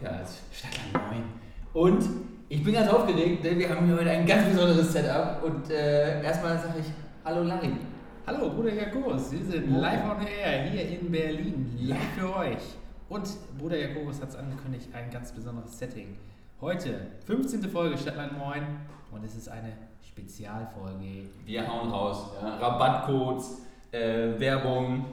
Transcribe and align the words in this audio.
Qualitätspodcast 0.00 0.40
Stadtland 0.52 1.10
Moin. 1.10 1.24
Und 1.72 2.04
ich 2.48 2.64
bin 2.64 2.74
ganz 2.74 2.90
aufgeregt, 2.90 3.44
denn 3.44 3.58
wir 3.58 3.68
haben 3.68 3.86
hier 3.86 3.96
heute 3.96 4.10
ein 4.10 4.26
ganz 4.26 4.48
besonderes 4.48 4.92
Setup. 4.92 5.42
Und 5.44 5.70
äh, 5.70 6.22
erstmal 6.22 6.58
sage 6.58 6.80
ich 6.80 6.86
Hallo 7.24 7.42
Larry. 7.42 7.72
Hallo, 8.26 8.50
Bruder 8.50 8.72
Jakobus, 8.72 9.32
wir 9.32 9.44
sind 9.44 9.70
live 9.76 10.04
on 10.04 10.26
air 10.26 10.64
hier 10.64 11.00
in 11.00 11.10
Berlin, 11.10 11.78
live 11.80 11.98
für 12.16 12.36
euch. 12.36 12.76
Und 13.08 13.28
Bruder 13.58 13.76
Jakobus 13.76 14.20
hat 14.20 14.30
es 14.30 14.36
angekündigt, 14.36 14.88
ein 14.92 15.10
ganz 15.10 15.32
besonderes 15.32 15.78
Setting. 15.78 16.16
Heute, 16.60 17.06
15. 17.26 17.62
Folge 17.64 17.98
Stadtland 17.98 18.38
Moin 18.38 18.62
und 19.10 19.24
es 19.24 19.34
ist 19.34 19.48
eine 19.48 19.72
Spezialfolge. 20.06 21.26
Wir 21.44 21.66
hauen 21.66 21.90
raus. 21.90 22.30
Ja? 22.40 22.56
Rabattcodes, 22.56 23.62
äh, 23.92 24.38
Werbung, 24.38 25.04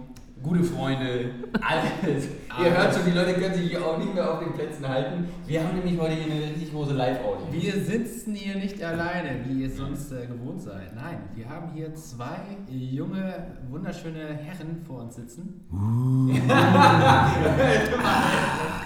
gute 0.44 0.64
Freunde, 0.64 1.32
alles. 1.62 2.28
Ihr 2.60 2.76
hört 2.76 2.94
schon, 2.94 3.06
die 3.06 3.12
Leute 3.12 3.34
können 3.34 3.54
sich 3.54 3.70
hier 3.70 3.86
auch 3.86 3.98
nicht 3.98 4.14
mehr 4.14 4.34
auf 4.34 4.40
den 4.40 4.54
Plätzen 4.54 4.88
halten. 4.88 5.28
Wir 5.46 5.64
haben 5.64 5.78
nämlich 5.78 6.00
heute 6.00 6.14
hier 6.14 6.32
eine 6.32 6.46
richtig 6.46 6.72
große 6.72 6.94
Live-Audience. 6.94 7.54
Wir 7.54 7.84
sitzen 7.84 8.34
hier 8.34 8.56
nicht 8.56 8.82
alleine, 8.84 9.46
wie 9.46 9.64
ihr 9.64 9.70
sonst 9.70 10.12
äh, 10.12 10.26
gewohnt 10.26 10.62
seid. 10.62 10.96
Nein, 10.96 11.20
wir 11.36 11.50
haben 11.50 11.72
hier 11.74 11.94
zwei 11.96 12.40
junge, 12.70 13.48
wunderschöne 13.70 14.36
Herren 14.36 14.82
vor 14.86 15.04
uns 15.04 15.16
sitzen. 15.16 15.66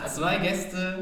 zwei 0.08 0.38
Gäste, 0.40 1.00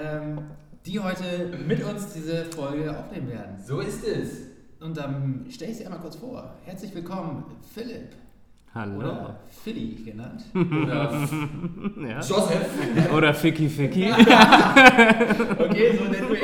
ähm, 0.00 0.38
die 0.86 1.00
heute 1.00 1.58
mit 1.66 1.82
uns 1.82 2.12
diese 2.12 2.44
Folge 2.44 2.96
aufnehmen 2.96 3.28
werden. 3.28 3.56
So 3.64 3.80
ist 3.80 4.06
es. 4.06 4.44
Und 4.80 4.96
dann 4.96 5.46
stelle 5.48 5.70
ich 5.70 5.78
sie 5.78 5.86
einmal 5.86 6.00
kurz 6.00 6.16
vor. 6.16 6.56
Herzlich 6.64 6.94
willkommen, 6.94 7.44
Philipp. 7.74 8.10
Hallo. 8.74 8.98
Oder 8.98 9.36
Philly 9.62 9.94
genannt. 10.04 10.42
Oder 10.52 11.10
Ja. 12.08 12.16
Joseph. 12.16 13.12
Oder 13.14 13.32
Ficky 13.32 13.68
Ficky. 13.68 14.10
Okay, 14.12 15.96
so 15.96 16.04
nennt 16.10 16.28
du 16.28 16.34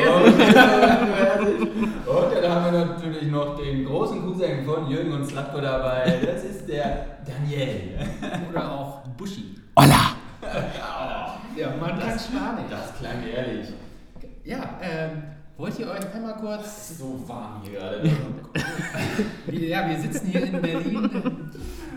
Und 2.10 2.34
dann 2.42 2.52
haben 2.52 2.72
wir 2.72 2.84
natürlich 2.86 3.30
noch 3.30 3.56
den 3.58 3.84
großen 3.84 4.22
Cousin 4.22 4.64
von 4.64 4.88
Jürgen 4.88 5.12
und 5.12 5.24
Slatko 5.26 5.60
dabei. 5.60 6.20
Das 6.24 6.44
ist 6.44 6.68
der 6.68 7.18
Daniel. 7.26 7.98
Oder 8.50 8.72
auch 8.72 9.00
Buschi. 9.16 9.56
Hola! 9.76 10.14
Ja, 11.56 11.68
man 11.80 11.98
kann 11.98 12.16
Spanisch. 12.18 12.70
Das 12.70 12.96
klang 12.98 13.26
ehrlich. 13.26 13.68
Ja, 14.44 14.78
ähm, 14.80 15.22
wollt 15.60 15.78
ihr 15.78 15.88
euch 15.90 16.14
einmal 16.14 16.34
kurz. 16.36 16.98
So 16.98 17.22
warm 17.26 17.62
hier 17.62 17.72
gerade. 17.78 18.10
Ja, 19.52 19.88
wir 19.88 19.98
sitzen 19.98 20.26
hier 20.28 20.44
in 20.44 20.60
Berlin. 20.60 21.10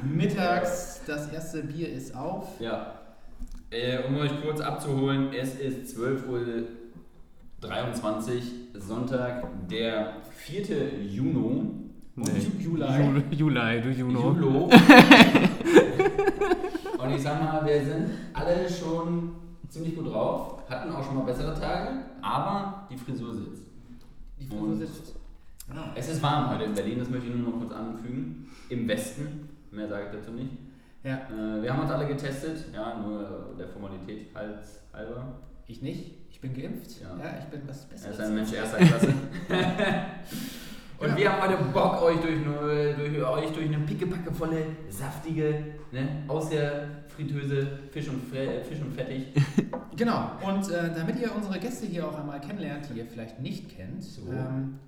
Mittags, 0.04 1.02
das 1.08 1.32
erste 1.32 1.64
Bier 1.64 1.92
ist 1.92 2.16
auf. 2.16 2.60
Ja. 2.60 2.94
Äh, 3.70 4.00
um 4.08 4.18
euch 4.18 4.32
kurz 4.42 4.60
abzuholen, 4.60 5.32
es 5.34 5.56
ist 5.56 5.98
12.23 5.98 6.28
Uhr, 6.28 6.64
Sonntag, 8.82 9.44
der 9.70 10.18
4. 10.36 11.00
Juni. 11.04 11.70
Nee. 12.16 12.26
Ju- 12.26 12.60
Juli. 12.60 12.84
Jul- 12.84 13.24
Juli, 13.32 13.82
du 13.82 13.90
Juno. 13.90 14.34
Julo. 14.34 14.66
Und 17.00 17.12
ich 17.16 17.22
sag 17.22 17.42
mal, 17.42 17.66
wir 17.66 17.84
sind 17.84 18.10
alle 18.34 18.70
schon 18.70 19.32
ziemlich 19.74 19.96
gut 19.96 20.08
drauf, 20.14 20.62
hatten 20.70 20.92
auch 20.92 21.04
schon 21.04 21.16
mal 21.16 21.26
bessere 21.26 21.54
Tage, 21.60 21.90
aber 22.22 22.88
die 22.90 22.98
Frisur 22.98 23.34
sitzt. 23.34 23.64
Die 24.40 24.46
Frisur 24.46 24.76
sitzt. 24.76 25.16
Ah, 25.70 25.92
Es 25.96 26.10
ist 26.10 26.22
warm 26.22 26.50
heute 26.52 26.66
in 26.66 26.74
Berlin, 26.74 27.00
das 27.00 27.10
möchte 27.10 27.28
ich 27.28 27.36
nur 27.36 27.50
noch 27.52 27.60
kurz 27.60 27.72
anfügen. 27.74 28.50
Im 28.70 28.88
Westen, 28.88 29.50
mehr 29.72 29.88
sage 29.88 30.06
ich 30.12 30.20
dazu 30.20 30.32
nicht. 30.32 30.52
Ja, 31.04 31.16
Äh, 31.30 31.62
wir 31.62 31.74
haben 31.74 31.82
uns 31.82 31.92
alle 31.92 32.08
getestet, 32.08 32.66
ja, 32.74 32.98
nur 33.00 33.56
der 33.58 33.68
Formalität 33.70 34.28
halber. 34.36 35.34
ich 35.68 35.82
nicht. 35.82 36.12
Ich 36.30 36.40
bin 36.42 36.54
geimpft. 36.54 37.02
Ja. 37.02 37.10
Ja, 37.24 37.40
ich 37.40 37.46
bin 37.46 37.62
was 37.68 37.84
Er 37.86 37.90
Besseres. 37.92 38.16
ist 38.20 38.22
ein 38.26 38.36
Mensch 38.36 38.54
erster 38.54 38.78
Klasse. 38.86 39.08
Und 41.04 41.10
Ja. 41.10 41.18
wir 41.18 41.32
haben 41.34 41.42
heute 41.50 41.64
Bock, 41.74 42.02
euch 42.02 42.18
durch, 42.22 42.36
eine- 42.36 42.94
durch, 42.96 43.24
euch 43.24 43.52
durch 43.52 43.66
eine 43.68 43.80
pickepackevolle, 43.80 44.66
saftige, 44.90 45.66
ne, 45.92 46.24
aus 46.28 46.50
der 46.50 46.88
Fritteuse 47.10 47.68
Fisch 47.92 48.08
und, 48.10 48.24
Fre 48.24 48.64
Fisch 48.64 48.80
und 48.82 48.94
Fettig. 48.94 49.28
Genau, 49.96 50.32
und 50.44 50.72
äh, 50.72 50.90
damit 50.96 51.20
ihr 51.20 51.30
unsere 51.36 51.60
Gäste 51.60 51.86
hier 51.86 52.08
auch 52.08 52.18
einmal 52.18 52.42
kennenlernt, 52.42 52.90
die 52.92 52.98
ihr 52.98 53.06
vielleicht 53.06 53.40
nicht 53.40 53.78
kennt, 53.78 54.02
So. 54.04 54.24
ähm, 54.32 54.80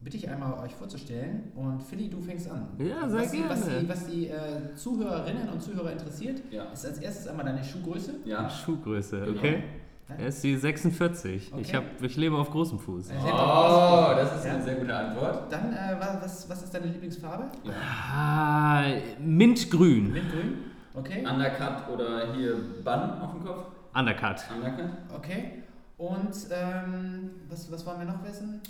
bitte 0.00 0.16
ich 0.16 0.26
einmal 0.30 0.54
euch 0.64 0.74
vorzustellen. 0.74 1.52
Und 1.54 1.82
Philly, 1.82 2.08
du 2.08 2.18
fängst 2.22 2.50
an. 2.50 2.68
Ja, 2.78 3.06
sehr 3.06 3.20
was 3.20 3.30
die, 3.30 3.42
was 3.46 3.64
gerne. 3.66 3.80
die, 3.80 3.88
was 3.90 4.06
die 4.06 4.28
äh, 4.28 4.74
Zuhörerinnen 4.74 5.50
und 5.50 5.60
Zuhörer 5.62 5.92
interessiert, 5.92 6.40
Ja. 6.50 6.64
ist 6.72 6.86
als 6.86 6.96
erstes 6.98 7.28
einmal 7.28 7.44
deine 7.44 7.62
Schuhgröße. 7.62 8.14
Ja. 8.24 8.48
Schuhgröße, 8.48 9.20
Genau. 9.20 9.38
okay. 9.38 9.62
Er 10.18 10.26
ist 10.26 10.44
die 10.44 10.54
46. 10.56 11.34
Ich, 11.46 11.52
Okay. 11.52 11.76
hab, 11.76 12.02
ich 12.02 12.16
lebe 12.16 12.36
auf 12.36 12.50
großem 12.50 12.78
Fuß. 12.78 13.08
Oh, 13.10 14.12
das 14.14 14.36
ist 14.36 14.44
Ja. 14.44 14.52
eine 14.54 14.62
sehr 14.62 14.74
gute 14.74 14.94
Antwort. 14.94 15.50
Dann, 15.50 15.72
äh, 15.72 15.96
wa- 15.98 16.18
was, 16.22 16.48
was 16.48 16.62
ist 16.62 16.74
deine 16.74 16.86
Lieblingsfarbe? 16.86 17.44
Ah, 18.14 18.82
Mintgrün. 19.18 20.12
Mintgrün. 20.12 20.58
Okay. 20.94 21.24
Undercut 21.26 21.88
oder 21.92 22.32
hier 22.34 22.56
Bann 22.84 23.20
auf 23.20 23.32
dem 23.32 23.44
Kopf. 23.44 23.66
Undercut. 23.94 24.36
Undercut. 24.54 24.90
Okay. 25.16 25.62
Und 25.96 26.34
ähm, 26.50 27.30
was, 27.48 27.70
was 27.72 27.86
wollen 27.86 28.00
wir 28.00 28.06
noch 28.06 28.22
wissen? 28.24 28.60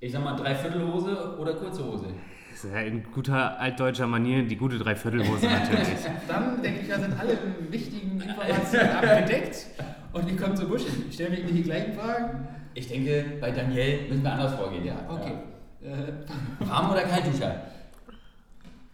Ich 0.00 0.12
sag 0.12 0.22
mal 0.22 0.36
Dreiviertelhose 0.36 1.38
oder 1.38 1.54
kurze 1.54 1.84
Hose. 1.84 2.06
Ja 2.72 2.80
in 2.80 3.04
guter 3.12 3.58
altdeutscher 3.60 4.06
Manier 4.08 4.42
die 4.44 4.56
gute 4.56 4.78
Dreiviertelhose 4.78 5.46
natürlich. 5.50 5.88
Dann 6.26 6.60
denke 6.60 6.80
ich, 6.80 6.88
da 6.88 6.98
sind 6.98 7.18
alle 7.18 7.38
wichtigen 7.70 8.20
Informationen 8.20 8.90
abgedeckt. 8.90 9.66
Und 10.12 10.26
wir 10.28 10.36
kommen 10.36 10.56
zu 10.56 10.66
Busch. 10.68 10.82
Ich 11.08 11.14
stelle 11.14 11.30
mir 11.30 11.44
nicht 11.44 11.56
die 11.58 11.62
gleichen 11.62 11.92
Fragen. 11.94 12.48
Ich 12.74 12.88
denke, 12.88 13.24
bei 13.40 13.50
Daniel 13.50 14.08
müssen 14.08 14.22
wir 14.22 14.32
anders 14.32 14.54
vorgehen. 14.54 14.84
Ja, 14.84 14.96
okay. 15.08 15.32
Äh. 15.82 16.66
Warm 16.66 16.90
oder 16.90 17.02
Kaltduscher? 17.02 17.62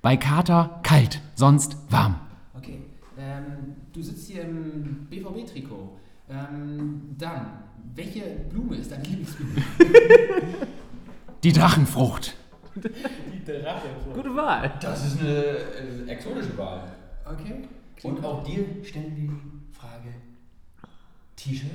Bei 0.03 0.17
Kater 0.17 0.81
kalt, 0.83 1.21
sonst 1.35 1.77
warm. 1.91 2.17
okay. 2.57 2.81
Ähm, 3.19 3.75
du 3.93 4.03
sitzt 4.03 4.31
hier 4.31 4.43
im 4.43 5.07
BVB-Trikot. 5.09 5.97
Ähm, 6.29 7.15
dann, 7.19 7.47
welche 7.95 8.23
Blume 8.51 8.77
ist 8.77 8.91
deine 8.91 9.05
Lieblingsblume? 9.05 9.53
Die 11.45 11.53
Drachenfrucht. 11.53 12.35
Die 12.75 13.45
Drache. 13.45 13.89
Gute 14.15 14.35
Wahl. 14.35 14.73
Das 14.81 15.07
ist 15.07 15.21
eine 15.21 15.29
äh, 15.29 16.11
exotische 16.11 16.57
Wahl. 16.59 16.83
Okay. 17.25 17.63
Und 18.03 18.25
auch 18.25 18.43
dir 18.43 18.65
stellen 18.83 19.15
wir 19.15 19.29
die 19.29 19.31
Frage: 19.73 20.09
T-Shirt 21.45 21.71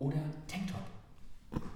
oder 0.00 0.16
Tanktop? 0.48 0.80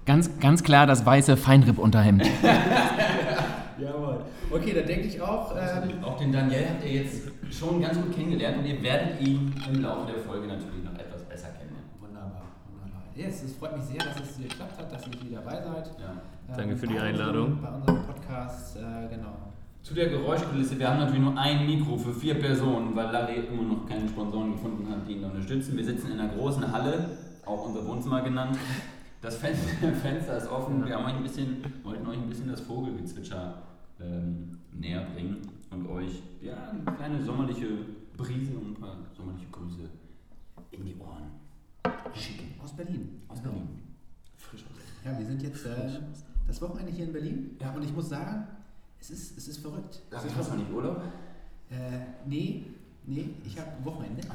Ganz, 0.05 0.29
ganz 0.39 0.63
klar 0.63 0.85
das 0.85 1.05
weiße 1.05 1.37
Feinripp-Unterhemd. 1.37 2.25
Jawohl. 3.79 4.25
Okay, 4.51 4.73
dann 4.73 4.85
denke 4.85 5.07
ich 5.07 5.21
auch. 5.21 5.55
Ähm, 5.55 6.03
Auch 6.03 6.17
den 6.17 6.31
Daniel 6.33 6.65
habt 6.69 6.83
ihr 6.83 7.03
jetzt 7.03 7.21
schon 7.51 7.79
ganz 7.81 7.95
gut 7.97 8.13
kennengelernt 8.13 8.57
und 8.57 8.65
ihr 8.65 8.81
werdet 8.83 9.21
ihn 9.21 9.53
im 9.71 9.81
Laufe 9.81 10.11
der 10.11 10.21
Folge 10.21 10.47
natürlich 10.47 10.83
noch 10.83 10.93
etwas 10.95 11.21
besser 11.23 11.49
kennenlernen. 11.49 11.89
wunderbar, 12.01 12.41
wunderbar. 12.71 13.03
Yes, 13.15 13.43
es 13.43 13.53
freut 13.53 13.77
mich 13.77 13.85
sehr, 13.85 13.97
dass 13.99 14.19
es 14.19 14.37
geklappt 14.37 14.77
hat, 14.77 14.91
dass 14.91 15.07
ihr 15.07 15.13
hier 15.21 15.37
dabei 15.37 15.61
seid. 15.61 15.91
Ja. 15.99 16.55
Danke 16.57 16.75
für 16.75 16.87
die 16.87 16.99
Einladung. 16.99 17.61
Bei 17.61 17.69
unserem 17.69 18.03
Podcast, 18.05 18.75
äh, 18.75 19.07
genau. 19.09 19.37
Zu 19.81 19.93
der 19.93 20.09
Geräuschkulisse, 20.09 20.77
wir 20.77 20.89
haben 20.89 20.99
natürlich 20.99 21.21
nur 21.21 21.37
ein 21.37 21.65
Mikro 21.65 21.97
für 21.97 22.13
vier 22.13 22.35
Personen, 22.35 22.95
weil 22.95 23.11
Larry 23.11 23.47
immer 23.47 23.63
noch 23.63 23.87
keine 23.87 24.07
Sponsoren 24.07 24.51
gefunden 24.51 24.87
hat, 24.89 25.07
die 25.07 25.13
ihn 25.13 25.23
unterstützen. 25.23 25.77
Wir 25.77 25.85
sitzen 25.85 26.11
in 26.11 26.19
einer 26.19 26.33
großen 26.33 26.71
Halle, 26.71 27.17
auch 27.45 27.65
unser 27.65 27.87
Wohnzimmer 27.87 28.21
genannt. 28.21 28.57
Das 29.21 29.37
Fenster, 29.37 30.37
ist 30.37 30.47
offen. 30.49 30.85
Wir 30.85 30.95
haben 30.95 31.05
euch 31.05 31.15
ein 31.15 31.23
bisschen, 31.23 31.63
wollten 31.83 32.05
euch 32.07 32.17
ein 32.17 32.29
bisschen 32.29 32.49
das 32.49 32.61
Vogelgezwitscher 32.61 33.61
ähm, 33.99 34.59
näher 34.73 35.07
bringen 35.13 35.37
und 35.71 35.87
euch 35.87 36.21
ja, 36.41 36.71
eine 36.71 36.97
kleine 36.97 37.23
sommerliche 37.23 37.67
Brise 38.15 38.57
und 38.57 38.71
ein 38.71 38.75
paar 38.75 38.97
sommerliche 39.15 39.47
Grüße 39.51 39.89
in 40.71 40.85
die 40.85 40.95
Ohren 40.99 41.31
schicken. 42.13 42.53
Aus 42.61 42.75
Berlin. 42.75 43.21
Aus. 43.27 43.41
Berlin. 43.41 43.67
Frisch 44.37 44.63
aus 44.63 44.75
Berlin. 44.75 44.93
Ja, 45.05 45.19
wir 45.19 45.25
sind 45.25 45.41
jetzt 45.41 45.65
äh, 45.65 45.99
das 46.47 46.61
Wochenende 46.61 46.91
hier 46.91 47.05
in 47.05 47.13
Berlin. 47.13 47.57
Ja. 47.59 47.73
Und 47.73 47.83
ich 47.83 47.93
muss 47.93 48.09
sagen, 48.09 48.47
es 49.01 49.09
ist, 49.09 49.37
es 49.37 49.47
ist 49.47 49.57
verrückt. 49.59 49.99
Larry, 50.11 50.27
ist 50.27 50.35
hast 50.35 50.51
du 50.51 50.55
nicht 50.55 50.71
Urlaub? 50.71 51.01
Äh, 51.69 51.75
nee, 52.25 52.65
nee, 53.05 53.29
ich 53.45 53.57
habe 53.59 53.69
Wochenende. 53.83 54.21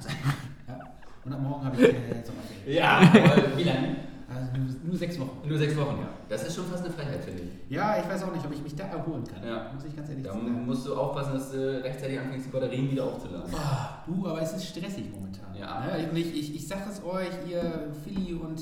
Ja. 0.66 0.78
Und 1.24 1.32
ab 1.32 1.40
morgen 1.42 1.64
habe 1.64 1.76
ich 1.76 1.82
äh, 1.88 2.22
Sommerferien. 2.24 2.74
Ja, 2.76 2.98
aber 2.98 3.56
wie 3.58 3.64
lange? 3.64 3.96
Also 4.28 4.48
nur, 4.82 4.96
sechs 4.96 5.18
Wochen. 5.20 5.46
Nur 5.46 5.58
sechs 5.58 5.76
Wochen. 5.76 5.98
Ja. 6.00 6.08
Das 6.28 6.44
ist 6.44 6.54
schon 6.54 6.64
fast 6.66 6.84
eine 6.84 6.92
Freiheit, 6.92 7.22
finde 7.22 7.42
ich. 7.42 7.50
Ja, 7.70 7.98
ich 8.00 8.08
weiß 8.08 8.24
auch 8.24 8.32
nicht, 8.32 8.44
ob 8.44 8.52
ich 8.52 8.62
mich 8.62 8.74
da 8.74 8.84
erholen 8.84 9.22
kann. 9.24 9.46
Ja. 9.46 9.70
Muss 9.74 9.84
ich 9.84 9.94
ganz 9.94 10.08
ehrlich 10.08 10.24
Da 10.24 10.32
sagen. 10.32 10.64
musst 10.66 10.86
du 10.86 10.94
aufpassen, 10.94 11.34
dass 11.34 11.50
du 11.52 11.82
rechtzeitig 11.84 12.18
anfängst, 12.18 12.46
die 12.46 12.50
Batterien 12.50 12.90
wieder 12.90 13.04
aufzuladen. 13.04 13.54
Ah, 13.54 14.02
du, 14.06 14.26
aber 14.26 14.40
es 14.40 14.54
ist 14.54 14.66
stressig 14.66 15.04
momentan. 15.12 15.54
Ja. 15.54 15.80
Ne? 15.86 16.10
Ich, 16.18 16.34
ich, 16.34 16.54
ich 16.56 16.66
sag 16.66 16.88
es 16.90 17.02
euch, 17.04 17.30
ihr 17.48 17.92
Philly 18.02 18.34
und 18.34 18.60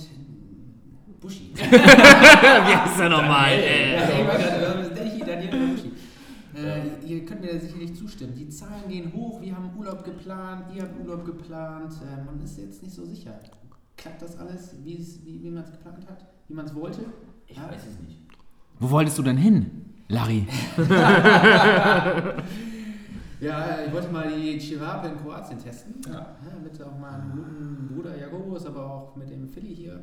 Buschi. 1.23 1.53
Wie 1.55 1.61
heißt 2.77 3.01
er 3.01 3.09
nochmal? 3.09 3.51
Ja, 3.53 3.57
Äh, 3.57 4.21
ich 4.21 4.27
war 4.29 4.37
gerade, 4.37 4.91
Daniel 5.27 5.69
Buschi. 5.75 5.93
Äh, 6.55 7.07
ihr 7.07 7.25
könnt 7.25 7.41
mir 7.41 7.53
da 7.55 7.59
sicherlich 7.59 7.95
zustimmen. 7.97 8.35
Die 8.37 8.49
Zahlen 8.49 8.87
gehen 8.89 9.13
hoch, 9.15 9.41
wir 9.41 9.55
haben 9.57 9.71
Urlaub 9.77 10.05
geplant, 10.05 10.65
ihr 10.75 10.83
habt 10.83 11.01
Urlaub 11.01 11.25
geplant. 11.25 11.93
Äh, 12.03 12.25
man 12.25 12.43
ist 12.45 12.59
jetzt 12.59 12.83
nicht 12.83 12.95
so 12.95 13.07
sicher. 13.07 13.39
Klappt 13.97 14.21
das 14.21 14.39
alles, 14.39 14.75
wie, 14.85 14.97
es- 14.99 15.25
wie, 15.25 15.43
wie 15.43 15.51
man 15.51 15.63
es 15.65 15.71
geplant 15.71 16.07
hat? 16.09 16.27
Wie 16.49 16.55
man 16.55 16.67
es 16.67 16.75
wollte? 16.75 17.01
Ich 17.47 17.57
Ja? 17.57 17.65
weiß 17.71 17.83
es 17.91 17.99
nicht. 18.07 18.19
Wo 18.81 18.91
wolltest 18.91 19.17
du 19.19 19.23
denn 19.23 19.37
hin, 19.37 19.71
Larry? 20.09 20.47
Ja, 23.41 23.79
ich 23.85 23.93
wollte 23.93 24.09
mal 24.13 24.31
die 24.33 24.57
Chirape 24.59 25.09
in 25.09 25.17
Kroatien 25.21 25.59
testen. 25.59 25.95
Ja. 26.07 26.37
mit 26.63 26.81
auch 26.81 26.97
meinem 26.97 27.33
guten 27.33 27.89
Bruder 27.93 28.17
Jakobus, 28.17 28.65
aber 28.67 28.87
auch 28.89 29.17
mit 29.17 29.29
dem 29.31 29.49
Philly 29.49 29.75
hier. 29.75 29.99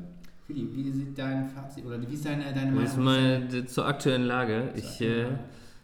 Philly, 0.49 0.67
wie 0.73 0.91
sieht 0.91 1.15
dein 1.17 1.47
Fazit 1.47 1.85
oder 1.85 2.01
wie 2.01 2.11
ist 2.11 2.25
deine, 2.25 2.43
deine 2.53 2.73
Das 2.81 2.97
Meinung? 2.97 3.05
mal 3.05 3.47
d- 3.47 3.65
zur 3.67 3.85
aktuellen 3.85 4.23
Lage. 4.23 4.69
Zur 4.73 4.77
Ich, 4.79 4.89
aktuellen 4.91 5.13
äh, 5.19 5.23
Lage. 5.29 5.39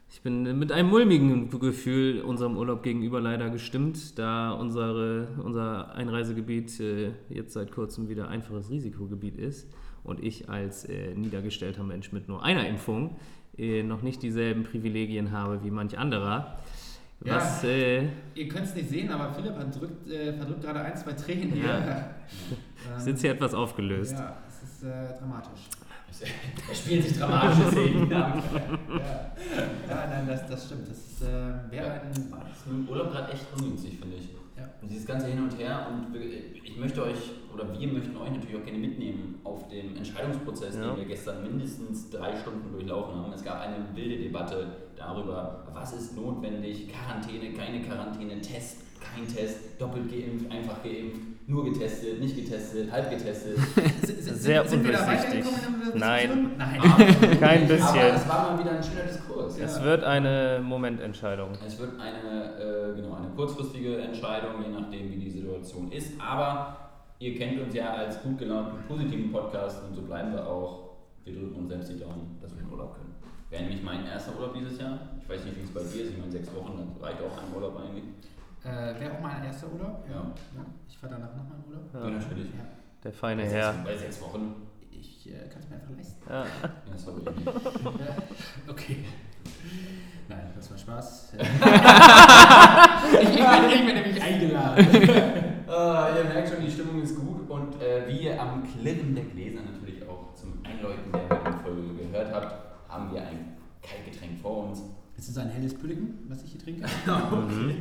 ich 0.10 0.22
bin 0.22 0.58
mit 0.60 0.72
einem 0.72 0.90
mulmigen 0.90 1.50
Gefühl 1.60 2.22
unserem 2.22 2.58
Urlaub 2.58 2.82
gegenüber 2.82 3.22
leider 3.22 3.52
gestimmt, 3.52 4.18
da 4.18 4.54
unsere, 4.54 5.28
unser 5.44 5.94
Einreisegebiet 5.94 6.80
äh, 6.80 7.12
jetzt 7.30 7.54
seit 7.54 7.72
kurzem 7.72 8.10
wieder 8.10 8.28
einfaches 8.30 8.72
Risikogebiet 8.72 9.38
ist 9.38 9.68
und 10.04 10.20
ich 10.24 10.50
als 10.50 10.86
äh, 10.86 11.14
niedergestellter 11.14 11.84
Mensch 11.84 12.12
mit 12.12 12.28
nur 12.28 12.44
einer 12.44 12.68
Impfung 12.68 13.18
äh, 13.60 13.84
noch 13.84 14.02
nicht 14.02 14.24
dieselben 14.24 14.64
Privilegien 14.64 15.32
habe 15.32 15.64
wie 15.64 15.70
manch 15.70 15.96
anderer. 16.00 16.58
Ja. 17.24 17.36
Was 17.38 17.64
äh, 17.64 18.08
Ihr 18.36 18.50
könnt 18.50 18.66
es 18.66 18.76
nicht 18.76 18.90
sehen, 18.90 19.10
aber 19.10 19.32
Philipp 19.34 19.54
verdrückt, 19.54 20.10
äh, 20.10 20.34
verdrückt 20.34 20.62
gerade 20.64 20.82
ein, 20.82 20.98
zwei 20.98 21.14
Tränen 21.14 21.52
hier. 21.54 21.64
Ja. 21.64 22.10
Ich 22.98 23.04
sitze 23.04 23.22
hier 23.22 23.32
etwas 23.32 23.54
aufgelöst. 23.54 24.12
Ja, 24.14 24.36
äh, 24.86 25.18
dramatisch. 25.20 25.62
Er 26.70 26.76
spielt 26.76 27.04
sich 27.04 27.18
dramatische 27.18 27.72
Szenen. 27.72 28.10
Ja. 28.10 28.38
Ja, 28.38 29.32
ja 29.90 30.08
nein, 30.10 30.26
das, 30.28 30.48
das 30.48 30.66
stimmt. 30.66 30.88
Das 30.88 30.98
ist, 30.98 31.22
äh, 31.24 31.72
wäre 31.72 31.92
ein. 31.92 32.10
Das 32.14 32.58
ist 32.58 32.68
mit 32.68 32.88
dem 32.88 32.90
Urlaub 32.90 33.12
gerade 33.12 33.34
echt 33.34 33.46
ungünstig, 33.58 34.00
finde 34.00 34.16
ich. 34.16 34.30
Ja. 34.58 34.70
Und 34.82 34.90
dieses 34.90 35.06
ganze 35.06 35.28
Hin 35.28 35.44
und 35.44 35.58
Her 35.60 35.88
und 35.92 36.16
ich 36.16 36.78
möchte 36.78 37.04
euch 37.04 37.18
oder 37.54 37.68
wir 37.78 37.88
möchten 37.88 38.16
euch 38.16 38.32
natürlich 38.32 38.56
auch 38.56 38.64
gerne 38.64 38.80
mitnehmen 38.80 39.40
auf 39.44 39.68
den 39.68 39.98
Entscheidungsprozess, 39.98 40.76
Ja. 40.76 40.88
den 40.92 40.98
wir 40.98 41.06
gestern 41.06 41.44
mindestens 41.44 42.10
drei 42.10 42.36
Stunden 42.38 42.72
durchlaufen 42.72 43.16
haben. 43.16 43.34
Es 43.34 43.44
gab 43.44 43.60
eine 43.62 43.78
wilde 43.94 44.24
Debatte 44.24 44.68
darüber, 44.96 45.68
was 45.74 45.94
ist 45.94 46.16
notwendig, 46.16 46.88
Quarantäne, 46.90 47.52
keine 47.54 47.81
Quarantäne, 47.81 48.40
Test, 48.42 48.78
kein 49.02 49.28
Test, 49.28 49.60
doppelt 49.80 50.10
geimpft, 50.10 50.50
einfach 50.52 50.81
geimpft, 50.84 51.22
nur 51.47 51.63
getestet, 51.65 52.19
nicht 52.19 52.36
getestet, 52.36 52.92
halb 52.92 53.09
getestet. 53.09 53.57
Sehr 54.03 54.68
sind 54.68 54.83
wir 54.83 54.94
da 54.94 55.06
undurchsichtig. 55.06 55.45
Nein. 55.94 56.51
Nein. 56.57 56.81
Kein 57.39 57.63
Aber 57.63 57.74
bisschen. 57.74 58.15
es 58.15 58.27
war 58.27 58.51
mal 58.51 58.59
wieder 58.59 58.71
ein 58.71 58.83
schöner 58.83 59.03
Diskurs. 59.03 59.59
Es 59.59 59.83
wird 59.83 60.03
eine 60.03 60.59
Momententscheidung. 60.63 61.51
Es 61.65 61.77
wird 61.80 62.00
eine, 62.00 62.57
äh, 62.57 62.95
genau, 62.95 63.15
eine 63.15 63.27
kurzfristige 63.36 63.97
Entscheidung, 63.97 64.63
je 64.63 64.71
nachdem, 64.71 65.12
wie 65.12 65.18
die 65.18 65.30
Situation 65.30 65.92
ist. 65.92 66.19
Aber 66.19 66.77
ihr 67.19 67.38
kennt 67.38 67.62
uns 67.62 67.75
ja 67.75 67.94
als 67.94 68.21
gut 68.24 68.39
gelaunten, 68.39 68.80
positiven 68.88 69.31
Podcast 69.31 69.83
und 69.88 69.95
so 69.95 70.01
bleiben 70.01 70.33
wir 70.33 70.45
auch. 70.47 70.95
Wir 71.24 71.33
drücken 71.33 71.56
uns 71.56 71.69
selbst 71.69 71.89
die 71.92 72.00
Daumen, 72.00 72.38
dass 72.42 72.56
wir 72.56 72.63
in 72.63 72.71
Urlaub 72.71 72.95
können. 72.95 73.15
Wäre 73.50 73.63
nämlich 73.63 73.83
mein 73.83 74.06
erster 74.06 74.36
Urlaub 74.36 74.53
dieses 74.56 74.80
Jahr. 74.80 75.00
Ich 75.21 75.30
weiß 75.30 75.45
nicht, 75.45 75.57
wie 75.57 75.63
es 75.63 75.71
bei 75.71 75.81
dir 75.81 76.03
ist. 76.03 76.12
Ich 76.12 76.18
meine, 76.18 76.31
sechs 76.31 76.53
Wochen, 76.56 76.74
dann 76.77 76.89
reicht 77.01 77.19
auch 77.21 77.38
ein 77.38 77.53
Urlaub 77.56 77.80
eigentlich. 77.80 78.03
Äh, 78.66 79.00
wäre 79.00 79.14
auch 79.14 79.22
mein 79.22 79.44
erster 79.44 79.72
Urlaub. 79.72 80.04
Ja. 80.10 80.26
Ich 80.88 80.98
fahre 80.98 81.14
danach 81.14 81.36
nochmal 81.36 81.58
in 81.60 81.72
Urlaub. 81.72 81.94
Ja, 81.94 82.10
natürlich. 82.10 82.48
Ja. 82.48 82.66
Der 83.04 83.14
feine 83.14 83.44
Bei 83.44 83.50
Herr. 83.50 83.74
sechs, 83.74 83.86
bei 83.86 83.98
sechs 83.98 84.22
Wochen. 84.22 84.56
Ich 84.90 85.28
äh, 85.32 85.48
kann 85.50 85.62
es 85.62 85.70
mir 85.70 85.76
einfach 85.76 85.96
leisten. 85.96 86.24
Ja. 86.28 86.46
Ja, 86.90 86.98
sorry. 86.98 87.22
Ja, 87.46 88.16
okay. 88.72 89.06
Nein, 90.28 90.52
das 90.56 90.72
war 90.72 90.78
Spaß. 90.80 91.34
ich, 91.38 91.40
ich, 93.22 93.36
bin, 93.36 93.70
ich 93.70 93.86
bin 93.86 93.96
nämlich 93.96 94.22
eingeladen. 94.22 94.88
Äh, 94.88 96.18
ihr 96.18 96.24
merkt 96.26 96.50
schon, 96.50 96.62
die 96.66 96.72
Stimmung 96.72 97.04
ist 97.04 97.16
gut 97.20 97.48
und 97.48 97.80
äh, 97.82 98.08
wie 98.08 98.24
ihr 98.26 98.42
am 98.42 98.64
Klirren 98.64 99.14
der 99.14 99.26
Gläser 99.26 99.62
natürlich 99.62 100.02
auch 100.08 100.34
zum 100.34 100.54
Einläuten 100.64 101.12
der 101.12 101.30
heutigen 101.30 101.60
Folge 101.60 101.96
gehört 101.96 102.34
habt, 102.34 102.90
haben 102.90 103.12
wir 103.14 103.22
ein 103.22 103.58
Kaltgetränk 103.84 104.40
vor 104.42 104.70
uns. 104.70 104.82
Ist 105.18 105.30
es 105.30 105.38
ein 105.38 105.50
helles 105.50 105.74
Pülliken, 105.78 106.26
was 106.28 106.44
ich 106.44 106.52
hier 106.52 106.62
trinke? 106.62 106.86
Okay. 107.06 107.76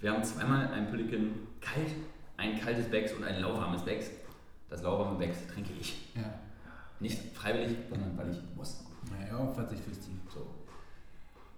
Wir 0.00 0.12
haben 0.12 0.22
zweimal 0.22 0.68
ein 0.68 0.88
Pülliken 0.90 1.48
kalt, 1.60 1.92
ein 2.36 2.60
kaltes 2.60 2.86
Becks 2.86 3.12
und 3.14 3.24
ein 3.24 3.40
lauwarmes 3.40 3.82
Becks. 3.82 4.10
Das 4.70 4.82
lauwarme 4.82 5.18
Becks 5.18 5.46
trinke 5.46 5.70
ich. 5.80 6.10
Ja. 6.14 6.22
Nicht 7.00 7.36
freiwillig, 7.36 7.76
sondern 7.88 8.16
weil 8.16 8.30
ich 8.30 8.38
muss. 8.56 8.84
Naja, 9.10 9.38
opfert 9.38 9.70
sich 9.70 9.80
fürs 9.80 9.98
Team. 10.00 10.20
So. 10.32 10.46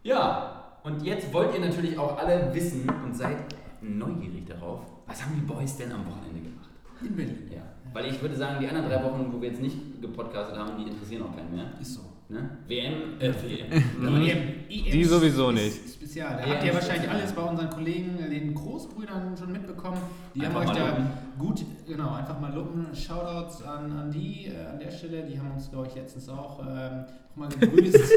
Ja, 0.02 0.78
und 0.82 1.02
jetzt 1.02 1.32
wollt 1.32 1.54
ihr 1.54 1.60
natürlich 1.60 1.98
auch 1.98 2.16
alle 2.16 2.54
wissen 2.54 2.88
und 3.04 3.14
seid 3.14 3.36
neugierig 3.82 4.46
darauf, 4.46 4.80
was 5.06 5.22
haben 5.22 5.34
die 5.34 5.40
Boys 5.40 5.76
denn 5.76 5.92
am 5.92 6.06
Wochenende 6.06 6.40
gemacht? 6.40 6.70
In 7.02 7.16
Berlin. 7.16 7.50
Ja. 7.52 7.62
Weil 7.92 8.06
ich 8.06 8.20
würde 8.22 8.36
sagen, 8.36 8.60
die 8.60 8.68
anderen 8.68 8.88
drei 8.88 9.02
Wochen, 9.02 9.30
wo 9.32 9.40
wir 9.40 9.48
jetzt 9.50 9.60
nicht 9.60 10.00
gepodcastet 10.00 10.56
haben, 10.56 10.78
die 10.78 10.90
interessieren 10.90 11.24
auch 11.24 11.34
keinen 11.34 11.54
mehr. 11.54 11.66
Ist 11.80 11.94
so. 11.94 12.02
Ne? 12.30 12.48
WM, 12.68 13.20
äh, 13.20 13.32
WM. 13.42 14.68
Die 14.70 15.04
sowieso 15.04 15.50
nicht. 15.50 15.94
Spezial. 15.94 16.36
Da 16.36 16.44
EM 16.44 16.50
habt 16.50 16.64
ihr 16.64 16.74
wahrscheinlich 16.74 17.10
alles 17.10 17.32
bei 17.32 17.42
unseren 17.42 17.70
Kollegen, 17.70 18.18
den 18.30 18.54
Großbrüdern 18.54 19.36
schon 19.36 19.50
mitbekommen. 19.50 20.00
Die 20.34 20.46
Einfach 20.46 20.60
haben 20.60 20.70
euch 20.70 20.76
da 20.76 20.88
lupen. 20.88 21.08
gut, 21.38 21.64
genau, 21.88 22.14
einfach 22.14 22.38
mal 22.38 22.54
lupen. 22.54 22.94
Shoutouts 22.94 23.64
an, 23.64 23.90
an 23.90 24.10
die 24.12 24.46
äh, 24.46 24.64
an 24.64 24.78
der 24.78 24.92
Stelle. 24.92 25.24
Die 25.24 25.38
haben 25.40 25.50
uns, 25.50 25.68
glaube 25.70 25.88
ich, 25.88 25.96
letztens 25.96 26.28
auch 26.28 26.60
ähm, 26.60 27.04
nochmal 27.30 27.48
gegrüßt. 27.48 27.96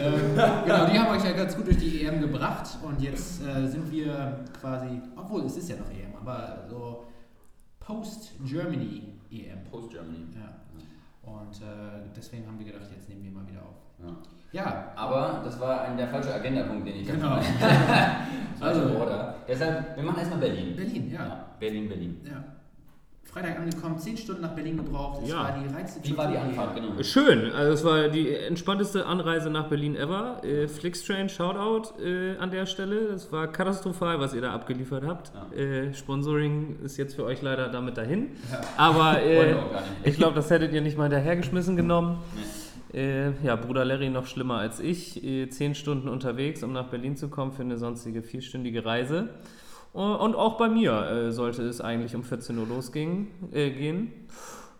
ähm, 0.00 0.14
genau, 0.34 0.86
die 0.90 0.98
haben 0.98 1.16
euch 1.16 1.24
ja 1.24 1.32
ganz 1.32 1.56
gut 1.56 1.66
durch 1.66 1.78
die 1.78 2.04
EM 2.04 2.20
gebracht. 2.20 2.76
Und 2.82 3.00
jetzt 3.00 3.40
äh, 3.46 3.68
sind 3.68 3.90
wir 3.92 4.44
quasi, 4.60 5.00
obwohl 5.14 5.44
es 5.44 5.56
ist 5.56 5.68
ja 5.68 5.76
noch 5.76 5.90
EM, 5.90 6.16
aber 6.20 6.66
so 6.68 7.04
Post-Germany 7.78 9.18
EM. 9.30 9.64
Post 9.70 9.90
Germany. 9.90 10.26
Ja. 10.34 10.54
Und 11.22 11.60
äh, 11.62 12.08
deswegen 12.16 12.46
haben 12.46 12.58
wir 12.58 12.66
gedacht, 12.66 12.90
jetzt 12.90 13.08
nehmen 13.08 13.24
wir 13.24 13.30
mal 13.30 13.46
wieder 13.46 13.62
auf. 13.62 13.76
Ja. 14.00 14.16
Ja, 14.50 14.92
Aber 14.96 15.42
das 15.44 15.60
war 15.60 15.82
ein, 15.82 15.96
der 15.96 16.08
falsche 16.08 16.32
Agendapunkt, 16.34 16.86
den 16.88 16.96
ich 16.96 17.06
Genau. 17.06 17.38
also, 18.60 18.98
Order. 18.98 19.34
Deshalb, 19.46 19.94
wir 19.94 20.02
machen 20.04 20.18
erstmal 20.20 20.40
Berlin. 20.40 20.74
Berlin, 20.74 21.10
ja. 21.10 21.44
Berlin, 21.58 21.88
Berlin. 21.88 22.20
ja. 22.24 22.42
Freitag 23.32 23.58
angekommen, 23.58 23.98
10 23.98 24.16
Stunden 24.16 24.40
nach 24.42 24.54
Berlin 24.54 24.78
gebraucht. 24.78 25.20
Es 25.22 25.28
Ja. 25.30 25.44
war 25.44 25.58
die 25.62 25.72
reinste 25.74 26.00
Wie 26.02 26.16
war 26.16 26.30
die 26.30 26.38
Anfahrt, 26.38 26.74
genau? 26.74 27.02
Schön, 27.02 27.52
also 27.52 27.72
es 27.72 27.84
war 27.84 28.08
die 28.08 28.34
entspannteste 28.34 29.04
Anreise 29.04 29.50
nach 29.50 29.68
Berlin 29.68 29.96
ever. 29.96 30.42
Äh, 30.44 30.66
Flixtrain, 30.66 31.28
Shoutout 31.28 32.00
äh, 32.02 32.36
an 32.38 32.50
der 32.50 32.64
Stelle. 32.64 32.96
Es 33.08 33.30
war 33.30 33.46
katastrophal, 33.48 34.18
was 34.18 34.32
ihr 34.32 34.40
da 34.40 34.52
abgeliefert 34.54 35.04
habt. 35.06 35.30
Ja. 35.54 35.58
Äh, 35.62 35.94
Sponsoring 35.94 36.78
ist 36.82 36.96
jetzt 36.96 37.16
für 37.16 37.24
euch 37.24 37.42
leider 37.42 37.68
damit 37.68 37.98
dahin. 37.98 38.28
Ja. 38.50 38.60
Aber 38.78 39.22
äh, 39.22 39.56
ich 40.04 40.16
glaube, 40.16 40.34
das 40.34 40.48
hättet 40.50 40.72
ihr 40.72 40.80
nicht 40.80 40.96
mal 40.96 41.10
dahergeschmissen 41.10 41.76
genommen. 41.76 42.18
Nee. 42.34 42.98
Äh, 42.98 43.32
ja, 43.44 43.56
Bruder 43.56 43.84
Larry 43.84 44.08
noch 44.08 44.24
schlimmer 44.26 44.56
als 44.56 44.80
ich. 44.80 45.22
Äh, 45.22 45.50
zehn 45.50 45.74
Stunden 45.74 46.08
unterwegs, 46.08 46.62
um 46.62 46.72
nach 46.72 46.86
Berlin 46.86 47.14
zu 47.18 47.28
kommen 47.28 47.52
für 47.52 47.60
eine 47.60 47.76
sonstige 47.76 48.22
vierstündige 48.22 48.86
Reise. 48.86 49.28
Äh, 49.94 49.98
Und 49.98 50.34
auch 50.36 50.56
bei 50.58 50.68
mir 50.68 50.92
äh, 51.10 51.32
sollte 51.32 51.62
es 51.62 51.80
eigentlich 51.80 52.14
um 52.14 52.22
14 52.22 52.56
Uhr 52.58 52.66
losgehen. 52.66 53.28
Äh, 53.52 53.70
gehen. 53.70 54.12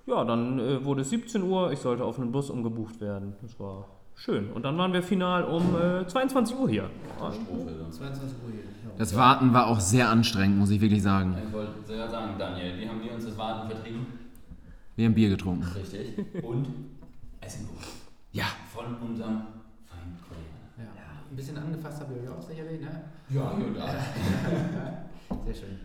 Ja, 0.06 0.24
dann 0.24 0.58
äh, 0.58 0.84
wurde 0.84 1.02
es 1.02 1.10
17 1.10 1.42
Uhr. 1.42 1.72
Ich 1.72 1.80
sollte 1.80 2.04
auf 2.04 2.18
einen 2.18 2.32
Bus 2.32 2.50
umgebucht 2.50 3.00
werden. 3.00 3.34
Das 3.42 3.58
war 3.60 3.86
schön. 4.14 4.50
Und 4.52 4.64
dann 4.64 4.76
waren 4.78 4.92
wir 4.92 5.02
final 5.02 5.44
um 5.44 5.74
äh, 5.76 6.06
22 6.06 6.56
Uhr 6.56 6.68
hier. 6.68 6.90
Katastrophe. 7.18 7.74
sonst. 7.78 7.96
22 7.98 8.38
Uhr 8.44 8.52
hier. 8.52 8.60
Das 8.96 9.14
Warten 9.16 9.52
war 9.52 9.68
auch 9.68 9.80
sehr 9.80 10.08
anstrengend, 10.08 10.58
muss 10.58 10.70
ich 10.70 10.80
wirklich 10.80 11.02
sagen. 11.02 11.36
Ich 11.46 11.52
wollte 11.52 11.72
sogar 11.84 12.08
sagen, 12.10 12.34
Daniel, 12.38 12.78
wie 12.78 12.88
haben 12.88 13.02
wir 13.02 13.12
uns 13.14 13.24
das 13.26 13.36
Warten 13.38 13.68
vertrieben? 13.70 14.06
Wir 14.96 15.06
haben 15.06 15.14
Bier 15.14 15.28
getrunken. 15.28 15.64
Richtig. 15.76 16.14
Und 16.42 16.66
Essen. 17.40 17.68
Ja. 18.32 18.46
Von 18.74 18.96
unserem. 19.08 19.42
Ein 21.30 21.36
bisschen 21.36 21.58
angefasst 21.58 22.00
habt 22.00 22.10
ihr 22.10 22.22
euch 22.22 22.28
auch 22.36 22.42
sicherlich, 22.42 22.80
ne? 22.80 23.02
Ja, 23.30 23.52
hier 23.56 23.66
und 23.66 23.74
da. 23.76 23.86
Sehr 25.44 25.54
schön. 25.54 25.78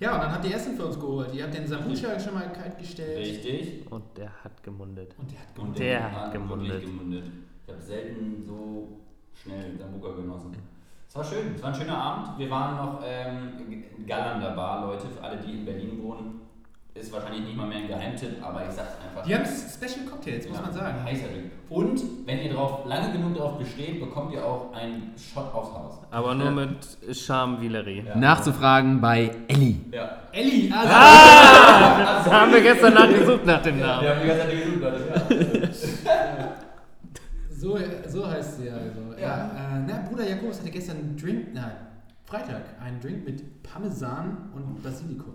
Ja, 0.00 0.14
und 0.16 0.22
dann 0.22 0.32
habt 0.32 0.44
ihr 0.44 0.54
Essen 0.54 0.76
für 0.76 0.86
uns 0.86 0.98
geholt. 0.98 1.32
Ihr 1.34 1.44
habt 1.44 1.54
den 1.54 1.66
Sambucha 1.66 2.18
schon 2.20 2.34
mal 2.34 2.52
kalt 2.52 2.76
gestellt. 2.78 3.18
Richtig. 3.18 3.90
Und 3.90 4.04
der 4.16 4.30
hat 4.42 4.62
gemundet. 4.62 5.14
Und 5.18 5.30
der 5.30 5.38
hat 5.40 5.58
Und 5.58 5.78
Der 5.78 5.98
den 6.00 6.12
hat 6.12 6.20
hat 6.26 6.32
gemundet. 6.32 6.80
gemundet. 6.82 7.24
Ich 7.66 7.72
habe 7.72 7.82
selten 7.82 8.42
so 8.44 8.88
schnell 9.34 9.76
Sambuka 9.78 10.12
genossen. 10.16 10.54
Es 11.08 11.16
war 11.16 11.24
schön, 11.24 11.54
es 11.54 11.62
war 11.62 11.68
ein 11.72 11.74
schöner 11.74 11.96
Abend. 11.96 12.38
Wir 12.38 12.50
waren 12.50 12.76
noch 12.76 13.00
ähm, 13.06 13.84
Gallander 14.06 14.50
Bar, 14.56 14.86
Leute, 14.86 15.06
für 15.08 15.22
alle, 15.22 15.38
die 15.38 15.52
in 15.60 15.64
Berlin 15.64 16.02
wohnen. 16.02 16.40
Ist 16.94 17.12
wahrscheinlich 17.12 17.42
nicht 17.42 17.56
mal 17.56 17.66
mehr 17.66 17.78
ein 17.78 17.88
Geheimtipp, 17.88 18.40
aber 18.40 18.62
ich 18.68 18.70
sag's 18.72 18.92
einfach. 19.04 19.24
Die 19.26 19.34
haben 19.34 19.44
Special 19.44 20.06
Cocktails, 20.08 20.46
muss 20.46 20.58
Ja, 20.58 20.62
man 20.62 20.72
sagen. 20.72 21.04
Heißer 21.04 21.26
Drink. 21.26 21.50
Und 21.68 22.00
wenn 22.24 22.38
ihr 22.38 22.52
drauf, 22.52 22.86
lange 22.86 23.10
genug 23.12 23.34
darauf 23.34 23.58
besteht, 23.58 23.98
bekommt 23.98 24.32
ihr 24.32 24.46
auch 24.46 24.72
einen 24.72 25.12
Shot 25.18 25.52
aufs 25.52 25.74
Haus. 25.74 25.94
Aber 26.12 26.36
nur 26.36 26.52
mit 26.52 26.86
Charme 27.10 27.60
Villery. 27.60 28.04
Ja. 28.06 28.14
Nachzufragen 28.16 29.00
bei 29.00 29.28
Elli. 29.48 29.80
Ja. 29.90 30.18
Elli, 30.30 30.72
also 30.72 30.88
Da 32.30 32.40
haben 32.42 32.52
wir 32.52 32.60
gestern 32.62 32.94
nachgesucht 32.94 33.44
nach 33.44 33.62
dem 33.62 33.80
Namen. 33.80 34.02
Wir 34.02 34.10
haben 34.14 34.20
die 34.22 34.28
ganze 34.28 34.42
Zeit 34.44 34.62
gesucht, 34.62 34.80
Leute. 34.80 35.70
so, 37.50 37.78
so 38.06 38.30
heißt 38.30 38.58
sie 38.60 38.70
also. 38.70 39.20
Ja. 39.20 39.46
Äh, 39.46 39.80
na, 39.88 40.06
Bruder 40.08 40.28
Jakobus 40.28 40.60
hatte 40.60 40.70
gestern 40.70 40.98
einen 40.98 41.16
Drink, 41.16 41.54
nein, 41.54 41.72
Freitag, 42.24 42.62
einen 42.80 43.00
Drink 43.00 43.24
mit 43.24 43.62
Parmesan 43.64 44.50
und 44.54 44.80
Basilikum. 44.80 45.34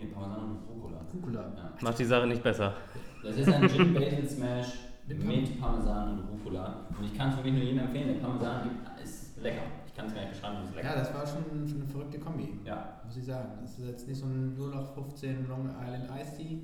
Nee, 0.00 0.06
Parmesan 0.08 0.40
und 0.44 0.58
Rucola. 0.68 0.98
Rucola. 1.14 1.40
Ja. 1.56 1.70
Macht 1.80 1.98
die 1.98 2.04
Sache 2.04 2.26
nicht 2.26 2.42
besser. 2.42 2.74
Das 3.22 3.36
ist 3.36 3.48
ein 3.52 3.68
Gin 3.68 3.94
Basil 3.94 4.28
Smash 4.28 4.66
Mit 5.08 5.60
Parmesan 5.60 6.18
und 6.20 6.28
Rucola. 6.30 6.76
Und 6.96 7.04
ich 7.04 7.14
kann 7.18 7.30
es 7.30 7.36
wirklich 7.36 7.54
nur 7.54 7.62
jedem 7.64 7.80
empfehlen, 7.80 8.08
der 8.14 8.20
Parmesan 8.26 8.62
gibt, 8.64 9.00
ist 9.02 9.36
lecker. 9.42 9.62
Ich 9.86 9.94
kann 9.96 10.06
es 10.06 10.14
gar 10.14 10.20
nicht 10.20 10.32
beschreiben, 10.32 10.56
es 10.62 10.70
ist 10.70 10.76
Ja, 10.76 10.82
lecker. 10.82 10.94
das 11.00 11.14
war 11.14 11.26
schon, 11.26 11.68
schon 11.68 11.80
eine 11.82 11.90
verrückte 11.90 12.18
Kombi. 12.20 12.60
Ja. 12.64 13.00
Muss 13.04 13.16
ich 13.16 13.24
sagen. 13.24 13.48
Das 13.60 13.76
ist 13.78 13.86
jetzt 13.86 14.06
nicht 14.08 14.18
so 14.20 14.26
ein 14.26 14.54
0815 14.56 15.48
Long 15.48 15.68
Island 15.82 16.08
Iced 16.20 16.36
Tea. 16.36 16.58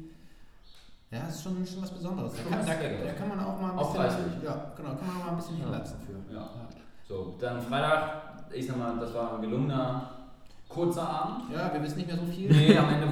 Ja, 1.11 1.21
das 1.27 1.37
ist 1.37 1.43
schon, 1.43 1.67
schon 1.67 1.83
was 1.83 1.91
Besonderes. 1.91 2.33
Da 2.35 2.57
kann, 2.57 2.67
da, 2.67 3.05
da 3.05 3.13
kann 3.13 3.29
man 3.29 3.41
auch 3.41 3.61
mal 3.61 3.71
ein 3.73 3.77
bisschen. 3.79 3.95
preislich. 3.97 4.43
Ja, 4.45 4.73
genau, 4.77 4.91
kann 4.95 5.07
man 5.07 5.17
auch 5.17 5.25
mal 5.25 5.31
ein 5.31 5.37
bisschen 5.37 5.59
Ja. 5.59 5.65
hinlatzen 5.65 5.97
für. 6.01 6.35
Ja. 6.35 6.51
So, 7.09 7.35
dann 7.41 7.61
Freitag, 7.63 8.45
ich 8.53 8.67
sag 8.67 8.77
mal, 8.77 8.97
das 8.99 9.13
war 9.15 9.35
ein 9.37 9.43
gelungener, 9.43 10.11
kurzer 10.69 11.09
Abend. 11.09 11.53
Ja, 11.55 11.73
wir 11.73 11.83
wissen 11.83 11.97
nicht 11.99 12.07
mehr 12.09 12.17
so 12.17 12.27
viel. 12.27 12.51
Nee, 12.51 12.77
am 12.77 12.89
Ende, 12.89 13.07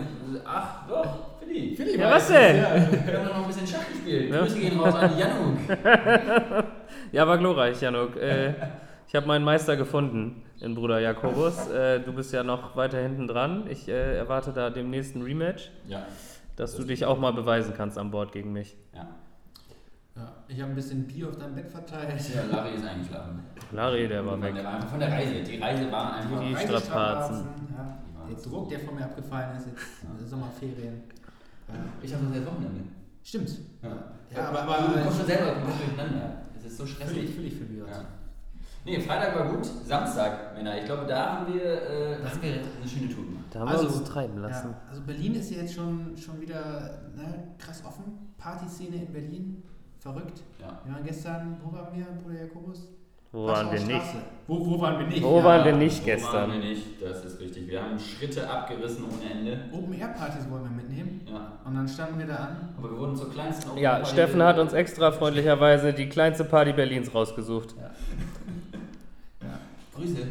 ach, 0.45 0.87
doch, 0.89 1.39
Philipp. 1.41 1.77
Philipp, 1.77 1.99
Ja, 2.01 2.11
was 2.11 2.29
denn? 2.29 2.57
es, 2.57 2.63
Ja. 2.63 3.07
Wir 3.07 3.19
haben 3.19 3.27
noch 3.29 3.35
ein 3.37 3.47
bisschen 3.47 3.67
Schach 3.67 3.89
gespielt. 3.89 4.31
Ja. 4.33 4.41
Grüße 4.41 4.59
gehen 4.59 4.79
raus 4.81 4.95
an 4.95 5.11
Januk. 5.19 5.59
Ja, 7.13 7.27
war 7.27 7.39
glorreich, 7.39 7.81
Januk. 7.81 8.17
Äh, 8.17 8.55
ich 9.09 9.15
habe 9.15 9.27
meinen 9.27 9.45
Meister 9.45 9.77
gefunden 9.77 10.43
in 10.61 10.75
Bruder 10.75 10.99
Jakobus. 11.01 11.69
Äh, 11.69 12.01
du 12.01 12.13
bist 12.13 12.33
ja 12.33 12.43
noch 12.43 12.75
weiter 12.77 12.99
hinten 12.99 13.29
dran. 13.29 13.67
Ich 13.69 13.89
äh, 13.89 14.17
erwarte 14.17 14.53
da 14.53 14.71
dem 14.71 14.91
nächsten 14.91 15.23
Rematch, 15.23 15.71
Ja. 15.89 16.03
dass 16.57 16.77
du 16.77 16.85
dich 16.85 17.05
auch 17.05 17.19
mal 17.19 17.33
beweisen 17.33 17.75
kannst 17.77 17.99
an 17.99 18.11
Bord 18.11 18.33
gegen 18.33 18.53
mich. 18.53 18.77
Ja. 18.95 19.07
Ich 20.55 20.61
habe 20.63 20.71
ein 20.71 20.75
bisschen 20.77 21.05
Bier 21.05 21.29
auf 21.29 21.37
deinem 21.37 21.55
Bett 21.57 21.69
verteilt. 21.69 22.21
ja, 22.33 22.43
Larry 22.45 22.77
ist 22.77 22.85
eingeschlafen. 22.85 23.41
Larry, 23.73 24.07
der 24.07 24.25
war 24.25 24.41
weg. 24.41 24.55
Der 24.55 24.65
war 24.65 24.75
einfach 24.75 24.89
von 24.89 25.01
der 25.01 25.11
Reise. 25.11 25.43
Die 25.43 25.57
Reise 25.59 25.91
war 25.91 26.15
einfach. 26.15 26.41
Die 26.41 26.55
Strapazen. 26.57 27.47
Ja. 27.77 27.99
Der 28.29 28.37
Druck, 28.37 28.69
der 28.69 28.81
von 28.81 28.95
mir 28.95 29.05
abgefallen 29.05 29.57
ist, 29.57 29.67
jetzt 29.67 30.31
Sommerferien. 30.31 31.03
Ich 32.03 32.15
habe 32.15 32.25
das 32.27 32.35
jetzt 32.37 32.47
Wochenende. 32.47 32.81
Stimmt. 33.23 33.51
Ja, 33.83 33.89
Ja, 34.35 34.49
aber- 34.49 34.59
du 34.59 34.71
aber- 34.71 35.03
kommst 35.03 35.19
schon 35.19 35.27
selber 35.27 35.55
durcheinander. 35.55 36.37
Es 36.57 36.65
ist 36.67 36.77
so 36.79 36.87
stressig. 36.87 37.35
völlig 37.35 37.55
verwirrt. 37.55 37.89
Ja. 37.89 38.05
Nee, 38.85 39.01
Freitag 39.01 39.35
war 39.35 39.49
gut. 39.49 39.65
Samstag, 39.65 40.55
Männer. 40.55 40.79
Ich 40.79 40.85
glaube, 40.85 41.07
da 41.07 41.39
haben 41.41 41.53
wir, 41.55 41.63
äh, 41.65 42.23
da 42.23 42.31
haben 42.31 42.43
wir 42.43 42.53
eine 42.53 42.89
schöne 42.89 43.09
Tour 43.09 43.25
gemacht. 43.25 43.45
Da 43.51 43.61
haben 43.61 43.73
wir 43.73 43.81
uns 43.81 44.05
treiben 44.05 44.39
lassen. 44.39 44.69
Ja, 44.71 44.81
also 44.91 45.01
Berlin 45.03 45.35
ist 45.35 45.51
ja 45.51 45.63
jetzt 45.63 45.75
schon, 45.75 46.15
schon 46.17 46.41
wieder 46.41 47.01
ne, 47.17 47.55
krass 47.59 47.83
offen. 47.87 48.35
Partyszene 48.37 48.97
in 48.97 49.13
Berlin, 49.13 49.63
verrückt. 50.05 50.43
Ja. 50.61 50.79
Wir 50.85 50.95
waren 50.95 51.05
gestern, 51.05 51.57
wo 51.65 51.73
waren 51.73 51.97
wir, 51.97 52.05
Bruder 52.23 52.43
Jakobus? 52.43 52.89
Wo 53.33 53.47
waren 53.47 53.73
wir 53.73 53.81
nicht? 53.81 54.07
Wo, 54.47 54.65
wo 54.65 54.81
waren 54.81 54.99
wir 55.01 55.07
nicht? 55.07 55.23
Wo 55.23 55.43
waren 55.43 55.65
wir 55.65 55.73
nicht 55.73 56.03
wo 56.03 56.05
gestern? 56.05 56.51
Waren 56.51 56.53
wir 56.53 56.69
nicht, 56.69 57.03
das 57.03 57.25
ist 57.25 57.41
richtig. 57.41 57.67
Wir 57.67 57.83
haben 57.83 57.99
Schritte 57.99 58.49
abgerissen 58.49 59.07
ohne 59.07 59.29
Ende. 59.29 59.65
Open-Air-Partys 59.73 60.49
wollen 60.51 60.65
wir 60.65 60.71
mitnehmen. 60.71 61.27
Ja. 61.27 61.59
Und 61.65 61.75
dann 61.75 61.89
standen 61.89 62.19
wir 62.19 62.27
da 62.27 62.37
an. 62.37 62.75
Aber 62.79 62.91
wir 62.91 62.99
wurden 62.99 63.17
zur 63.17 63.33
kleinsten 63.33 63.71
Open 63.71 63.83
Ja, 63.83 63.95
Party 63.95 64.11
Steffen 64.11 64.43
hat 64.43 64.59
uns 64.59 64.73
extra 64.73 65.11
freundlicherweise 65.11 65.93
die 65.93 66.09
kleinste 66.09 66.45
Party 66.45 66.73
Berlins 66.73 67.13
rausgesucht. 67.13 67.75
Ja. 69.41 69.59
Grüße. 69.95 70.27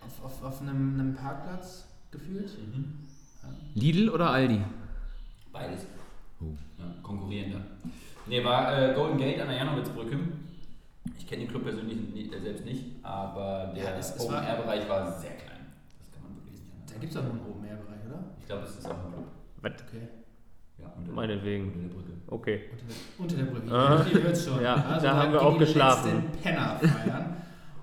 Auf, 0.00 0.24
auf, 0.24 0.44
auf 0.44 0.60
einem, 0.60 1.00
einem 1.00 1.14
Parkplatz 1.14 1.86
gefühlt. 2.10 2.50
Mhm. 2.58 2.98
Lidl 3.74 4.10
oder 4.10 4.30
Aldi? 4.30 4.60
Beides. 5.52 5.86
Oh. 6.40 6.46
Ja, 6.78 6.84
konkurrierender. 7.02 7.60
Nee, 8.28 8.44
war 8.44 8.76
äh, 8.76 8.94
Golden 8.94 9.16
Gate 9.18 9.40
an 9.40 9.48
der 9.48 9.56
Janowitzbrücke. 9.58 10.18
Ich 11.18 11.26
kenne 11.26 11.42
den 11.44 11.50
Club 11.50 11.64
persönlich 11.64 11.96
nie, 12.14 12.30
äh, 12.32 12.40
selbst 12.40 12.64
nicht, 12.64 12.84
aber 13.02 13.72
der 13.74 13.84
Ja, 13.84 13.90
es- 13.98 14.18
Open-Air-Bereich 14.20 14.88
war 14.88 15.10
sehr 15.18 15.30
klein. 15.32 15.66
Das 15.98 16.10
kann 16.12 16.22
man 16.24 16.36
wirklich 16.36 16.60
nicht 16.60 16.68
Da 16.70 16.94
anders 16.94 17.00
gibt 17.00 17.12
es 17.12 17.16
auch 17.18 17.22
noch 17.24 17.30
einen 17.32 17.40
Open-Air-Bereich, 17.50 18.00
oder? 18.06 18.18
Ich 18.38 18.46
glaube, 18.46 18.62
es 18.64 18.76
ist 18.76 18.86
auch 18.86 18.90
ein 19.04 19.12
Club. 19.12 19.24
Okay. 19.88 20.08
Ja, 20.78 20.86
unter, 20.96 21.12
Meinetwegen. 21.12 21.64
unter 21.66 21.78
der 21.80 21.88
Brücke. 21.88 22.12
Okay. 22.28 22.60
Unter 23.18 23.36
der 23.36 23.44
Brücke. 23.44 23.72
Ah. 23.74 24.04
Ihr 24.12 24.22
hört 24.22 24.38
schon. 24.38 24.62
Ja, 24.62 24.74
Also 24.74 25.06
da 25.06 25.16
haben 25.16 25.32
wir 25.32 25.42
auch 25.42 25.52
die 25.54 25.58
geschlafen. 25.60 26.22
letzten 26.24 26.42
Penner 26.42 26.76
feiern. 26.78 27.36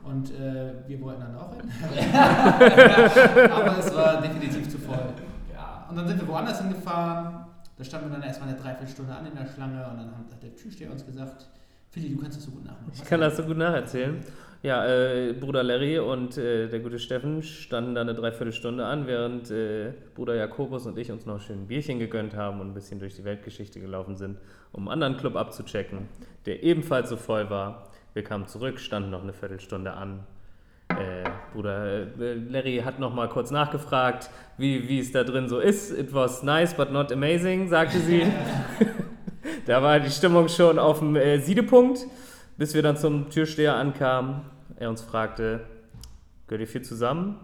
Und 0.04 0.32
äh, 0.32 0.88
wir 0.88 1.02
wollten 1.02 1.22
dann 1.22 1.36
auch 1.36 1.54
hin. 1.56 1.70
Aber 3.52 3.80
es 3.80 3.94
war 3.96 4.22
definitiv 4.22 4.70
zu 4.70 4.78
voll. 4.78 4.96
Ja. 5.54 5.86
Und 5.90 5.96
dann 5.98 6.08
sind 6.08 6.22
wir 6.22 6.28
woanders 6.28 6.62
hingefahren. 6.62 7.46
Da 7.78 7.84
standen 7.84 8.10
wir 8.10 8.18
dann 8.18 8.24
erstmal 8.24 8.50
eine 8.50 8.58
Dreiviertelstunde 8.58 9.14
an 9.14 9.26
in 9.26 9.36
der 9.36 9.46
Schlange 9.46 9.86
und 9.90 9.98
dann 9.98 10.12
hat 10.18 10.42
der 10.42 10.56
Türsteher 10.56 10.92
uns 10.92 11.06
gesagt, 11.06 11.48
Philly, 11.92 12.14
du 12.14 12.22
kannst 12.22 12.38
das 12.38 12.46
so 12.46 12.52
gut 12.52 12.66
nachmachen. 12.66 12.92
Ich 12.94 13.06
kann 13.06 13.20
das 13.20 13.38
so 13.38 13.44
gut 13.44 13.58
nacherzählen. 13.58 14.24
Ja, 14.64 14.86
äh, 14.88 15.34
Bruder 15.34 15.62
Larry 15.62 16.00
und 16.00 16.38
äh, 16.38 16.68
der 16.68 16.80
gute 16.80 16.98
Steffen 16.98 17.44
standen 17.44 17.94
da 17.94 18.02
eine 18.02 18.16
Dreiviertelstunde 18.16 18.84
an, 18.86 19.06
während 19.06 19.52
äh, 19.52 19.94
Bruder 20.16 20.36
Jakobus 20.36 20.88
und 20.88 20.98
ich 20.98 21.12
uns 21.12 21.26
noch 21.26 21.40
schön 21.40 21.64
ein 21.64 21.68
Bierchen 21.68 22.00
gegönnt 22.00 22.36
haben 22.36 22.60
und 22.62 22.70
ein 22.70 22.74
bisschen 22.74 23.00
durch 23.00 23.16
die 23.16 23.24
Weltgeschichte 23.24 23.80
gelaufen 23.80 24.16
sind, 24.16 24.40
um 24.72 24.88
einen 24.88 25.04
anderen 25.04 25.18
Club 25.18 25.36
abzuchecken, 25.36 26.10
der 26.48 26.64
ebenfalls 26.64 27.10
so 27.10 27.18
voll 27.18 27.50
war. 27.50 27.92
Wir 28.14 28.24
kamen 28.24 28.48
zurück, 28.48 28.80
standen 28.80 29.12
noch 29.12 29.22
eine 29.22 29.34
Viertelstunde 29.34 29.94
an. 29.94 30.26
Äh, 30.90 31.30
Bruder 31.56 32.08
äh, 32.20 32.34
Larry 32.34 32.82
hat 32.84 33.00
noch 33.00 33.14
mal 33.14 33.30
kurz 33.30 33.50
nachgefragt, 33.50 34.30
wie, 34.58 34.88
wie 34.90 35.00
es 35.00 35.12
da 35.12 35.24
drin 35.24 35.48
so 35.48 35.60
ist. 35.60 35.92
It 35.92 36.14
was 36.14 36.44
nice, 36.44 36.74
but 36.74 36.92
not 36.92 37.12
amazing, 37.12 37.70
sagte 37.70 38.00
sie. 38.00 38.26
da 39.66 39.82
war 39.82 40.00
die 40.00 40.12
Stimmung 40.12 40.50
schon 40.50 40.78
auf 40.78 41.00
dem 41.00 41.16
äh, 41.16 41.40
Siedepunkt, 41.40 42.06
bis 42.58 42.74
wir 42.74 42.84
dann 42.84 42.98
zum 42.98 43.30
Türsteher 43.30 43.76
ankamen. 43.76 44.42
Er 44.76 44.90
uns 44.90 45.02
fragte, 45.02 45.62
gehört 46.48 46.62
ihr 46.62 46.68
viel 46.68 46.82
zusammen? 46.82 47.40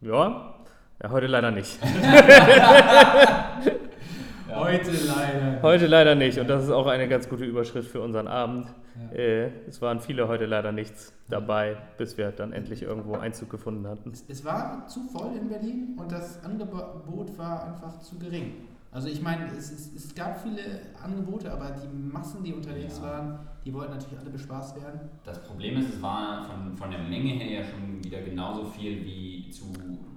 Ja, 0.00 0.54
ja 1.02 1.10
heute 1.10 1.26
leider 1.26 1.50
nicht. 1.50 1.78
Heute 4.54 4.90
leider. 4.90 5.62
Heute 5.62 5.86
leider 5.86 6.14
nicht. 6.14 6.38
Und 6.38 6.48
das 6.48 6.64
ist 6.64 6.70
auch 6.70 6.86
eine 6.86 7.08
ganz 7.08 7.28
gute 7.28 7.44
Überschrift 7.44 7.90
für 7.90 8.00
unseren 8.00 8.28
Abend. 8.28 8.66
Ja. 9.10 9.16
Äh, 9.18 9.50
es 9.68 9.80
waren 9.80 10.00
viele 10.00 10.28
heute 10.28 10.46
leider 10.46 10.72
nichts 10.72 11.12
dabei, 11.28 11.76
bis 11.98 12.18
wir 12.18 12.30
dann 12.32 12.52
endlich 12.52 12.82
irgendwo 12.82 13.14
Einzug 13.14 13.50
gefunden 13.50 13.86
hatten. 13.86 14.10
Es, 14.12 14.24
es 14.28 14.44
war 14.44 14.86
zu 14.86 15.00
voll 15.04 15.36
in 15.40 15.48
Berlin 15.48 15.96
und 15.98 16.12
das 16.12 16.42
Angebot 16.44 17.36
war 17.38 17.66
einfach 17.66 17.98
zu 18.00 18.18
gering. 18.18 18.52
Also 18.90 19.08
ich 19.08 19.22
meine, 19.22 19.46
es, 19.56 19.72
es, 19.72 19.94
es 19.94 20.14
gab 20.14 20.42
viele 20.42 20.60
Angebote, 21.02 21.50
aber 21.50 21.70
die 21.70 21.88
Massen, 22.12 22.44
die 22.44 22.52
unterwegs 22.52 22.98
Ja. 22.98 23.04
waren, 23.10 23.38
die 23.64 23.72
wollten 23.72 23.92
natürlich 23.94 24.18
alle 24.18 24.28
bespaßt 24.28 24.76
werden. 24.82 25.00
Das 25.24 25.42
Problem 25.44 25.78
ist, 25.78 25.94
es 25.94 26.02
war 26.02 26.44
von, 26.44 26.76
von 26.76 26.90
der 26.90 27.00
Menge 27.00 27.30
her 27.30 27.60
ja 27.60 27.64
schon 27.64 28.04
wieder 28.04 28.20
genauso 28.20 28.66
viel 28.66 29.02
wie 29.02 29.48
zu 29.50 29.64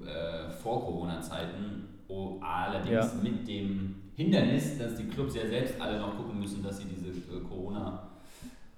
äh, 0.06 0.50
Vor-Corona-Zeiten. 0.62 1.88
Oh, 2.08 2.40
allerdings 2.42 2.92
Ja. 2.92 3.12
mit 3.24 3.48
dem 3.48 3.96
Hindernis, 4.16 4.78
dass 4.78 4.96
die 4.96 5.06
Clubs 5.08 5.36
ja 5.36 5.46
selbst 5.48 5.80
alle 5.82 6.00
noch 6.00 6.16
gucken 6.16 6.40
müssen, 6.40 6.62
dass 6.64 6.78
sie 6.78 6.86
diese 6.86 7.08
äh, 7.10 7.42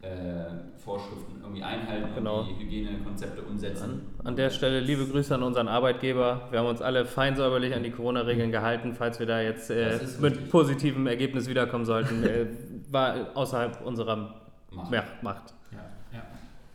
Corona-Vorschriften 0.01 1.41
irgendwie 1.41 1.61
einhalten 1.63 2.15
Genau. 2.15 2.41
und 2.41 2.47
die 2.49 2.55
Hygienekonzepte 2.63 3.41
umsetzen. 3.41 4.01
An, 4.19 4.27
an 4.27 4.35
der 4.35 4.49
Stelle 4.49 4.79
liebe 4.79 5.05
Grüße 5.05 5.35
an 5.35 5.43
unseren 5.43 5.67
Arbeitgeber. 5.67 6.47
Wir 6.51 6.59
haben 6.59 6.67
uns 6.67 6.81
alle 6.81 7.05
fein 7.05 7.35
säuberlich 7.35 7.73
an 7.75 7.83
die 7.83 7.91
Corona-Regeln 7.91 8.51
gehalten. 8.51 8.93
Falls 8.93 9.19
wir 9.19 9.25
da 9.25 9.41
jetzt 9.41 9.69
äh, 9.69 9.99
mit 10.21 10.49
positivem 10.49 11.05
Ergebnis 11.07 11.47
wiederkommen 11.49 11.85
sollten, 11.85 12.23
äh, 12.23 12.45
war 12.89 13.15
außerhalb 13.35 13.85
unserer 13.85 14.35
Macht. 14.71 14.93
ja, 14.93 15.03
Macht. 15.21 15.53
Ja, 15.71 15.79
ja. 16.13 16.23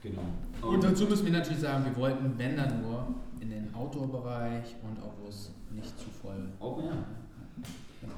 Genau. 0.03 0.23
Und 0.71 0.85
dazu 0.85 1.05
müssen 1.07 1.25
wir 1.27 1.33
natürlich 1.33 1.61
sagen, 1.61 1.85
wir 1.85 1.97
wollten, 1.97 2.35
wenn 2.37 2.57
dann 2.57 2.83
nur, 2.83 3.07
in 3.41 3.51
den 3.51 3.75
Outdoor-Bereich 3.75 4.77
und 4.83 5.03
auch 5.03 5.15
wo 5.21 5.29
es 5.29 5.53
nicht 5.75 5.99
zu 5.99 6.11
voll 6.11 6.49
Oh, 6.61 6.81
ja. 6.85 6.93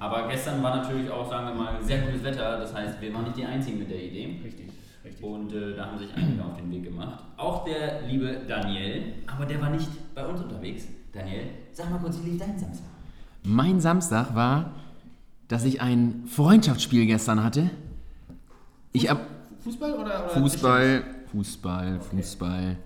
Aber 0.01 0.29
gestern 0.29 0.63
war 0.63 0.77
natürlich 0.77 1.11
auch, 1.11 1.29
sagen 1.29 1.49
wir 1.49 1.55
mal, 1.55 1.83
sehr 1.83 2.01
gutes 2.03 2.23
Wetter. 2.23 2.59
Das 2.59 2.75
heißt, 2.75 3.01
wir 3.01 3.13
waren 3.13 3.25
nicht 3.25 3.37
die 3.37 3.45
Einzigen 3.45 3.79
mit 3.79 3.91
der 3.91 4.03
Idee. 4.03 4.39
Richtig, 4.45 4.71
richtig. 5.05 5.25
Und 5.25 5.53
äh, 5.53 5.77
da 5.77 5.87
haben 5.87 5.99
sich 5.99 6.09
einige 6.15 6.45
auf 6.45 6.57
den 6.57 6.71
Weg 6.71 6.85
gemacht. 6.85 7.23
Auch 7.37 7.65
der 7.65 8.03
liebe 8.03 8.41
Daniel, 8.49 9.15
aber 9.27 9.47
der 9.47 9.61
war 9.61 9.71
nicht 9.71 9.89
bei 10.15 10.27
uns 10.27 10.41
unterwegs. 10.41 10.87
Daniel, 11.13 11.51
sag 11.73 11.91
mal 11.91 11.99
kurz, 11.99 12.19
wie 12.23 12.31
lief 12.31 12.41
dein 12.41 12.59
Samstag? 12.59 12.87
Mein 13.45 13.81
Samstag 13.81 14.35
war, 14.35 14.73
dass 15.49 15.65
ich 15.65 15.81
ein 15.81 16.25
Freundschaftsspiel 16.27 17.07
gestern 17.07 17.45
hatte. 17.45 17.71
Ich 18.93 19.11
hab 19.11 19.21
Fußball 19.61 19.93
oder, 19.93 20.25
oder 20.25 20.29
Fußball, 20.31 21.05
Fußball, 21.31 22.01
Fußball. 22.01 22.77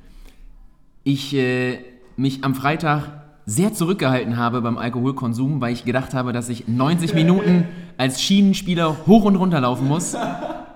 Ich 1.04 1.34
äh, 1.34 1.78
mich 2.16 2.44
am 2.44 2.54
Freitag 2.54 3.27
sehr 3.48 3.72
zurückgehalten 3.72 4.36
habe 4.36 4.60
beim 4.60 4.76
Alkoholkonsum, 4.76 5.62
weil 5.62 5.72
ich 5.72 5.86
gedacht 5.86 6.12
habe, 6.12 6.34
dass 6.34 6.50
ich 6.50 6.68
90 6.68 7.14
Minuten 7.14 7.64
als 7.96 8.20
Schienenspieler 8.20 9.06
hoch 9.06 9.24
und 9.24 9.36
runter 9.36 9.62
laufen 9.62 9.88
muss, 9.88 10.14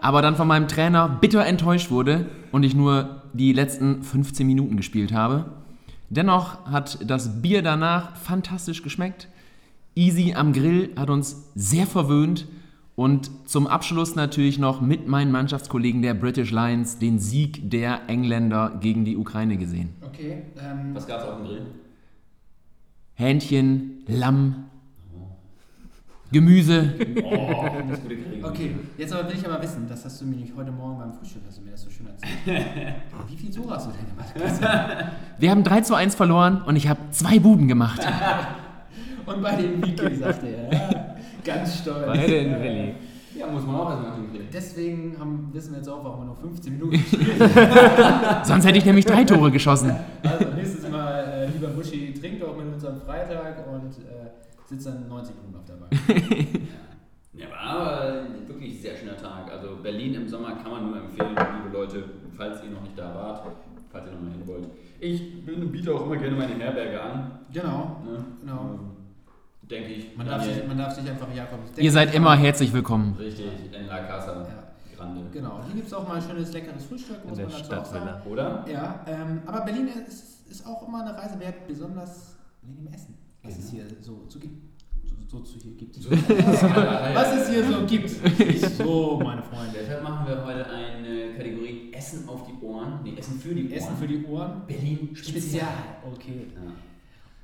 aber 0.00 0.23
dann 0.23 0.37
von 0.37 0.49
meinem 0.49 0.69
Trainer 0.69 1.07
bitter 1.07 1.45
enttäuscht 1.45 1.91
wurde 1.91 2.31
und 2.50 2.62
ich 2.62 2.75
nur 2.75 3.23
die 3.35 3.52
letzten 3.52 4.02
15 4.02 4.47
Minuten 4.47 4.79
gespielt 4.79 5.12
habe. 5.12 5.45
Dennoch 6.09 6.64
hat 6.64 6.99
das 7.11 7.43
Bier 7.43 7.61
danach 7.61 8.17
fantastisch 8.17 8.83
geschmeckt. 8.83 9.29
Easy 9.95 10.33
am 10.35 10.55
Grill 10.55 10.93
hat 10.97 11.11
uns 11.11 11.50
sehr 11.55 11.87
verwöhnt 11.87 12.49
und 12.97 13.31
zum 13.45 13.67
Abschluss 13.67 14.14
natürlich 14.14 14.59
noch 14.59 14.81
mit 14.81 15.07
meinen 15.07 15.31
Mannschaftskollegen 15.31 16.00
der 16.00 16.14
British 16.14 16.50
Lions 16.50 16.99
den 16.99 17.19
Sieg 17.19 17.71
der 17.71 18.09
Engländer 18.09 18.79
gegen 18.81 19.05
die 19.05 19.19
Ukraine 19.19 19.59
gesehen. 19.59 19.91
Okay, 20.00 20.45
ähm, 20.59 20.95
Was 20.95 21.07
gab's 21.07 21.25
auf 21.25 21.37
dem 21.37 21.45
Grill? 21.45 21.67
Hähnchen, 23.23 24.02
Lamm, 24.09 24.64
Gemüse. 26.33 26.93
Oh, 27.23 27.67
okay, 28.49 28.75
jetzt 28.99 29.12
aber 29.12 29.29
will 29.29 29.37
ich 29.37 29.47
aber 29.47 29.62
wissen, 29.62 29.87
das 29.88 30.05
hast 30.05 30.21
du 30.21 30.25
mir 30.25 30.37
nicht 30.37 30.52
heute 30.57 30.73
Morgen 30.73 30.99
beim 30.99 31.12
Frühstück, 31.12 31.43
hast 31.47 31.59
du 31.59 31.62
mir 31.62 31.71
das 31.71 31.83
so 31.83 31.91
schön 31.91 32.09
erzählt. 32.09 32.67
Wie 33.29 33.37
viel 33.37 33.55
Tore 33.55 33.75
hast 33.76 33.87
du 33.87 33.93
denn 33.93 34.09
gemacht? 34.09 35.12
Wir 35.38 35.50
haben 35.52 35.62
3 35.62 35.83
zu 35.83 35.95
1 35.95 36.17
verloren 36.17 36.62
und 36.62 36.75
ich 36.75 36.88
habe 36.88 36.99
zwei 37.12 37.38
Buden 37.38 37.69
gemacht. 37.69 38.00
Und 39.25 39.41
bei 39.41 39.55
dem 39.55 39.85
Wiki, 39.87 40.17
sagte 40.17 40.49
er. 40.49 40.73
Ja, 40.73 41.17
ganz 41.45 41.79
stolz. 41.79 42.07
Beide 42.07 42.35
in 42.35 42.61
Willi. 42.61 42.95
Ja, 43.38 43.47
muss 43.47 43.64
man 43.64 43.76
auch 43.76 43.91
erstmal 43.91 44.17
hinkriegen. 44.17 44.47
Deswegen 44.52 45.17
haben, 45.19 45.49
wissen 45.52 45.73
wir 45.73 45.79
jetzt 45.79 45.88
auch, 45.88 46.05
warum 46.05 46.21
wir 46.21 46.26
noch 46.26 46.38
15 46.38 46.73
Minuten 46.73 46.99
spielen. 46.99 47.50
Sonst 48.45 48.67
hätte 48.67 48.79
ich 48.79 48.85
nämlich 48.85 49.07
drei 49.07 49.25
Tore 49.25 49.50
geschossen. 49.50 49.95
Also 50.23 50.47
nächstes 50.55 50.91
Mal, 50.91 51.25
äh, 51.25 51.47
lieber 51.47 51.69
Buschi, 51.69 52.12
trinkt 52.12 52.45
auch 52.45 52.57
mit 52.57 52.67
uns 52.75 52.85
am 52.85 53.00
Freitag 53.00 53.67
und 53.73 53.91
äh, 54.05 54.31
sitzt 54.73 54.87
dann 54.87 55.09
90 55.09 55.35
Minuten 55.37 55.57
auf 55.57 55.64
der 55.64 55.75
Bank. 55.75 55.93
Ja, 57.35 57.47
aber 57.59 58.25
wirklich 58.47 58.83
sehr 58.83 58.95
schöner 58.95 59.17
Tag. 59.17 59.50
Also 59.50 59.76
Berlin 59.83 60.12
im 60.14 60.29
Sommer 60.29 60.52
kann 60.57 60.71
man 60.71 60.87
nur 60.91 60.97
empfehlen, 60.99 61.31
liebe 61.31 61.75
Leute, 61.75 62.05
falls 62.37 62.62
ihr 62.62 62.69
noch 62.71 62.83
nicht 62.83 62.97
da 62.99 63.14
wart, 63.14 63.47
falls 63.91 64.07
ihr 64.07 64.12
noch 64.12 64.21
mal 64.21 64.33
hin 64.33 64.47
wollt. 64.47 64.69
Ich 65.00 65.43
biete 65.47 65.95
auch 65.95 66.05
immer 66.05 66.17
gerne 66.19 66.37
meine 66.37 66.55
Herberge 66.57 67.00
an. 67.02 67.31
Genau, 67.50 68.02
Ne? 68.05 68.23
genau. 68.43 68.61
Ähm, 68.75 68.81
Denke 69.67 69.88
ich. 69.95 70.14
Man 70.14 70.26
darf, 70.26 70.45
sich, 70.45 70.67
man 70.69 70.76
darf 70.76 70.93
sich 70.95 71.09
einfach 71.09 71.35
Jakob. 71.35 71.61
Ihr 71.79 71.91
seid 71.91 72.14
immer 72.14 72.37
herzlich 72.37 72.71
willkommen. 72.71 73.17
Richtig, 73.19 73.47
in 73.73 73.87
La 73.87 74.00
Casa 74.00 74.33
Ja, 74.43 74.99
Grande. 74.99 75.23
genau. 75.33 75.61
Hier 75.64 75.76
gibt 75.76 75.87
es 75.87 75.95
auch 75.95 76.07
mal 76.07 76.17
ein 76.17 76.23
schönes, 76.23 76.52
leckeres 76.52 76.85
Frühstück, 76.85 77.17
In 77.26 77.35
der 77.35 77.47
man 77.49 77.55
dazu 77.57 77.73
auch 77.76 77.85
sagen. 77.87 78.09
Stadtvilla. 78.09 78.23
Oder? 78.31 78.64
Ja, 78.71 79.00
ähm, 79.07 79.41
aber 79.47 79.62
Berlin 79.62 79.88
ist, 80.07 80.50
ist 80.50 80.67
auch 80.67 80.87
immer 80.87 81.00
eine 81.00 81.17
Reise 81.17 81.41
wert, 81.41 81.67
besonders 81.67 82.37
wegen 82.61 82.85
dem 82.85 82.93
Essen. 82.93 83.14
Was 83.43 83.59
es 83.59 83.71
hier 83.71 83.85
so, 84.01 84.25
so 84.29 84.39
gibt. 84.39 84.55
So, 85.05 85.39
so 85.39 85.41
zu 85.41 85.59
hier 85.59 85.75
gibt. 85.75 86.11
Was 86.11 87.35
es 87.35 87.49
hier 87.51 87.67
so 87.67 87.85
gibt. 87.85 88.09
So, 88.77 89.21
meine 89.23 89.43
Freunde. 89.43 89.79
Deshalb 89.81 90.03
machen 90.03 90.29
wir 90.29 90.45
heute 90.45 90.65
eine 90.71 91.35
Kategorie 91.35 91.93
Essen 91.93 92.29
auf 92.29 92.47
die 92.47 92.65
Ohren. 92.65 93.01
Nee, 93.03 93.17
Essen 93.17 93.41
für 93.41 93.55
die 93.55 93.65
Ohren. 93.65 93.73
Essen 93.73 93.97
für 93.97 94.07
die 94.07 94.25
Ohren. 94.27 94.63
Berlin 94.67 95.11
Spezial. 95.15 95.69
Okay. 96.05 96.47
Ja. 96.55 96.73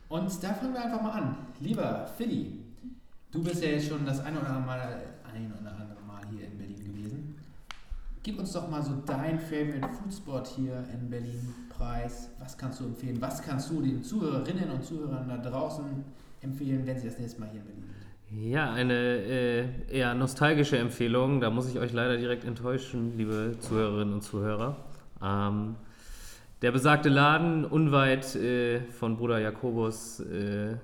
Und 0.08 0.42
da 0.42 0.54
fangen 0.54 0.72
wir 0.72 0.84
einfach 0.84 1.02
mal 1.02 1.10
an. 1.10 1.36
Lieber 1.60 2.06
Philly, 2.16 2.60
du 3.32 3.42
bist 3.42 3.62
ja 3.62 3.70
jetzt 3.70 3.88
schon 3.88 4.06
das 4.06 4.20
eine 4.20 4.38
oder 4.40 4.50
andere 4.50 4.66
Mal, 4.66 5.02
ein 5.34 5.52
oder 5.60 5.72
andere 5.72 6.00
Mal 6.06 6.22
hier 6.30 6.46
in 6.46 6.56
Berlin 6.56 6.84
gewesen. 6.84 7.34
Gib 8.22 8.38
uns 8.38 8.52
doch 8.52 8.70
mal 8.70 8.82
so 8.82 9.02
dein 9.04 9.38
Favorite 9.38 9.88
Food 9.88 10.14
Spot 10.14 10.42
hier 10.56 10.84
in 10.92 11.10
Berlin 11.10 11.54
preis. 11.78 12.30
Was 12.38 12.58
kannst 12.58 12.80
du 12.80 12.84
empfehlen? 12.84 13.20
Was 13.20 13.42
kannst 13.42 13.70
du 13.70 13.80
den 13.80 14.02
Zuhörerinnen 14.02 14.70
und 14.70 14.84
Zuhörern 14.84 15.28
da 15.28 15.36
draußen 15.36 15.84
empfehlen, 16.42 16.86
wenn 16.86 16.98
sie 16.98 17.06
das 17.06 17.18
nächste 17.18 17.40
Mal 17.40 17.48
hier 17.50 17.60
in 17.60 17.66
Berlin 17.66 17.82
sind? 17.82 18.50
Ja, 18.50 18.72
eine 18.72 18.94
äh, 18.94 19.64
eher 19.90 20.14
nostalgische 20.14 20.76
Empfehlung. 20.76 21.40
Da 21.40 21.48
muss 21.48 21.68
ich 21.68 21.78
euch 21.78 21.92
leider 21.92 22.18
direkt 22.18 22.44
enttäuschen, 22.44 23.16
liebe 23.16 23.56
Zuhörerinnen 23.60 24.14
und 24.14 24.22
Zuhörer. 24.22 24.76
Ähm, 25.22 25.76
der 26.60 26.72
besagte 26.72 27.08
Laden 27.08 27.64
unweit 27.64 28.34
äh, 28.34 28.80
von 28.90 29.16
Bruder 29.16 29.38
Jakobus 29.38 30.20
äh, 30.20 30.74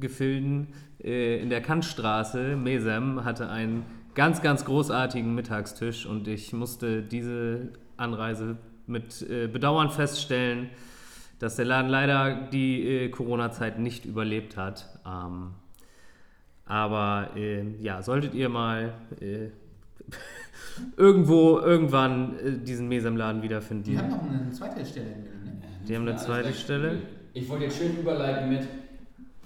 Gefilden 0.00 0.68
äh, 1.02 1.40
in 1.42 1.50
der 1.50 1.60
Kantstraße, 1.60 2.56
Mesem, 2.56 3.24
hatte 3.24 3.48
einen 3.48 3.84
ganz, 4.14 4.40
ganz 4.42 4.64
großartigen 4.64 5.34
Mittagstisch 5.34 6.06
und 6.06 6.28
ich 6.28 6.52
musste 6.52 7.02
diese 7.02 7.70
Anreise 7.96 8.56
mit 8.86 9.22
äh, 9.22 9.46
Bedauern 9.46 9.90
feststellen, 9.90 10.70
dass 11.38 11.56
der 11.56 11.64
Laden 11.64 11.90
leider 11.90 12.48
die 12.52 12.86
äh, 12.86 13.08
Corona-Zeit 13.08 13.78
nicht 13.78 14.04
überlebt 14.04 14.56
hat. 14.56 14.88
Ähm, 15.06 15.52
aber 16.64 17.30
äh, 17.36 17.64
ja, 17.80 18.02
solltet 18.02 18.34
ihr 18.34 18.48
mal 18.48 18.94
äh, 19.20 19.48
irgendwo 20.96 21.58
irgendwann 21.58 22.38
äh, 22.38 22.58
diesen 22.58 22.88
Mesem-Laden 22.88 23.42
wiederfinden. 23.42 23.84
Die 23.84 23.98
haben 23.98 24.10
noch 24.10 24.22
eine 24.22 24.50
zweite 24.50 24.84
Stelle 24.86 25.10
in 25.12 25.22
Berlin. 25.24 25.58
Ne? 25.60 25.68
Die 25.88 25.96
haben 25.96 26.08
eine 26.08 26.16
zweite 26.16 26.48
recht 26.48 26.60
Stelle? 26.60 26.98
Ich 27.34 27.48
wollte 27.48 27.64
jetzt 27.64 27.78
schön 27.78 27.98
überleiten 27.98 28.48
mit. 28.48 28.68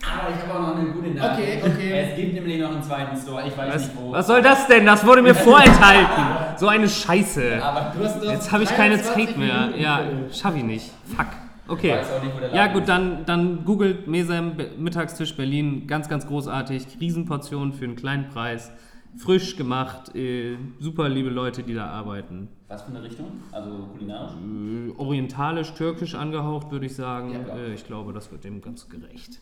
Aber 0.02 0.30
ich 0.30 0.42
habe 0.46 0.54
auch 0.54 0.68
noch 0.74 0.76
eine 0.76 0.90
gute 0.90 1.08
Nachricht. 1.10 1.62
Okay, 1.64 1.70
okay. 1.74 1.92
Es 2.10 2.16
gibt 2.16 2.34
nämlich 2.34 2.60
noch 2.60 2.70
einen 2.70 2.82
zweiten 2.82 3.16
Store. 3.16 3.42
Ich 3.46 3.56
weiß 3.56 3.74
Was, 3.74 3.82
nicht 3.88 3.96
wo. 4.00 4.12
was 4.12 4.26
soll 4.26 4.42
das 4.42 4.66
denn? 4.66 4.86
Das 4.86 5.06
wurde 5.06 5.22
mir 5.22 5.34
vorenthalten. 5.34 6.24
So 6.58 6.68
eine 6.68 6.88
Scheiße. 6.88 7.62
Aber 7.62 7.92
Du 7.96 8.04
hast 8.04 8.22
doch 8.22 8.30
Jetzt 8.30 8.52
habe 8.52 8.62
ich 8.64 8.70
keine 8.70 8.96
23 8.96 9.26
Zeit 9.26 9.38
mehr. 9.38 9.60
Minuten, 9.62 9.80
Ja, 9.80 10.00
schaffe 10.32 10.58
ich 10.58 10.64
nicht. 10.64 10.92
Fuck. 11.16 11.26
ich 11.64 11.70
Okay. 11.72 11.92
weiß 11.94 12.12
auch 12.12 12.22
nicht, 12.22 12.34
wo 12.36 12.40
der 12.40 12.54
Ja 12.54 12.66
gut, 12.68 12.88
dann, 12.88 13.24
dann 13.26 13.64
googelt 13.64 14.06
Mesem 14.06 14.52
Mittagstisch 14.78 15.34
Berlin. 15.34 15.86
Ganz, 15.86 16.08
ganz 16.08 16.26
großartig. 16.26 16.86
Riesenportionen 17.00 17.72
für 17.72 17.84
einen 17.84 17.96
kleinen 17.96 18.28
Preis. 18.28 18.70
Frisch 19.16 19.56
gemacht. 19.56 20.14
Äh, 20.14 20.56
super 20.78 21.08
liebe 21.08 21.30
Leute, 21.30 21.62
die 21.62 21.74
da 21.74 21.86
arbeiten. 21.86 22.48
Was 22.68 22.82
für 22.82 22.90
eine 22.90 23.02
Richtung? 23.02 23.26
Also 23.50 23.70
kulinarisch? 23.92 24.32
Äh, 24.34 24.92
orientalisch, 24.98 25.72
türkisch 25.72 26.14
angehaucht, 26.14 26.70
würde 26.70 26.84
ich 26.86 26.94
sagen. 26.94 27.32
Ja, 27.32 27.56
äh, 27.56 27.72
ich 27.74 27.86
glaube, 27.86 28.12
das 28.12 28.30
wird 28.30 28.44
dem 28.44 28.60
ganz 28.60 28.88
gerecht. 28.88 29.40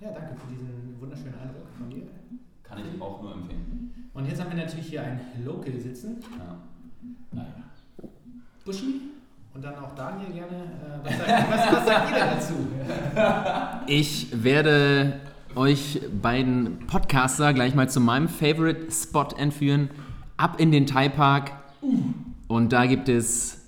Ja, 0.00 0.10
danke 0.12 0.36
für 0.40 0.52
diesen 0.52 0.96
wunderschönen 1.00 1.34
Eindruck 1.34 1.68
von 1.78 1.90
dir. 1.90 2.06
Kann 2.62 2.78
ich 2.78 3.00
auch 3.00 3.22
nur 3.22 3.32
empfehlen. 3.32 4.10
Und 4.12 4.26
jetzt 4.26 4.40
haben 4.40 4.50
wir 4.50 4.64
natürlich 4.64 4.86
hier 4.86 5.02
ein 5.02 5.20
Local 5.44 5.78
sitzen. 5.78 6.16
Ja. 6.38 6.58
Naja. 7.32 7.64
Buschi 8.64 9.00
und 9.56 9.64
dann 9.64 9.74
auch 9.76 9.94
Daniel 9.94 10.32
gerne. 10.32 10.56
Äh, 10.56 11.04
was, 11.04 11.16
sagt, 11.16 11.50
was, 11.50 11.72
was 11.72 11.86
sagt 11.86 12.10
ihr 12.10 12.18
dazu? 12.18 12.54
Ich 13.86 14.44
werde 14.44 15.20
euch 15.54 16.00
beiden 16.20 16.80
Podcaster 16.86 17.54
gleich 17.54 17.74
mal 17.74 17.88
zu 17.88 18.00
meinem 18.00 18.28
Favorite 18.28 18.90
Spot 18.90 19.28
entführen. 19.36 19.88
Ab 20.36 20.60
in 20.60 20.72
den 20.72 20.86
Thai 20.86 21.08
Park. 21.08 21.52
Und 22.48 22.72
da 22.72 22.84
gibt 22.86 23.08
es 23.08 23.64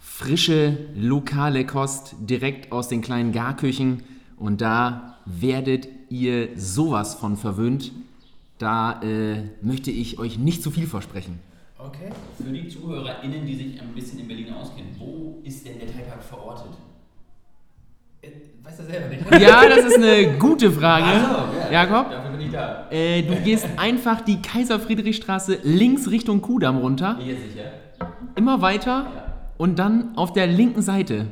frische, 0.00 0.78
lokale 0.94 1.66
Kost 1.66 2.14
direkt 2.20 2.72
aus 2.72 2.88
den 2.88 3.02
kleinen 3.02 3.32
Garküchen. 3.32 4.02
Und 4.38 4.62
da 4.62 5.15
werdet 5.26 5.88
ihr 6.08 6.48
sowas 6.56 7.14
von 7.14 7.36
verwöhnt. 7.36 7.92
Da 8.58 9.02
äh, 9.02 9.42
möchte 9.60 9.90
ich 9.90 10.18
euch 10.18 10.38
nicht 10.38 10.62
zu 10.62 10.70
viel 10.70 10.86
versprechen. 10.86 11.38
Okay. 11.78 12.08
Für 12.42 12.50
die 12.50 12.68
ZuhörerInnen, 12.68 13.44
die 13.44 13.54
sich 13.54 13.80
ein 13.82 13.88
bisschen 13.94 14.18
in 14.20 14.28
Berlin 14.28 14.54
auskennen, 14.54 14.92
wo 14.98 15.40
ist 15.44 15.66
denn 15.66 15.78
der 15.78 15.88
Thai-Park 15.92 16.22
verortet? 16.22 16.70
Äh, 18.22 18.28
Weißt 18.62 18.80
du 18.80 18.84
selber 18.84 19.08
nicht? 19.08 19.30
Ja, 19.40 19.68
das 19.68 19.84
ist 19.84 19.96
eine 20.02 20.38
gute 20.38 20.70
Frage. 20.72 21.04
ja. 21.06 21.70
Jakob? 21.70 22.10
Dafür 22.10 22.30
bin 22.30 22.40
ich 22.46 22.50
da. 22.52 22.90
Äh, 22.90 23.22
du 23.22 23.36
gehst 23.42 23.66
einfach 23.76 24.22
die 24.22 24.40
Kaiser-Friedrich-Straße 24.40 25.58
links 25.62 26.10
Richtung 26.10 26.40
Kudamm 26.40 26.78
runter, 26.78 27.18
Hier 27.20 27.36
sicher. 27.36 27.70
immer 28.36 28.62
weiter 28.62 28.88
Ja. 29.14 29.34
und 29.58 29.78
dann 29.78 30.16
auf 30.16 30.32
der 30.32 30.46
linken 30.46 30.80
Seite. 30.82 31.26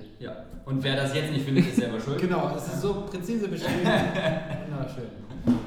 Und 0.64 0.82
wer 0.82 0.96
das 0.96 1.14
jetzt 1.14 1.30
nicht 1.32 1.44
findet, 1.44 1.66
ist 1.66 1.76
selber 1.76 2.00
schuld. 2.00 2.18
Genau, 2.20 2.54
es 2.56 2.66
ist 2.66 2.80
so 2.80 3.02
präzise 3.06 3.48
beschrieben. 3.48 3.80
Wunderschön. 4.70 5.10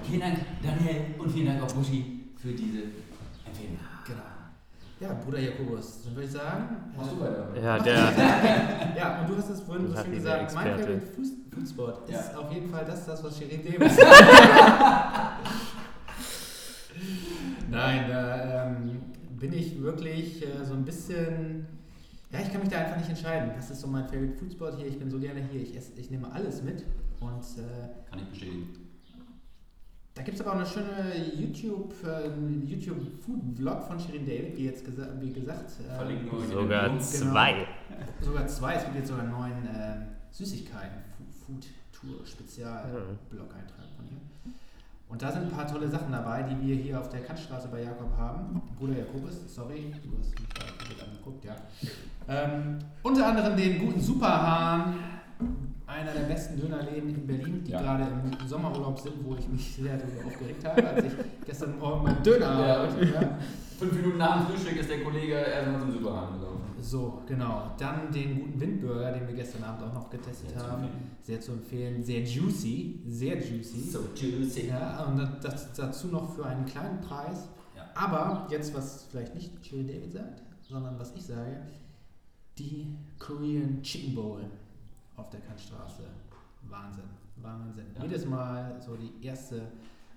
Vielen 0.03 0.21
Dank, 0.21 0.39
Daniel, 0.63 1.01
und 1.19 1.31
vielen 1.31 1.45
Dank 1.47 1.61
auch 1.63 1.71
Buschi 1.73 2.29
für 2.35 2.47
diese 2.49 2.79
Empfehlung. 3.45 3.77
Genau. 4.05 4.21
Ja, 4.99 5.13
Bruder 5.23 5.39
Jakobus, 5.39 6.01
dann 6.03 6.15
würde 6.15 6.25
ich 6.25 6.31
sagen. 6.33 6.63
Machst 6.97 7.11
du 7.11 7.19
weiter? 7.21 7.49
Ja, 7.61 7.77
der. 7.77 8.11
Ja, 8.97 9.21
und 9.21 9.29
du 9.29 9.37
hast 9.37 9.49
es 9.51 9.61
vorhin 9.61 9.87
so 9.87 9.95
schön 10.01 10.11
gesagt, 10.15 10.55
mein. 10.55 10.79
Favorite 10.79 11.01
Food- 11.15 11.53
Foodspot 11.53 12.09
ist 12.09 12.31
Ja. 12.33 12.39
auf 12.39 12.51
jeden 12.51 12.69
Fall 12.69 12.83
das, 12.85 13.05
das 13.05 13.23
was 13.23 13.37
Shirin 13.37 13.61
Davis 13.63 13.97
Nein, 17.69 18.05
da 18.09 18.65
ähm, 18.67 19.01
bin 19.39 19.53
ich 19.53 19.79
wirklich 19.81 20.41
äh, 20.43 20.63
so 20.65 20.73
ein 20.73 20.83
bisschen. 20.85 21.67
Ja, 22.31 22.39
ich 22.41 22.51
kann 22.51 22.59
mich 22.61 22.69
da 22.69 22.79
einfach 22.79 22.97
nicht 22.97 23.09
entscheiden. 23.09 23.51
Das 23.55 23.69
ist 23.69 23.79
so 23.81 23.87
mein 23.87 24.05
Favorite 24.05 24.33
Foodspot 24.33 24.75
hier. 24.77 24.87
Ich 24.87 24.99
bin 24.99 25.09
so 25.09 25.19
gerne 25.19 25.41
hier. 25.49 25.61
Ich, 25.61 25.75
esse, 25.75 25.93
ich 25.95 26.11
nehme 26.11 26.29
alles 26.31 26.61
mit. 26.61 26.83
Und 27.19 27.41
äh, 27.57 28.09
Kann 28.09 28.19
ich 28.19 28.25
bestätigen. 28.29 28.67
da 30.13 30.21
gibt 30.23 30.35
es 30.35 30.41
aber 30.45 30.51
auch 30.51 30.55
eine 30.57 30.65
schöne 30.65 31.15
YouTube, 31.35 31.93
äh, 32.05 32.29
YouTube 32.65 32.99
Food 33.23 33.39
Vlog 33.55 33.83
von 33.87 33.99
Shirin 33.99 34.25
David, 34.25 34.55
wie 34.57 34.65
jetzt 34.65 34.85
gesa 34.85 35.07
wie 35.19 35.31
gesagt. 35.31 35.71
äh, 35.79 35.95
Verlinken 35.95 36.29
wir 36.31 36.47
Sogar 36.47 36.89
Blog. 36.89 37.01
zwei. 37.01 37.67
Sogar 38.21 38.45
zwei. 38.47 38.73
Es 38.75 38.83
gibt 38.83 38.95
jetzt 38.97 39.07
sogar 39.07 39.23
neuen 39.25 39.67
ähm, 39.73 40.03
Süßigkeiten, 40.31 40.97
Food 41.45 41.65
Tour-Spezial-Blog-Eintrag 41.93 43.85
von 43.95 44.05
ihr. 44.05 44.21
Und 45.09 45.21
da 45.21 45.31
sind 45.31 45.43
ein 45.43 45.51
paar 45.51 45.65
tolle 45.65 45.87
Sachen 45.87 46.11
dabei, 46.11 46.43
die 46.43 46.67
wir 46.67 46.75
hier 46.75 46.99
auf 46.99 47.09
der 47.09 47.21
Kantstraße 47.21 47.69
bei 47.69 47.81
Jakob 47.81 48.11
haben. 48.17 48.61
Bruder 48.77 48.97
Jakobus, 48.97 49.35
sorry, 49.47 49.93
du 50.03 50.17
hast 50.19 50.37
mich 50.37 50.89
gut 50.89 51.03
angeguckt, 51.07 51.45
ja. 51.45 51.55
Ähm, 52.27 52.77
unter 53.03 53.27
anderem 53.27 53.55
den 53.55 53.79
guten 53.79 54.01
Superhahn, 54.01 54.95
einer 55.85 56.11
der 56.11 56.21
besten 56.21 56.59
Dönerläden 56.59 57.09
in 57.15 57.25
Berlin, 57.27 57.63
die 57.63 57.71
Ja. 57.71 57.81
gerade 57.81 58.05
im 58.41 58.47
Sommerurlaub 58.47 58.99
sind, 58.99 59.13
wo 59.23 59.35
ich 59.35 59.47
mich 59.47 59.75
sehr 59.75 59.97
darüber 59.97 60.25
aufgeregt 60.27 60.65
habe, 60.65 60.87
als 60.87 61.05
ich 61.05 61.11
gestern 61.45 61.77
Morgen 61.79 62.03
meinen 62.03 62.23
Döner 62.23 62.59
Ja. 62.59 62.83
Ja. 63.21 63.37
Fünf 63.79 63.93
Minuten 63.93 64.17
nach 64.17 64.37
dem 64.47 64.47
Frühstück 64.55 64.79
ist 64.79 64.89
der 64.89 65.03
Kollege 65.03 65.33
erstmal 65.33 65.79
zum 65.81 65.91
Superhahn 65.91 66.39
gelaufen. 66.39 66.61
So, 66.81 67.21
genau. 67.27 67.71
Dann 67.77 68.11
den 68.11 68.39
guten 68.39 68.59
Windburger, 68.59 69.11
den 69.11 69.27
wir 69.27 69.35
gestern 69.35 69.63
Abend 69.63 69.83
auch 69.83 69.93
noch 69.93 70.09
getestet 70.09 70.49
Sehr 70.49 70.57
zu 70.59 70.67
haben. 70.71 70.83
empfehlen. 70.83 71.11
Sehr 71.21 71.41
zu 71.41 71.51
empfehlen. 71.53 72.03
Sehr 72.03 72.21
juicy. 72.23 73.01
Sehr 73.07 73.37
juicy. 73.37 73.79
So 73.81 73.99
juicy. 74.15 74.67
Ja, 74.67 75.03
und 75.05 75.17
das, 75.17 75.29
das 75.41 75.73
dazu 75.73 76.07
noch 76.07 76.35
für 76.35 76.45
einen 76.45 76.65
kleinen 76.65 77.01
Preis. 77.01 77.47
Ja. 77.75 77.83
Aber 77.95 78.47
jetzt, 78.49 78.75
was 78.75 79.05
vielleicht 79.11 79.35
nicht 79.35 79.61
Chili 79.61 79.85
David 79.85 80.11
sagt, 80.11 80.41
sondern 80.61 80.97
was 80.99 81.13
ich 81.15 81.23
sage, 81.23 81.61
die 82.57 82.87
Korean 83.19 83.81
Chicken 83.83 84.15
Bowl 84.15 84.41
auf 85.17 85.29
der 85.29 85.41
Kantstraße. 85.41 86.03
Wahnsinn. 86.63 87.09
Wahnsinn. 87.37 87.87
Ja. 87.95 88.03
Jedes 88.03 88.25
Mal 88.25 88.79
so 88.79 88.95
die 88.95 89.25
erste 89.25 89.61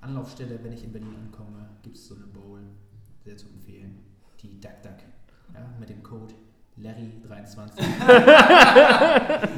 Anlaufstelle, 0.00 0.58
wenn 0.62 0.72
ich 0.72 0.84
in 0.84 0.92
Berlin 0.92 1.14
ankomme, 1.24 1.68
gibt 1.82 1.96
es 1.96 2.06
so 2.06 2.14
eine 2.14 2.26
Bowl. 2.26 2.60
Sehr 3.24 3.36
zu 3.36 3.48
empfehlen. 3.48 3.98
Die 4.40 4.60
Duck 4.60 4.82
Duck. 4.82 4.96
Ja, 5.52 5.60
mit 5.78 5.90
dem 5.90 6.02
Code 6.02 6.34
Larry23. 6.80 7.82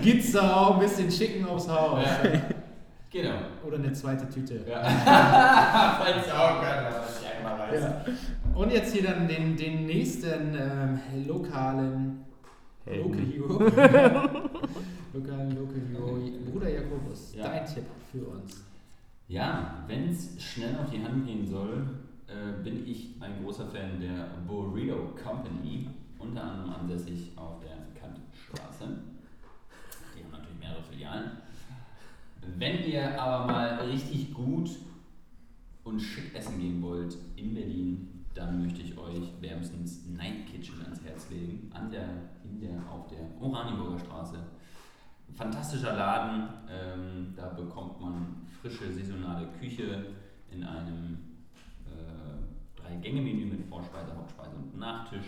Gibt's 0.02 0.32
da 0.32 0.56
auch 0.56 0.74
ein 0.74 0.80
bisschen 0.80 1.08
Chicken 1.08 1.46
aufs 1.46 1.68
Haus. 1.68 2.04
Ja. 2.24 2.40
Genau. 3.10 3.34
Oder 3.64 3.76
eine 3.76 3.92
zweite 3.92 4.28
Tüte. 4.28 4.64
Ja. 4.68 4.82
Falls 6.02 6.28
auch 6.32 6.60
keiner 6.60 7.02
einmal 7.36 7.58
weiß. 7.58 7.82
Ja. 7.82 8.04
Und 8.54 8.72
jetzt 8.72 8.92
hier 8.94 9.04
dann 9.04 9.28
den, 9.28 9.56
den 9.56 9.86
nächsten 9.86 10.54
ähm, 10.54 11.00
lokalen. 11.26 12.24
Local 12.84 13.20
Hero. 13.20 13.70
lokalen 15.12 15.54
Local 15.56 15.80
Hero. 15.90 16.18
Bruder 16.50 16.68
Jakobus, 16.70 17.34
Ja. 17.34 17.44
dein 17.48 17.66
Tipp 17.66 17.84
für 18.10 18.24
uns. 18.26 18.64
Ja, 19.28 19.84
wenn 19.86 20.08
es 20.08 20.40
schnell 20.42 20.76
auf 20.76 20.90
die 20.90 21.02
Hand 21.02 21.26
gehen 21.26 21.46
soll, 21.46 21.86
äh, 22.26 22.62
bin 22.62 22.86
ich 22.86 23.14
ein 23.20 23.42
großer 23.42 23.66
Fan 23.68 24.00
der 24.00 24.28
Burrito 24.46 25.14
Company, 25.22 25.88
unter 26.18 26.42
anderem 26.42 26.70
ansässig 26.74 27.32
auf 27.36 27.60
der 27.60 27.76
Kantstraße. 28.00 28.84
Die 30.16 30.22
haben 30.24 30.30
natürlich 30.32 30.58
mehrere 30.58 30.82
Filialen. 30.82 31.30
Wenn 32.58 32.84
ihr 32.84 33.20
aber 33.20 33.46
mal 33.46 33.68
richtig 33.88 34.34
gut 34.34 34.70
und 35.84 36.00
schick 36.00 36.34
essen 36.34 36.58
gehen 36.60 36.82
wollt 36.82 37.16
in 37.36 37.54
Berlin, 37.54 38.08
dann 38.34 38.62
möchte 38.62 38.82
ich 38.82 38.96
euch 38.98 39.30
wärmstens 39.40 40.06
Night 40.08 40.46
Kitchen 40.50 40.80
ans 40.82 41.02
Herz 41.04 41.28
legen, 41.30 41.70
an 41.72 41.90
der, 41.90 42.08
in 42.44 42.60
der, 42.60 42.78
auf 42.90 43.06
der 43.08 43.20
Oranienburger 43.40 43.98
Straße. 43.98 44.38
Fantastischer 45.36 45.94
Laden, 45.96 46.48
ähm, 46.68 47.34
da 47.36 47.48
bekommt 47.48 48.00
man 48.00 48.46
frische 48.60 48.92
saisonale 48.92 49.48
Küche 49.58 50.06
in 50.50 50.62
einem 50.62 51.18
äh, 51.86 52.80
Drei-Gänge-Menü 52.80 53.46
mit 53.46 53.64
Vorspeise, 53.66 54.14
Hauptspeise 54.16 54.54
und 54.56 54.78
Nachtisch. 54.78 55.26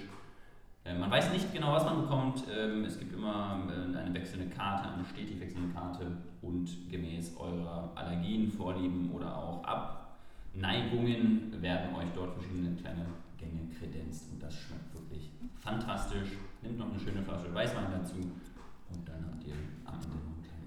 Äh, 0.84 0.98
man 0.98 1.10
weiß 1.10 1.32
nicht 1.32 1.52
genau, 1.52 1.72
was 1.72 1.84
man 1.84 2.02
bekommt. 2.02 2.44
Ähm, 2.54 2.84
es 2.84 2.98
gibt 2.98 3.14
immer 3.14 3.66
äh, 3.68 3.96
eine 3.96 4.12
wechselnde 4.12 4.54
Karte, 4.54 4.90
eine 4.90 5.04
stetig 5.04 5.40
wechselnde 5.40 5.72
Karte 5.72 6.06
und 6.42 6.90
gemäß 6.90 7.36
eurer 7.38 7.90
Allergien, 7.94 8.50
Vorlieben 8.50 9.10
oder 9.10 9.34
auch 9.36 9.64
Abneigungen 9.64 11.62
werden 11.62 11.94
euch 11.94 12.08
dort 12.14 12.34
verschiedene 12.34 12.76
kleine 12.76 13.06
Gänge 13.38 13.68
kredenzt 13.78 14.30
und 14.30 14.42
das 14.42 14.54
schmeckt 14.54 14.92
wirklich 14.94 15.30
fantastisch. 15.56 16.28
Nimmt 16.62 16.78
noch 16.78 16.90
eine 16.90 17.00
schöne 17.00 17.22
Flasche 17.22 17.52
Weißwein 17.54 17.86
dazu 17.90 18.16
und 18.16 19.08
dann 19.08 19.24
habt 19.24 19.46
ihr 19.46 19.54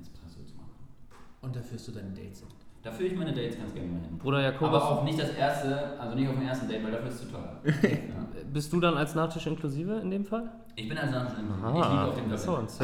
Espresso 0.01 0.43
zu 0.45 0.55
machen. 0.55 0.71
Und 1.41 1.55
da 1.55 1.61
führst 1.61 1.87
du 1.87 1.91
deine 1.91 2.09
Dates 2.09 2.39
hin. 2.39 2.47
Da 2.83 2.91
führe 2.91 3.09
ich 3.09 3.17
meine 3.17 3.33
Dates 3.33 3.57
ganz 3.57 3.73
gerne 3.73 3.87
mal 3.89 3.99
hin. 4.01 4.17
Bruder 4.17 4.41
Jakobus, 4.41 4.81
Aber 4.81 4.91
auch 4.91 5.03
nicht 5.03 5.19
das 5.19 5.31
erste, 5.31 5.99
also 5.99 6.15
nicht 6.15 6.29
auf 6.29 6.35
dem 6.35 6.47
ersten 6.47 6.67
Date, 6.69 6.83
weil 6.83 6.91
dafür 6.91 7.09
ist 7.09 7.15
es 7.15 7.21
zu 7.21 7.27
teuer. 7.27 7.59
ja. 7.65 7.99
bist 8.53 8.71
du 8.71 8.79
dann 8.79 8.95
als 8.95 9.13
Nachtisch 9.15 9.45
inklusive 9.47 9.95
in 9.95 10.09
dem 10.11 10.23
Fall? 10.23 10.49
Ich 10.75 10.87
bin 10.87 10.97
also 10.97 11.17
ich 11.17 11.37
liege 11.37 12.01
auf 12.03 12.15
dem 12.15 12.31
uns. 12.31 12.77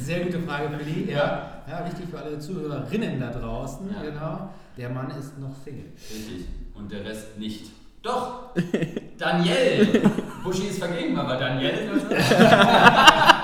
Sehr 0.00 0.20
gute 0.24 0.40
Frage, 0.40 0.68
Billy. 0.76 1.10
Ja. 1.12 1.62
ja, 1.68 1.84
wichtig 1.84 2.06
für 2.10 2.18
alle 2.18 2.38
Zuhörerinnen 2.38 3.20
da 3.20 3.30
draußen. 3.30 3.90
Ja. 3.92 4.02
Genau. 4.02 4.50
Der 4.76 4.90
Mann 4.90 5.10
ist 5.10 5.38
noch 5.38 5.54
Single. 5.64 5.92
Richtig. 5.96 6.46
Und 6.74 6.90
der 6.92 7.04
Rest 7.04 7.38
nicht. 7.38 7.70
Doch! 8.02 8.50
Daniel! 9.18 10.02
Buschi 10.44 10.68
ist 10.68 10.78
vergeben, 10.78 11.16
aber 11.18 11.36
Daniel 11.36 11.90
ist 11.96 12.06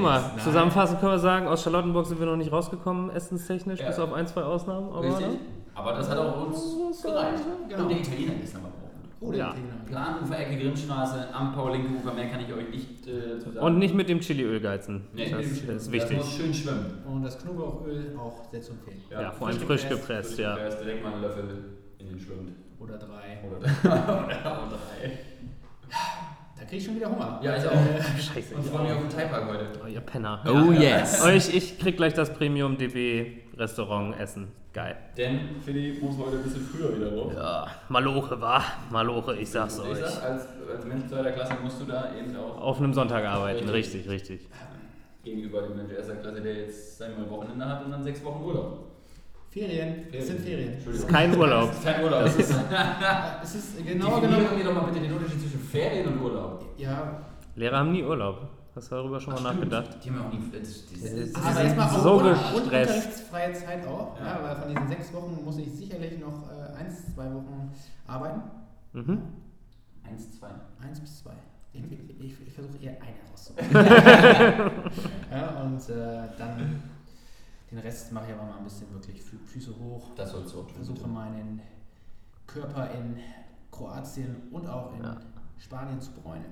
guck 0.00 0.08
mal, 0.10 0.20
Nein. 0.20 0.38
zusammenfassend 0.40 1.00
können 1.00 1.12
wir 1.12 1.18
sagen, 1.18 1.46
aus 1.48 1.62
Charlottenburg 1.62 2.06
sind 2.06 2.18
wir 2.18 2.26
noch 2.26 2.36
nicht 2.36 2.52
rausgekommen, 2.52 3.10
essenstechnisch, 3.10 3.80
Ja. 3.80 3.86
bis 3.88 3.98
auf 3.98 4.12
ein, 4.12 4.26
zwei 4.26 4.42
Ausnahmen. 4.42 4.88
Aber 4.90 5.02
Richtig. 5.04 5.26
Aber 5.74 5.92
das 5.92 6.10
hat 6.10 6.18
auch 6.18 6.46
uns 6.46 7.02
gereicht. 7.02 7.44
Genau. 7.68 7.82
Und 7.82 7.88
der 7.90 7.98
Italiener 8.00 8.32
ist 8.42 8.56
aber 8.56 8.66
auch. 8.66 8.72
Oh, 9.20 9.30
der 9.30 9.38
Ja. 9.40 9.48
Italiener. 9.50 9.74
Planufer, 9.86 10.38
Ecke 10.38 10.58
Grimmstraße, 10.58 11.26
am 11.32 11.52
Paul-Linke 11.52 11.88
Ufer, 11.94 12.14
mehr 12.14 12.28
kann 12.28 12.40
ich 12.40 12.52
euch 12.52 12.68
nicht 12.70 13.06
äh, 13.06 13.38
zu 13.38 13.50
sagen. 13.50 13.66
Und 13.66 13.78
nicht 13.78 13.94
mit 13.94 14.08
dem 14.08 14.20
Chiliöl 14.20 14.60
geizen. 14.60 15.06
Nee, 15.12 15.22
das 15.30 15.30
dem 15.30 15.40
ist 15.40 15.60
Chili. 15.60 15.72
Das 15.74 15.90
wichtig. 15.92 16.16
muss 16.18 16.32
schön 16.32 16.54
schwimmen. 16.54 17.02
Und 17.06 17.22
das 17.22 17.38
Knoblauchöl 17.38 18.16
auch 18.18 18.44
sehr 18.50 18.60
zu 18.62 18.72
empfehlen. 18.72 19.02
Ja, 19.10 19.30
vor 19.32 19.48
allem 19.48 19.58
frisch 19.58 19.88
gepresst, 19.88 20.38
ja. 20.38 20.54
gepresst, 20.54 20.80
direkt 20.82 21.02
mal 21.04 21.12
einen 21.14 21.22
Löffel 21.22 21.44
in 21.98 22.08
den 22.08 22.18
Schlund. 22.18 22.52
Oder 22.80 22.96
drei. 22.98 23.38
Oder 23.44 23.58
oder 23.84 24.68
drei. 24.70 25.18
Krieg 26.68 26.78
ich 26.78 26.84
schon 26.84 26.96
wieder 26.96 27.10
Hunger. 27.10 27.40
Ja, 27.42 27.56
ich 27.56 27.66
auch. 27.66 27.72
Scheiße. 28.34 28.54
Und 28.54 28.64
freue 28.66 28.82
mich 28.82 28.92
auf 28.92 29.00
den 29.00 29.08
Thai-Park 29.10 29.48
heute. 29.48 29.66
Oh, 29.82 29.86
ihr 29.86 30.00
Penner. 30.00 30.40
Oh 30.46 30.72
Ja. 30.72 30.98
yes. 30.98 31.22
Oh, 31.24 31.28
ich, 31.30 31.54
ich 31.54 31.78
krieg 31.78 31.96
gleich 31.96 32.14
das 32.14 32.32
Premium 32.32 32.76
DB 32.76 33.38
Restaurant 33.56 34.18
essen. 34.20 34.48
Geil. 34.72 34.96
Denn 35.16 35.40
Philipp 35.64 36.02
muss 36.02 36.16
heute 36.18 36.36
ein 36.36 36.42
bisschen 36.42 36.60
früher 36.66 36.94
wieder 36.96 37.12
raus. 37.16 37.32
Ja, 37.34 37.66
Maloche 37.88 38.38
war. 38.40 38.62
Maloche, 38.90 39.34
ich 39.36 39.50
sag's 39.50 39.80
euch. 39.80 39.98
Ich 39.98 40.04
sag, 40.04 40.22
als, 40.22 40.46
als 40.72 40.84
Mensch 40.84 41.06
zweiter 41.08 41.32
Klasse 41.32 41.54
musst 41.62 41.80
du 41.80 41.86
da 41.86 42.12
eben 42.16 42.36
auch 42.36 42.60
Auf 42.60 42.78
einem 42.78 42.92
Sonntag 42.92 43.24
arbeiten, 43.24 43.68
Richtig. 43.68 44.08
richtig, 44.08 44.08
richtig. 44.10 44.48
gegenüber 45.24 45.62
dem 45.62 45.76
Mensch 45.78 45.92
erster 45.92 46.16
Klasse, 46.16 46.40
der 46.42 46.54
jetzt 46.54 46.98
sagen 46.98 47.14
wir 47.16 47.24
mal 47.24 47.30
Wochenende 47.30 47.64
hat 47.64 47.84
und 47.84 47.90
dann 47.90 48.02
sechs 48.04 48.22
Wochen 48.22 48.44
Urlaub. 48.44 48.84
Ferien. 49.50 50.06
Es 50.12 50.26
sind 50.26 50.40
Ferien. 50.40 50.74
Entschuldigung. 50.74 51.08
Kein 51.08 51.36
Urlaub. 51.36 51.68
Das 51.70 51.78
ist 51.78 51.84
kein 51.84 52.04
Urlaub. 52.04 52.24
Das 52.24 52.36
ist 52.36 52.54
Es 53.42 53.54
ist 53.54 53.86
genau 53.86 54.20
genommen. 54.20 54.46
wir 54.56 54.64
doch 54.64 54.74
mal 54.74 54.84
bitte 54.90 55.00
den 55.00 55.12
Unterschied 55.12 55.40
zwischen 55.40 55.60
Ferien 55.60 56.06
und 56.08 56.20
Urlaub. 56.22 56.64
Ja, 56.76 57.22
Lehrer 57.56 57.78
haben 57.78 57.92
nie 57.92 58.02
Urlaub. 58.04 58.48
Hast 58.76 58.92
du 58.92 58.94
darüber 58.96 59.18
schon 59.18 59.34
mal 59.34 59.40
Ach, 59.46 59.52
stimmt. 59.54 59.72
nachgedacht? 59.72 60.04
Die 60.04 60.10
haben 60.10 60.16
ja 60.20 60.26
auch 60.28 60.32
nie. 60.32 60.38
Das, 60.52 60.86
das, 60.86 61.00
Das 61.02 61.32
das, 61.32 61.44
aber 61.44 61.60
erstmal 61.64 61.88
so 61.90 62.10
auch 62.10 62.20
und, 62.20 62.26
und 62.28 62.34
gestresst. 62.34 62.54
unterrichtsfreie 62.94 63.52
Zeit 63.54 63.86
auch. 63.88 64.16
Ja. 64.20 64.26
Ja. 64.26 64.40
weil 64.44 64.56
von 64.56 64.68
diesen 64.68 64.88
sechs 64.88 65.12
Wochen 65.14 65.38
muss 65.44 65.58
ich 65.58 65.72
sicherlich 65.72 66.18
noch 66.20 66.44
äh, 66.50 66.76
eins, 66.78 67.12
zwei 67.14 67.24
Wochen 67.34 67.72
arbeiten. 68.06 68.42
Mhm. 68.92 69.18
eins, 70.08 70.38
zwei. 70.38 70.48
Eins 70.80 71.00
bis 71.00 71.18
zwei. 71.22 71.32
Ich, 71.72 71.82
ich, 71.82 72.20
ich, 72.20 72.46
ich 72.46 72.52
versuche 72.54 72.78
eher 72.80 72.96
eine 73.02 73.16
rauszuholen. 73.30 73.70
ja, 75.32 75.62
und 75.62 75.80
äh, 75.88 76.28
dann 76.38 76.82
den 77.70 77.78
Rest 77.78 78.12
mache 78.12 78.26
ich 78.28 78.34
aber 78.34 78.44
mal 78.44 78.58
ein 78.58 78.64
bisschen 78.64 78.90
wirklich 78.92 79.22
Fü 79.22 79.36
Füße 79.38 79.74
hoch. 79.78 80.10
Das 80.16 80.30
sollst 80.30 80.54
du 80.54 80.60
auch 80.60 80.66
tun. 80.66 80.74
Versuche 80.76 81.06
meinen 81.08 81.60
Körper 82.46 82.90
in 82.92 83.18
Kroatien 83.70 84.36
und 84.50 84.66
auch 84.66 84.94
in 84.96 85.02
Ja. 85.04 85.16
Spanien 85.58 86.00
zu 86.00 86.12
bräunen. 86.12 86.44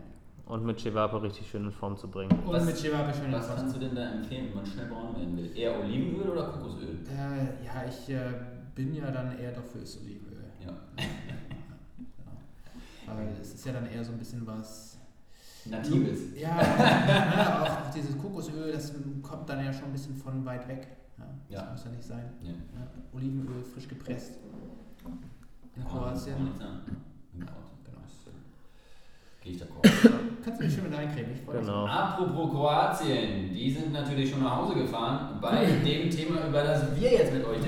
Und 0.46 0.64
mit 0.64 0.78
Chevape 0.80 1.20
richtig 1.22 1.48
schön 1.50 1.64
in 1.64 1.72
Form 1.72 1.96
zu 1.96 2.08
bringen. 2.08 2.30
Und 2.44 2.52
Was- 2.52 2.64
mit 2.64 2.76
Chevape 2.76 3.12
schön 3.14 3.32
Was 3.32 3.48
in 3.48 3.56
kannst 3.56 3.74
du 3.76 3.80
denn 3.80 3.94
da 3.96 4.12
empfehlen, 4.12 4.48
wenn 4.48 4.54
man 4.56 4.66
schnell 4.66 4.86
braun 4.86 5.16
werden 5.16 5.36
will? 5.36 5.56
Eher 5.56 5.80
Olivenöl 5.80 6.28
oder 6.30 6.48
Kokosöl? 6.50 6.98
Äh, 7.08 7.64
ja, 7.64 7.84
ich 7.88 8.08
äh, 8.10 8.32
bin 8.74 8.94
ja 8.94 9.10
dann 9.10 9.36
eher 9.38 9.52
doch 9.52 9.64
fürs 9.64 9.98
Olivenöl. 9.98 10.44
Ja. 10.64 10.72
Weil 13.06 13.28
es 13.40 13.54
ist 13.54 13.64
ja 13.66 13.72
dann 13.72 13.86
eher 13.86 14.04
so 14.04 14.12
ein 14.12 14.18
bisschen 14.18 14.46
was. 14.46 14.98
Natives. 15.64 16.38
Ja, 16.40 16.60
ja 16.62 17.62
auch, 17.62 17.86
auch 17.88 17.90
dieses 17.92 18.16
Kokosöl, 18.18 18.70
das 18.72 18.92
kommt 19.22 19.48
dann 19.48 19.64
ja 19.64 19.72
schon 19.72 19.86
ein 19.86 19.92
bisschen 19.92 20.14
von 20.16 20.44
weit 20.44 20.68
weg. 20.68 20.86
Ja, 21.18 21.24
das 21.24 21.50
Ja. 21.50 21.70
muss 21.72 21.84
ja 21.84 21.90
nicht 21.90 22.04
sein. 22.04 22.24
Ja. 22.42 22.50
Ja, 22.50 22.86
Olivenöl 23.12 23.62
frisch 23.64 23.88
gepresst. 23.88 24.32
In 25.74 25.82
man- 25.82 25.90
Kroatien. 25.92 26.36
Genau. 27.34 27.46
Äh, 27.46 27.52
Gehe 29.42 29.52
ich. 29.54 29.62
Kannst 30.44 30.60
du 30.60 30.64
mich 30.64 30.74
schön 30.74 30.84
mit 30.84 30.94
eincremen, 30.98 31.32
ich 31.34 31.40
freue 31.42 31.56
mich. 31.58 31.66
Genau. 31.66 31.86
Apropos 31.86 32.50
Kroatien, 32.50 33.52
die 33.52 33.70
sind 33.70 33.92
natürlich 33.92 34.30
schon 34.30 34.42
nach 34.42 34.56
Hause 34.56 34.74
gefahren 34.74 35.38
bei 35.40 35.64
dem 35.66 36.10
Thema, 36.10 36.46
über 36.48 36.62
das 36.64 36.94
wir 37.00 37.12
jetzt 37.12 37.32
mit 37.32 37.44
euch 37.44 37.58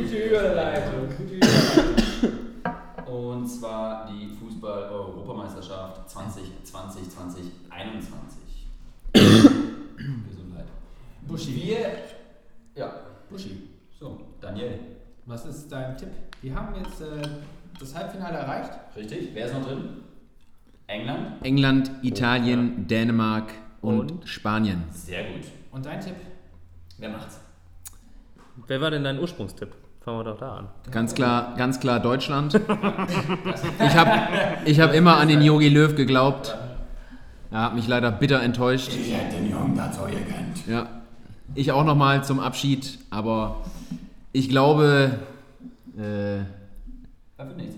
Und 3.06 3.46
zwar 3.48 4.06
die 4.06 4.28
Fußball-Europameisterschaft 4.28 6.08
2020, 6.10 7.10
2021. 7.10 8.68
Gesundheit. 10.28 10.66
Buschi. 11.26 11.54
Wir. 11.54 11.78
Ja. 12.74 12.92
Buschi. 13.30 13.62
So, 13.98 14.20
Daniel. 14.40 14.78
Was 15.26 15.44
ist 15.46 15.70
dein 15.70 15.96
Tipp? 15.96 16.08
Wir 16.40 16.54
haben 16.54 16.74
jetzt 16.76 17.00
äh, 17.00 17.22
das 17.78 17.94
Halbfinale 17.94 18.38
erreicht. 18.38 18.70
Richtig. 18.96 19.30
Wer 19.34 19.46
ist 19.46 19.54
noch 19.54 19.66
drin? 19.66 19.84
England. 20.86 21.44
England, 21.44 21.90
Italien, 22.02 22.86
Dänemark 22.86 23.52
und, 23.82 24.12
Und? 24.12 24.28
Spanien. 24.28 24.84
Sehr 24.90 25.24
gut. 25.24 25.42
Und 25.70 25.84
dein 25.84 26.00
Tipp? 26.00 26.14
Wer 26.96 27.10
macht's? 27.10 27.40
Wer 28.66 28.80
war 28.80 28.90
denn 28.90 29.04
dein 29.04 29.18
Ursprungstipp? 29.18 29.68
Fangen 30.00 30.20
wir 30.20 30.24
doch 30.24 30.38
da 30.38 30.56
an. 30.56 30.68
Ganz 30.90 31.14
klar, 31.14 31.54
ganz 31.56 31.78
klar 31.80 32.00
Deutschland. 32.00 32.54
Ich 33.80 33.94
habe 33.96 34.10
ich 34.64 34.80
hab 34.80 34.94
immer 34.94 35.18
an 35.18 35.28
den 35.28 35.42
Yogi 35.42 35.68
Löw 35.68 35.94
geglaubt. 35.94 36.56
Er 37.50 37.62
hat 37.62 37.74
mich 37.74 37.86
leider 37.86 38.10
bitter 38.10 38.42
enttäuscht. 38.42 38.88
Ich 38.92 39.12
hätte 39.14 39.36
den 39.36 39.50
Jungen 39.50 39.76
dazu 39.76 40.02
gegönnt. 40.02 40.66
Ja. 40.66 40.97
Ich 41.54 41.72
auch 41.72 41.84
nochmal 41.84 42.24
zum 42.24 42.40
Abschied, 42.40 42.98
aber 43.10 43.64
ich 44.32 44.48
glaube, 44.48 45.18
äh, 45.96 46.38
Da 47.36 47.46
wird 47.46 47.56
nichts. 47.56 47.76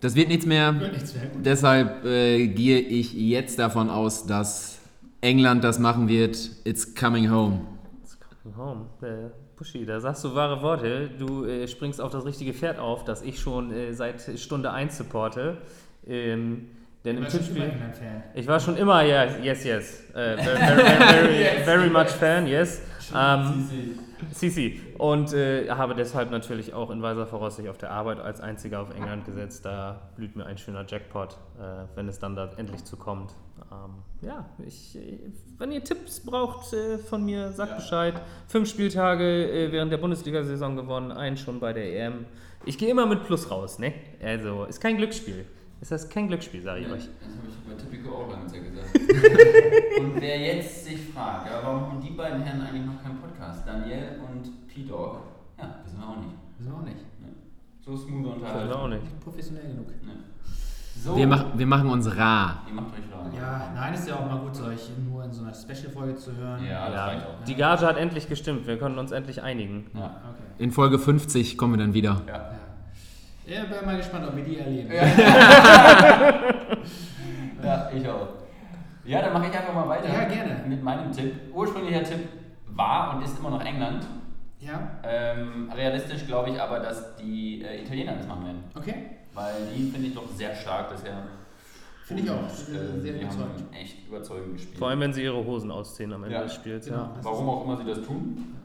das 0.00 0.14
wird 0.14 0.28
nichts 0.28 0.46
mehr. 0.46 0.78
Wird 0.80 0.92
nichts 0.92 1.14
mehr. 1.14 1.24
Deshalb 1.44 2.04
äh, 2.04 2.46
gehe 2.48 2.78
ich 2.78 3.12
jetzt 3.14 3.58
davon 3.58 3.90
aus, 3.90 4.26
dass 4.26 4.78
England 5.20 5.64
das 5.64 5.78
machen 5.78 6.08
wird. 6.08 6.36
It's 6.64 6.94
coming 6.94 7.30
home. 7.30 7.60
Home. 8.56 8.86
Äh, 9.02 9.30
Buschi, 9.56 9.84
da 9.84 10.00
sagst 10.00 10.24
du 10.24 10.34
wahre 10.34 10.62
Worte. 10.62 11.10
Du 11.18 11.44
äh, 11.44 11.66
springst 11.68 12.00
auf 12.00 12.10
das 12.12 12.24
richtige 12.24 12.54
Pferd 12.54 12.78
auf, 12.78 13.04
das 13.04 13.22
ich 13.22 13.40
schon 13.40 13.72
äh, 13.72 13.92
seit 13.92 14.22
Stunde 14.38 14.70
1 14.70 14.96
supporte. 14.96 15.58
Ähm, 16.06 16.68
denn 17.04 17.18
im 17.18 17.28
Tippspiel. 17.28 17.70
Ich 18.34 18.46
war 18.46 18.58
schon 18.60 18.76
immer, 18.76 19.02
ja, 19.02 19.24
yes, 19.42 19.64
yes. 19.64 20.00
Äh, 20.14 20.36
very, 20.36 20.56
very, 20.56 20.82
very, 20.98 21.64
very 21.64 21.90
much 21.90 22.08
fan, 22.08 22.46
yes. 22.46 22.80
Ähm, 23.14 23.68
Sisi. 24.32 24.80
Und 24.98 25.32
äh, 25.32 25.68
habe 25.70 25.94
deshalb 25.94 26.30
natürlich 26.30 26.74
auch 26.74 26.90
in 26.90 27.02
weiser 27.02 27.26
Voraussicht 27.26 27.68
auf 27.68 27.78
der 27.78 27.90
Arbeit 27.90 28.20
als 28.20 28.40
einziger 28.40 28.80
auf 28.80 28.94
England 28.94 29.24
gesetzt. 29.26 29.64
Da 29.64 30.10
blüht 30.16 30.36
mir 30.36 30.46
ein 30.46 30.58
schöner 30.58 30.84
Jackpot, 30.86 31.34
äh, 31.58 31.86
wenn 31.94 32.08
es 32.08 32.18
dann 32.18 32.34
da 32.34 32.50
endlich 32.56 32.84
zu 32.84 32.96
kommt. 32.96 33.34
Ähm, 33.70 34.02
ja, 34.22 34.46
ich, 34.66 34.98
wenn 35.58 35.72
ihr 35.72 35.84
Tipps 35.84 36.20
braucht 36.20 36.72
äh, 36.72 36.98
von 36.98 37.24
mir, 37.24 37.52
sagt 37.52 37.76
Bescheid. 37.76 38.20
Fünf 38.46 38.68
Spieltage 38.68 39.50
äh, 39.50 39.72
während 39.72 39.92
der 39.92 39.98
Bundesliga-Saison 39.98 40.76
gewonnen, 40.76 41.12
einen 41.12 41.36
schon 41.36 41.60
bei 41.60 41.72
der 41.72 42.06
EM. 42.06 42.26
Ich 42.64 42.78
gehe 42.78 42.90
immer 42.90 43.06
mit 43.06 43.24
Plus 43.24 43.50
raus, 43.50 43.78
ne? 43.78 43.94
Also, 44.22 44.64
ist 44.64 44.80
kein 44.80 44.96
Glücksspiel. 44.96 45.44
Ist 45.80 45.92
das 45.92 46.08
kein 46.08 46.26
Glücksspiel, 46.26 46.62
sage 46.62 46.80
ich 46.80 46.90
euch. 46.90 47.08
Ich 47.78 47.84
Tipico 47.84 48.14
auch 48.14 48.30
lange 48.30 48.46
Zeit 48.46 48.62
gesagt. 48.64 48.88
und 50.00 50.20
wer 50.20 50.38
jetzt 50.38 50.84
sich 50.84 51.00
fragt, 51.14 51.46
ja, 51.46 51.60
warum 51.62 51.82
haben 51.82 52.00
die 52.00 52.10
beiden 52.10 52.42
Herren 52.42 52.60
eigentlich 52.62 52.84
noch 52.86 53.02
keinen 53.02 53.18
Podcast? 53.20 53.66
Daniel 53.66 54.18
und 54.28 54.66
P-Dog. 54.68 55.20
Ja, 55.58 55.74
wissen 55.84 55.98
wir 55.98 56.08
auch 56.08 56.16
nicht. 56.16 56.34
Wissen 56.58 56.72
wir 56.72 56.78
auch 56.78 56.82
nicht. 56.84 56.96
So 57.84 57.96
smooth 57.96 58.26
Ich 58.26 58.32
unterhalten. 58.34 58.72
auch 58.72 58.88
nicht. 58.88 59.02
Nicht 59.02 59.20
professionell 59.20 59.66
genug. 59.68 59.88
Ne. 60.04 60.12
So, 61.02 61.16
Wir, 61.16 61.26
mach, 61.28 61.44
wir 61.56 61.66
machen 61.66 61.88
uns 61.90 62.06
rar. 62.16 62.62
ihr 62.68 62.74
macht 62.74 62.88
euch 62.92 63.14
rar. 63.14 63.30
Ja, 63.34 63.70
nein, 63.74 63.94
ist 63.94 64.08
ja 64.08 64.16
auch 64.16 64.26
mal 64.26 64.40
gut, 64.40 64.60
euch 64.60 64.90
nur 65.08 65.24
in 65.24 65.32
so 65.32 65.42
einer 65.44 65.54
Special-Folge 65.54 66.16
zu 66.16 66.36
hören. 66.36 66.64
Ja, 66.66 66.86
das 66.86 66.94
Ja, 66.94 67.04
reicht 67.06 67.26
auch. 67.26 67.44
die 67.46 67.54
Gage 67.54 67.86
hat 67.86 67.96
endlich 67.96 68.28
gestimmt. 68.28 68.66
Wir 68.66 68.78
können 68.78 68.98
uns 68.98 69.12
endlich 69.12 69.42
einigen. 69.42 69.86
Ja. 69.94 70.06
Okay. 70.06 70.42
In 70.64 70.72
Folge 70.72 70.98
50 70.98 71.56
kommen 71.56 71.74
wir 71.74 71.78
dann 71.78 71.94
wieder. 71.94 72.20
ja. 72.26 72.34
Ja. 72.34 72.50
Ja, 73.46 73.64
bin 73.64 73.86
mal 73.86 73.96
gespannt, 73.96 74.26
ob 74.28 74.36
wir 74.36 74.44
die 74.44 74.58
erleben. 74.58 74.92
Ja, 74.92 75.04
ich 77.94 78.08
auch. 78.08 78.28
Ja, 79.04 79.22
dann 79.22 79.32
mache 79.32 79.46
ich 79.46 79.56
einfach 79.56 79.74
mal 79.74 79.88
weiter. 79.88 80.08
Ja, 80.12 80.24
gerne. 80.24 80.64
Mit 80.68 80.82
meinem 80.82 81.10
Tipp. 81.12 81.34
Ursprünglicher 81.54 82.02
Tipp 82.04 82.28
war 82.66 83.16
und 83.16 83.22
ist 83.24 83.38
immer 83.38 83.50
noch 83.50 83.64
England. 83.64 84.06
Ja? 84.60 84.90
Ähm, 85.02 85.70
realistisch 85.74 86.26
glaube 86.26 86.50
ich 86.50 86.60
aber, 86.60 86.80
dass 86.80 87.16
die 87.16 87.62
äh, 87.62 87.82
Italiener 87.82 88.16
das 88.16 88.26
machen 88.26 88.44
werden. 88.44 88.64
Okay. 88.74 88.94
Weil 89.34 89.54
die 89.74 89.90
finde 89.90 90.08
ich 90.08 90.14
doch 90.14 90.28
sehr 90.34 90.54
stark 90.54 90.90
bisher. 90.90 91.22
Finde 92.04 92.22
ich 92.24 92.30
auch. 92.30 92.42
Äh, 92.44 93.00
sehr 93.00 93.12
die 93.12 93.20
überzeugend. 93.20 93.60
haben 93.60 93.72
echt 93.72 94.06
überzeugend 94.08 94.52
gespielt. 94.54 94.78
Vor 94.78 94.88
allem, 94.88 95.00
wenn 95.00 95.12
sie 95.12 95.22
ihre 95.22 95.44
Hosen 95.44 95.70
ausziehen 95.70 96.12
am 96.12 96.24
Ende 96.24 96.34
Ja, 96.36 96.42
des 96.42 96.54
Spiels. 96.54 96.86
genau. 96.86 96.98
Ja. 97.02 97.12
Warum 97.22 97.48
auch 97.48 97.64
immer 97.64 97.76
sie 97.76 97.84
das 97.84 98.02
tun, 98.02 98.56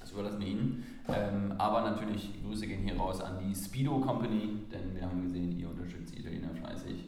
das 0.00 0.10
überlassen 0.12 0.40
wir 0.40 0.48
ihnen. 0.48 0.84
Ähm, 1.08 1.54
aber 1.58 1.82
natürlich, 1.82 2.30
Grüße 2.44 2.66
gehen 2.66 2.82
hier 2.84 2.96
raus 2.96 3.20
an 3.20 3.38
die 3.38 3.54
Speedo 3.54 3.98
Company, 3.98 4.58
denn 4.72 4.94
wir 4.94 5.02
haben 5.02 5.22
gesehen, 5.22 5.58
ihr 5.58 5.68
unterstützt 5.68 6.14
die 6.14 6.20
Italiener 6.20 6.48
fleißig. 6.54 7.04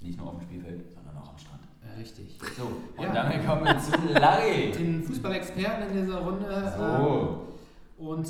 Nicht 0.00 0.18
nur 0.18 0.28
auf 0.28 0.38
dem 0.38 0.42
Spielfeld, 0.42 0.84
sondern 0.94 1.16
auch 1.18 1.30
am 1.30 1.38
Strand. 1.38 1.62
Richtig. 1.98 2.38
So, 2.56 2.64
und 2.96 3.04
Ja. 3.04 3.12
damit 3.12 3.44
kommen 3.46 3.64
wir 3.64 3.78
zu 3.78 3.90
Larry. 4.12 4.70
Den 4.72 5.02
Fußballexperten 5.02 5.88
in 5.96 6.04
dieser 6.04 6.18
Runde. 6.20 6.72
So. 6.76 6.84
Ähm, 6.84 8.06
und 8.06 8.28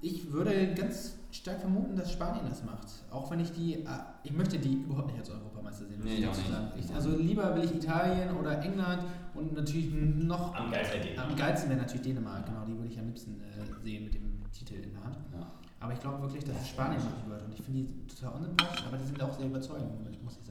ich 0.00 0.30
würde 0.32 0.74
ganz 0.74 1.16
stark 1.32 1.60
vermuten, 1.60 1.96
dass 1.96 2.12
Spanien 2.12 2.44
das 2.48 2.62
macht. 2.64 2.86
Auch 3.10 3.30
wenn 3.30 3.40
ich 3.40 3.50
die. 3.52 3.74
äh, 3.84 3.86
Ich 4.22 4.32
möchte 4.32 4.58
die 4.58 4.74
überhaupt 4.74 5.08
nicht 5.08 5.18
als 5.18 5.30
Europameister 5.30 5.86
sehen. 5.86 6.00
Nee, 6.04 6.14
ich 6.16 6.28
auch 6.28 6.36
nicht. 6.36 6.50
Ich, 6.90 6.94
also 6.94 7.16
lieber 7.16 7.54
will 7.56 7.64
ich 7.64 7.74
Italien 7.74 8.36
oder 8.36 8.62
England 8.62 9.02
und 9.34 9.54
natürlich 9.54 9.90
noch. 9.92 10.54
Am 10.54 10.70
geilsten. 10.70 11.18
Am 11.18 11.34
geilsten 11.36 11.70
wäre 11.70 11.80
natürlich 11.80 12.02
Dänemark, 12.02 12.46
genau. 12.46 12.64
Die 12.66 12.76
würde 12.76 12.88
ich 12.92 12.98
am 12.98 13.06
liebsten 13.06 13.40
äh, 13.40 13.82
sehen 13.82 14.04
mit 14.04 14.14
dem 14.14 14.40
Titel 14.52 14.74
in 14.74 14.92
der 14.92 15.02
Hand. 15.04 15.16
Ja. 15.32 15.46
Aber 15.80 15.92
ich 15.92 16.00
glaube 16.00 16.20
wirklich, 16.22 16.44
dass 16.44 16.60
es 16.60 16.68
Spanien 16.68 17.00
machen 17.02 17.28
wird. 17.30 17.42
Und 17.44 17.52
ich 17.54 17.62
finde 17.62 17.80
die 17.82 18.06
total 18.06 18.34
unsympathisch, 18.36 18.84
aber 18.86 18.96
die 18.96 19.04
sind 19.04 19.22
auch 19.22 19.32
sehr 19.32 19.46
überzeugend, 19.46 20.22
muss 20.24 20.36
ich 20.40 20.46
sagen. 20.46 20.47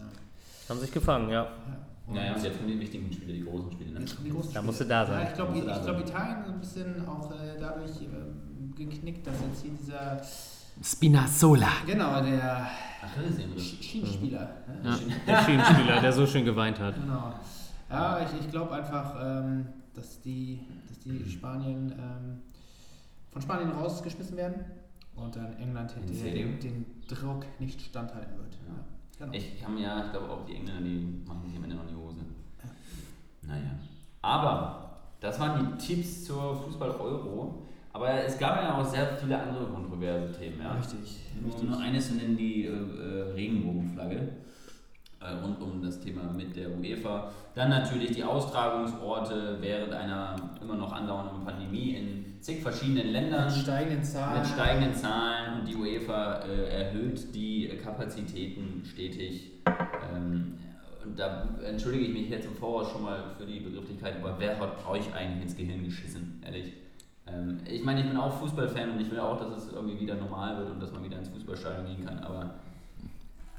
Haben 0.69 0.79
sich 0.79 0.91
gefangen, 0.91 1.29
ja. 1.29 1.47
Naja, 2.09 2.35
und 2.35 2.43
jetzt 2.43 2.57
kommen 2.57 2.69
die 2.69 2.79
wichtigen 2.79 3.11
Spiele, 3.11 3.33
die 3.33 3.43
großen 3.43 3.71
Spiele. 3.71 3.91
Ne? 3.91 3.99
die 3.99 4.29
großen 4.29 4.53
Da 4.53 4.59
Spiele. 4.59 4.63
musst 4.63 4.79
du 4.81 4.85
da 4.85 5.05
sein. 5.05 5.21
Ja, 5.23 5.27
ich 5.29 5.33
glaube, 5.35 5.61
glaub. 5.61 5.99
Italien 5.99 6.37
so 6.45 6.51
ein 6.53 6.59
bisschen 6.59 7.07
auch 7.07 7.31
äh, 7.31 7.57
dadurch 7.59 7.91
äh, 8.01 8.75
geknickt, 8.75 9.27
dass 9.27 9.35
jetzt 9.41 9.61
hier 9.63 9.71
dieser, 9.71 10.21
Spinazzola. 10.81 11.67
genau, 11.85 12.21
der 12.21 12.67
Schienenspieler. 13.57 14.49
Ne? 14.83 14.89
Ja. 14.89 14.97
Der 15.25 15.43
Schienenspieler, 15.43 16.01
der 16.01 16.13
so 16.13 16.25
schön 16.27 16.45
geweint 16.45 16.79
hat. 16.79 16.95
Genau. 16.95 17.33
Ja, 17.89 18.19
ich, 18.21 18.45
ich 18.45 18.51
glaube 18.51 18.73
einfach, 18.73 19.15
ähm, 19.21 19.67
dass 19.93 20.21
die, 20.21 20.59
dass 20.87 21.05
Mhm. 21.05 21.23
die 21.23 21.31
Spanien 21.31 21.91
ähm, 21.97 22.41
von 23.31 23.41
Spanien 23.41 23.71
rausgeschmissen 23.71 24.35
werden 24.37 24.65
und 25.15 25.35
dann 25.35 25.57
England 25.57 25.93
den, 26.07 26.59
den 26.59 26.85
Druck 27.07 27.45
nicht 27.59 27.81
standhalten 27.81 28.37
wird. 28.37 28.53
Ja. 28.67 28.75
Genau. 29.19 29.33
Ich 29.33 29.63
haben 29.63 29.77
ja, 29.77 30.05
ich 30.05 30.11
glaube 30.11 30.29
auch 30.29 30.45
die 30.45 30.55
Engländer, 30.55 30.81
die 30.81 31.23
machen 31.27 31.43
sich 31.47 31.57
am 31.57 31.63
Ende 31.63 31.75
noch 31.75 31.83
in 31.83 31.89
die 31.89 31.95
Hose. 31.95 32.19
Naja. 33.41 33.71
Aber 34.21 34.99
das 35.19 35.39
waren 35.39 35.77
die 35.77 35.85
Tipps 35.85 36.25
zur 36.25 36.55
Fußball-Euro. 36.55 37.63
Aber 37.93 38.11
es 38.23 38.37
gab 38.37 38.61
ja 38.61 38.77
auch 38.77 38.85
sehr 38.85 39.17
viele 39.17 39.41
andere 39.41 39.65
kontroverse 39.65 40.31
Themen. 40.37 40.61
Ja? 40.61 40.73
Richtig, 40.73 41.21
Um 41.39 41.45
richtig. 41.45 41.69
nur 41.69 41.79
eines 41.79 42.09
zu 42.09 42.15
nennen, 42.15 42.37
die 42.37 42.65
äh, 42.65 42.69
äh, 42.69 43.31
Regenbogenflagge. 43.33 44.29
Äh, 45.19 45.31
rund 45.43 45.59
um 45.59 45.81
das 45.81 45.99
Thema 45.99 46.31
mit 46.31 46.55
der 46.55 46.69
UEFA. 46.77 47.31
Dann 47.55 47.69
natürlich 47.69 48.11
die 48.11 48.23
Austragungsorte 48.23 49.57
während 49.59 49.93
einer 49.93 50.35
immer 50.61 50.75
noch 50.75 50.91
andauernden 50.93 51.43
Pandemie 51.43 51.95
in 51.95 52.26
zig 52.47 52.61
verschiedenen 52.61 53.09
Ländern. 53.11 53.45
Mit 53.45 53.55
steigenden 53.55 54.03
Zahlen. 54.03 54.39
Mit 54.39 54.47
steigenden 54.49 54.93
Zahlen 54.95 55.59
und 55.59 55.67
die 55.67 55.75
UEFA 55.75 56.43
äh, 56.45 56.83
erhöht 56.83 57.35
die 57.35 57.67
Kapazitäten 57.83 58.83
stetig. 58.85 59.51
Ähm, 60.15 60.57
und 61.03 61.19
da 61.19 61.49
entschuldige 61.65 62.05
ich 62.05 62.13
mich 62.13 62.29
jetzt 62.29 62.45
im 62.45 62.55
Voraus 62.55 62.89
schon 62.89 63.03
mal 63.03 63.31
für 63.37 63.45
die 63.45 63.59
Begrifflichkeit, 63.59 64.15
aber 64.21 64.37
wer 64.39 64.57
hat 64.59 64.87
euch 64.87 65.13
eigentlich 65.13 65.43
ins 65.43 65.57
Gehirn 65.57 65.83
geschissen, 65.83 66.41
ehrlich? 66.45 66.71
Ähm, 67.27 67.59
ich 67.69 67.83
meine, 67.83 67.99
ich 67.99 68.07
bin 68.07 68.15
auch 68.15 68.39
Fußballfan 68.39 68.91
und 68.91 69.01
ich 69.01 69.11
will 69.11 69.19
auch, 69.19 69.37
dass 69.37 69.65
es 69.65 69.73
irgendwie 69.73 69.99
wieder 69.99 70.15
normal 70.15 70.57
wird 70.57 70.71
und 70.71 70.81
dass 70.81 70.93
man 70.93 71.03
wieder 71.03 71.19
ins 71.19 71.27
Fußballstadion 71.27 71.85
gehen 71.85 72.05
kann, 72.05 72.19
aber 72.19 72.55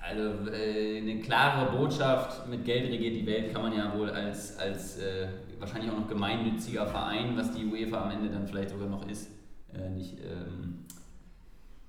also 0.00 0.50
äh, 0.50 0.98
eine 0.98 1.20
klare 1.20 1.76
Botschaft, 1.76 2.48
mit 2.48 2.64
Geld 2.64 2.90
regiert 2.90 3.16
die 3.16 3.26
Welt, 3.26 3.52
kann 3.52 3.60
man 3.60 3.76
ja 3.76 3.92
wohl 3.94 4.08
als, 4.08 4.58
als 4.58 4.98
äh, 4.98 5.28
wahrscheinlich 5.60 5.90
auch 5.90 5.98
noch 5.98 6.08
gemeinnütziger 6.08 6.86
Verein, 6.86 7.36
was 7.36 7.52
die 7.52 7.66
UEFA 7.66 8.02
am 8.04 8.10
Ende 8.10 8.28
dann 8.30 8.46
vielleicht 8.46 8.70
sogar 8.70 8.88
noch 8.88 9.06
ist, 9.08 9.28
äh, 9.74 9.88
nicht, 9.90 10.14
ähm, 10.20 10.80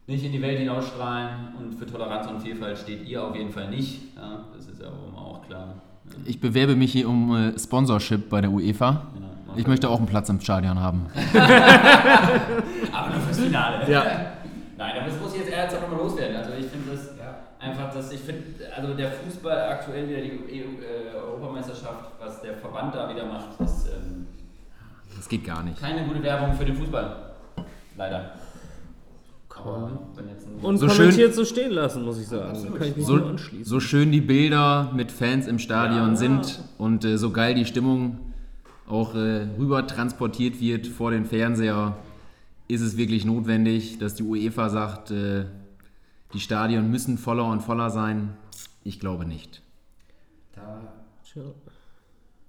nicht 0.08 0.24
in 0.26 0.32
die 0.32 0.42
Welt 0.42 0.58
hinausstrahlen. 0.60 1.56
Und 1.58 1.74
für 1.76 1.86
Toleranz 1.86 2.28
und 2.28 2.42
Vielfalt 2.42 2.78
steht 2.78 3.08
ihr 3.08 3.24
auf 3.24 3.36
jeden 3.36 3.52
Fall 3.52 3.70
nicht. 3.70 4.16
Ja, 4.16 4.46
das 4.56 4.68
ist 4.68 4.82
ja 4.82 4.88
auch, 4.88 5.18
auch 5.18 5.46
klar. 5.48 5.76
Ja, 6.10 6.14
Ich 6.26 6.40
bewerbe 6.42 6.76
mich 6.76 6.92
hier 6.92 7.08
um 7.08 7.36
äh, 7.36 7.58
Sponsorship 7.60 8.30
bei 8.30 8.42
der 8.42 8.50
UEFA. 8.52 9.04
genau. 9.14 9.28
Ich 9.56 9.66
möchte 9.68 9.90
auch 9.90 9.98
einen 9.98 10.06
Platz 10.08 10.30
im 10.30 10.40
Stadion 10.40 10.80
haben. 10.80 11.08
Aber 12.92 13.10
nur 13.14 13.22
fürs 13.22 13.40
Finale. 13.40 13.92
Ja. 13.92 14.04
Nein, 14.78 14.94
aber 14.98 15.08
das 15.10 15.20
muss 15.20 15.34
ich 15.34 15.40
jetzt 15.42 15.52
ernsthaft 15.52 15.84
nochmal 15.90 16.00
loswerden. 16.06 16.38
Also 16.38 16.52
ich 16.58 16.68
finde 16.68 16.92
das 16.92 17.12
Ja. 17.18 17.36
einfach, 17.60 17.94
dass 17.94 18.12
ich 18.14 18.20
finde, 18.22 18.44
also 18.76 18.94
der 18.94 19.12
Fußball 19.12 19.60
aktuell 19.72 20.08
wieder 20.08 20.22
die 20.22 20.32
EU, 20.64 20.82
äh, 20.82 21.18
Europameisterschaft, 21.18 22.09
der 22.50 22.58
Verband 22.58 22.96
da 22.96 23.10
wieder 23.14 23.26
macht, 23.26 23.60
ist 23.62 23.88
ähm, 23.88 24.26
Das 25.16 25.28
geht 25.30 25.46
gar 25.46 25.64
nicht. 25.64 25.80
keine 25.80 26.08
gute 26.08 26.22
Werbung 26.24 26.54
für 26.56 26.66
den 26.66 26.76
Fußball. 26.76 27.32
Leider. 27.98 28.32
Aber 29.50 29.92
wenn 30.16 30.30
jetzt 30.30 30.48
ein 30.48 30.56
Und 30.64 30.78
So 30.78 30.88
kommentiert 30.88 31.36
so 31.36 31.44
stehen 31.44 31.72
lassen, 31.72 32.06
muss 32.06 32.18
ich 32.18 32.28
sagen. 32.28 32.52
Absolut. 32.52 32.78
Kann 32.80 32.88
ich 32.88 32.96
mich 32.96 33.08
nur 33.08 33.20
So, 33.20 33.26
anschließen. 33.26 33.66
so 33.66 33.80
schön 33.82 34.10
die 34.12 34.22
Bilder 34.22 34.90
mit 34.96 35.12
Fans 35.12 35.48
im 35.48 35.60
Stadion 35.60 36.12
Ja. 36.12 36.16
sind 36.16 36.64
und 36.78 37.04
äh, 37.04 37.18
so 37.18 37.32
geil 37.32 37.56
die 37.56 37.66
Stimmung 37.66 38.20
auch 38.88 39.16
äh, 39.16 39.48
rüber 39.60 39.86
transportiert 39.86 40.62
wird 40.62 40.88
vor 40.88 41.12
den 41.12 41.26
Fernseher, 41.26 41.98
ist 42.70 42.82
es 42.82 42.96
wirklich 42.96 43.26
notwendig, 43.26 44.00
dass 44.00 44.16
die 44.16 44.24
UEFA 44.24 44.70
sagt, 44.70 45.12
äh, 45.12 45.46
die 46.34 46.40
Stadien 46.40 46.90
müssen 46.90 47.18
voller 47.18 47.46
und 47.46 47.60
voller 47.62 47.90
sein? 47.90 48.36
Ich 48.86 49.00
glaube 49.02 49.26
nicht. 49.26 49.62
Da 50.56 50.80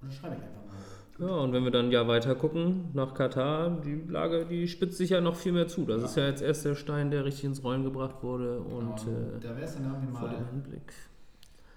Tja. 0.00 0.10
schreibe 0.10 0.36
ich 0.36 0.42
einfach 0.42 0.60
mal. 0.66 1.28
Ja, 1.28 1.34
und 1.34 1.52
wenn 1.52 1.64
wir 1.64 1.70
dann 1.70 1.90
ja 1.90 2.08
weiter 2.08 2.34
gucken 2.34 2.88
nach 2.94 3.12
Katar, 3.12 3.78
die 3.82 4.02
Lage, 4.08 4.46
die 4.46 4.66
spitzt 4.68 4.96
sich 4.96 5.10
ja 5.10 5.20
noch 5.20 5.36
viel 5.36 5.52
mehr 5.52 5.68
zu. 5.68 5.84
Das 5.84 6.02
ist 6.02 6.16
ja 6.16 6.26
jetzt 6.26 6.40
erst 6.40 6.64
der 6.64 6.74
Stein, 6.74 7.10
der 7.10 7.24
richtig 7.26 7.44
ins 7.44 7.62
Rollen 7.62 7.84
gebracht 7.84 8.22
wurde 8.22 8.58
und 8.60 8.96
Genau, 9.04 9.38
da 9.40 9.50
wäre 9.50 9.62
es 9.66 9.74
dann 9.74 9.84
irgendwie 9.84 10.12
vor 10.12 10.28
mal 10.28 10.36
dem 10.36 10.46
Hinblick. 10.46 10.92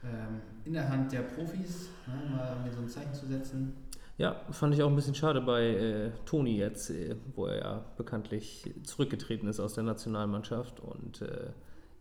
ähm, 0.05 0.39
in 0.63 0.73
der 0.73 0.87
Hand 0.87 1.11
der 1.11 1.23
Profis, 1.23 1.89
ne, 2.07 2.13
mal 2.35 2.55
mir 2.63 2.71
so 2.71 2.79
ein 2.79 2.87
Zeichen 2.87 3.13
zu 3.13 3.25
setzen. 3.27 3.73
Ja, 4.17 4.35
fand 4.51 4.75
ich 4.75 4.83
auch 4.83 4.89
ein 4.89 4.95
bisschen 4.95 5.15
schade 5.15 5.41
bei 5.41 5.65
äh, 5.65 6.11
Toni 6.25 6.55
jetzt, 6.57 6.91
äh, 6.91 7.15
wo 7.35 7.47
er 7.47 7.57
ja 7.57 7.85
bekanntlich 7.97 8.71
zurückgetreten 8.83 9.49
ist 9.49 9.59
aus 9.59 9.73
der 9.73 9.83
Nationalmannschaft 9.83 10.79
und 10.79 11.21
äh, 11.21 11.47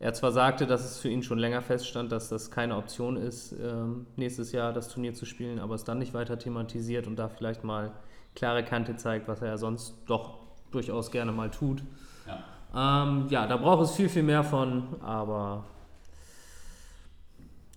er 0.03 0.13
zwar 0.15 0.33
sagte, 0.33 0.67
dass 0.67 0.85
es 0.85 0.99
für 0.99 1.09
ihn 1.09 1.23
schon 1.23 1.39
länger 1.39 1.63
feststand, 1.63 2.11
dass 2.11 2.29
das 2.29 2.51
keine 2.51 2.77
Option 2.77 3.17
ist, 3.17 3.53
ähm, 3.53 4.07
nächstes 4.17 4.51
Jahr 4.51 4.73
das 4.73 4.89
Turnier 4.89 5.15
zu 5.15 5.25
spielen, 5.25 5.61
aber 5.61 5.77
es 5.77 5.85
dann 5.85 5.99
nicht 5.99 6.13
weiter 6.13 6.39
thematisiert 6.39 7.07
und 7.07 7.17
da 7.17 7.29
vielleicht 7.29 7.63
mal 7.63 7.93
klare 8.35 8.65
Kante 8.65 8.97
zeigt, 8.97 9.29
was 9.29 9.43
er 9.43 9.49
ja 9.49 9.57
sonst 9.57 9.95
doch 10.07 10.39
durchaus 10.73 11.13
gerne 11.13 11.31
mal 11.31 11.51
tut. 11.51 11.85
Ja. 12.27 13.05
Ähm, 13.05 13.29
ja, 13.29 13.47
da 13.47 13.57
braucht 13.57 13.85
es 13.85 13.93
viel, 13.93 14.09
viel 14.09 14.25
mehr 14.25 14.43
von, 14.43 15.01
aber 15.03 15.65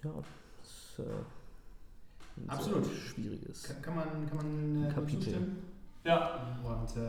ja, 0.04 0.10
es, 0.64 1.00
äh, 1.00 1.04
ein 2.38 2.50
Absolut. 2.50 2.86
so 2.86 2.92
schwieriges. 2.92 3.64
Kann, 3.64 3.82
kann 3.82 3.96
man, 3.96 4.08
kann 4.28 4.38
man 4.38 4.86
äh, 4.90 4.94
Kapitel. 4.94 5.22
zustimmen? 5.22 5.58
Ja. 6.04 6.40
Und 6.64 6.90
äh, 6.98 7.06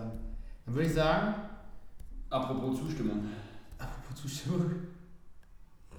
dann 0.66 0.74
würde 0.74 0.86
ich 0.86 0.94
sagen, 0.94 1.34
Apropos 2.28 2.78
Zustimmung. 2.80 3.30
apropos 3.78 4.20
Zustimmung, 4.20 4.70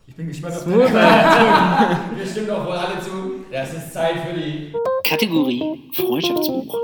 ich 0.07 0.15
bin 0.15 0.27
gespannt 0.27 0.55
auf 0.55 0.63
deine 0.65 0.77
Wir 2.17 2.25
stimmen 2.25 2.47
doch 2.47 2.65
wohl 2.65 2.73
alle 2.73 2.99
zu. 3.01 3.45
Das 3.51 3.73
ist 3.73 3.93
Zeit 3.93 4.15
für 4.19 4.33
die. 4.33 4.73
Kategorie 5.03 5.89
Freundschaftsbuch. 5.93 6.75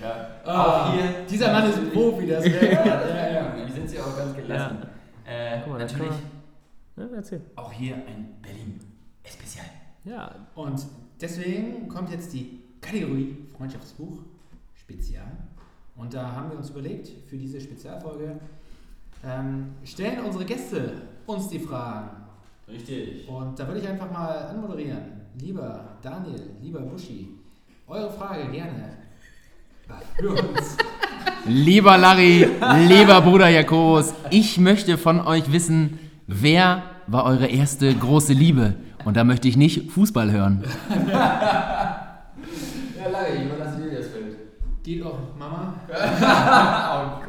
Ja. 0.00 0.28
Ah, 0.44 0.88
auch 0.88 0.92
hier. 0.94 1.24
Dieser 1.30 1.52
Mann 1.52 1.68
ist 1.70 1.78
ein 1.78 1.90
Profi, 1.90 2.26
das 2.26 2.44
wäre 2.44 2.66
ja, 2.72 3.08
ja, 3.08 3.32
ja. 3.32 3.64
Die 3.66 3.72
sind 3.72 3.88
sie 3.88 3.98
auch 4.00 4.16
ganz 4.16 4.34
gelassen. 4.36 4.78
Äh, 5.24 5.60
Guck 5.62 5.72
mal, 5.72 5.78
natürlich 5.78 6.12
Ja, 6.96 7.04
erzähl. 7.14 7.40
auch 7.56 7.72
hier 7.72 7.94
ein 7.94 8.34
Berlin 8.42 8.80
Spezial. 9.24 9.66
Ja, 10.04 10.34
Und 10.54 10.84
deswegen 11.20 11.88
kommt 11.88 12.10
jetzt 12.10 12.32
die 12.32 12.60
Kategorie 12.80 13.36
Freundschaftsbuch 13.56 14.18
Spezial. 14.74 15.30
Und 15.96 16.12
da 16.12 16.32
haben 16.32 16.50
wir 16.50 16.58
uns 16.58 16.70
überlegt, 16.70 17.08
für 17.28 17.36
diese 17.36 17.60
Spezialfolge 17.60 18.40
ähm, 19.24 19.72
stellen 19.84 20.24
unsere 20.24 20.44
Gäste 20.44 20.92
uns 21.26 21.48
die 21.48 21.58
Fragen. 21.58 22.10
Richtig. 22.68 23.28
Und 23.28 23.58
da 23.58 23.66
würde 23.66 23.80
ich 23.80 23.88
einfach 23.88 24.10
mal 24.10 24.48
anmoderieren. 24.48 25.20
Lieber 25.40 25.96
Daniel, 26.02 26.50
lieber 26.60 26.80
Buschi, 26.80 27.28
eure 27.86 28.10
Frage 28.10 28.50
gerne 28.50 28.98
für 30.18 30.30
uns. 30.30 30.76
Lieber 31.46 31.98
Larry, 31.98 32.48
lieber 32.86 33.20
Bruder 33.20 33.48
Jakobus, 33.48 34.14
ich 34.30 34.58
möchte 34.58 34.96
von 34.96 35.20
euch 35.20 35.50
wissen, 35.52 35.98
wer 36.26 36.82
war 37.06 37.24
eure 37.24 37.46
erste 37.46 37.92
große 37.94 38.32
Liebe? 38.32 38.74
Und 39.04 39.16
da 39.16 39.24
möchte 39.24 39.48
ich 39.48 39.56
nicht 39.56 39.90
Fußball 39.90 40.30
hören. 40.30 40.64
Ja, 41.08 42.18
Larry, 43.10 43.38
ich 43.38 43.44
überlasse 43.46 43.82
dir 43.82 43.98
das 43.98 44.08
Feld. 44.08 44.36
Geht 44.84 45.04
auch 45.04 45.18
Mama? 45.36 45.74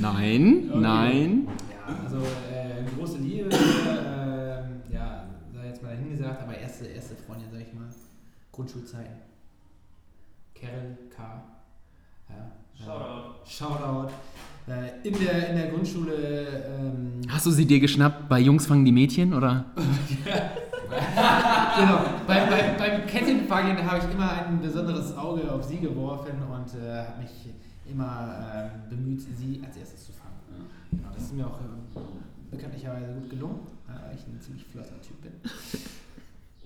oh 0.00 0.06
Gott. 0.06 0.14
Nein, 0.14 0.70
nein. 0.74 1.48
Ja, 1.70 2.04
also 2.04 2.18
äh, 2.18 2.84
große 2.96 3.18
Liebe, 3.18 3.48
ähm, 3.50 4.82
ja, 4.92 5.24
sei 5.52 5.66
jetzt 5.66 5.82
mal 5.82 5.94
dahingesagt, 5.94 6.42
aber 6.42 6.56
erste, 6.58 6.86
erste 6.86 7.14
Freundin, 7.16 7.48
sag 7.52 7.60
ich 7.60 7.74
mal, 7.74 7.88
Grundschulzeiten. 8.52 9.16
Carol 10.54 10.96
K. 11.14 11.42
Ja, 12.28 12.52
Shoutout. 12.84 13.46
Shoutout. 13.46 14.12
Äh, 14.68 15.08
in, 15.08 15.18
der, 15.18 15.48
in 15.50 15.56
der 15.56 15.70
Grundschule, 15.70 16.64
ähm, 16.78 17.20
Hast 17.28 17.46
du 17.46 17.50
sie 17.50 17.66
dir 17.66 17.80
geschnappt 17.80 18.28
bei 18.28 18.40
Jungs 18.40 18.66
fangen 18.66 18.84
die 18.84 18.92
Mädchen 18.92 19.34
oder? 19.34 19.64
genau, 21.76 22.00
beim, 22.26 22.48
beim, 22.48 22.76
beim 22.78 23.06
Kettenfangen 23.06 23.84
habe 23.84 23.98
ich 23.98 24.14
immer 24.14 24.32
ein 24.32 24.60
besonderes 24.60 25.16
Auge 25.16 25.50
auf 25.50 25.64
sie 25.64 25.78
geworfen 25.78 26.42
und 26.42 26.80
äh, 26.80 27.04
habe 27.04 27.22
mich 27.22 27.30
immer 27.90 28.70
ähm, 28.72 28.88
bemüht, 28.88 29.20
sie 29.20 29.60
als 29.64 29.76
erstes 29.76 30.06
zu 30.06 30.12
fangen. 30.12 30.30
Genau, 30.90 31.08
das 31.12 31.24
ist 31.24 31.34
mir 31.34 31.46
auch 31.46 31.60
äh, 31.60 32.00
bekanntlicherweise 32.50 33.12
gut 33.14 33.30
gelungen, 33.30 33.60
weil 33.86 34.14
ich 34.14 34.26
ein 34.26 34.40
ziemlich 34.40 34.64
flotter 34.64 35.00
Typ 35.00 35.20
bin. 35.22 35.32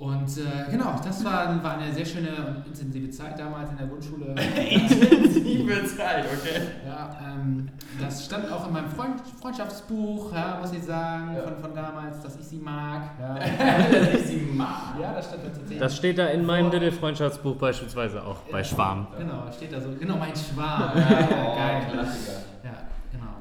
Und 0.05 0.37
äh, 0.37 0.71
genau, 0.71 1.01
das 1.03 1.25
war, 1.25 1.63
war 1.63 1.79
eine 1.79 1.91
sehr 1.95 2.05
schöne 2.05 2.29
und 2.47 2.67
intensive 2.67 3.09
Zeit 3.11 3.39
damals 3.39 3.71
in 3.71 3.79
der 3.79 3.87
Grundschule. 3.87 4.27
Intensive 4.35 5.87
Zeit, 5.97 6.27
okay. 6.27 6.61
ja, 6.87 7.17
ähm, 7.27 7.71
das 7.99 8.27
stand 8.27 8.53
auch 8.53 8.67
in 8.67 8.75
meinem 8.75 8.91
Freund, 8.91 9.15
Freundschaftsbuch, 9.41 10.31
ja, 10.35 10.59
muss 10.61 10.73
ich 10.73 10.83
sagen, 10.83 11.35
Ja. 11.35 11.43
von, 11.45 11.57
von 11.59 11.75
damals, 11.75 12.21
dass 12.21 12.37
ich 12.39 12.45
sie 12.45 12.59
mag. 12.59 13.13
Ja, 13.19 13.35
Dass 13.39 14.21
ich 14.21 14.27
sie 14.27 14.37
mag. 14.53 14.99
ja 15.01 15.15
das 15.15 15.27
stand 15.29 15.43
da 15.45 15.49
tatsächlich. 15.49 15.79
das 15.79 15.97
steht 15.97 16.19
da 16.19 16.27
in 16.27 16.45
meinem 16.45 16.71
Little 16.71 16.93
Freundschaftsbuch 16.93 17.57
beispielsweise 17.57 18.23
auch 18.23 18.41
bei 18.53 18.63
Schwarm. 18.63 19.07
Genau, 19.19 19.51
steht 19.53 19.73
da 19.73 19.81
so. 19.81 19.89
Genau, 19.99 20.19
mein 20.19 20.35
Schwarm. 20.37 20.93
Ja, 20.99 21.29
Oh, 21.31 21.57
geil. 21.57 21.83
Klassiker. 21.91 22.33
Ja, 22.63 22.73
genau. 23.11 23.35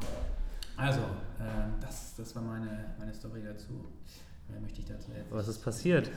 Also, 0.78 1.00
ähm, 1.42 1.74
das, 1.82 2.16
das 2.16 2.34
war 2.36 2.42
meine, 2.44 2.86
meine 2.98 3.14
Story 3.14 3.42
dazu. 3.46 3.74
Mehr 4.48 4.62
möchte 4.62 4.80
ich 4.80 4.86
dazu 4.86 5.12
jetzt. 5.16 5.30
Was 5.32 5.48
ist 5.50 5.62
passiert? 5.64 6.10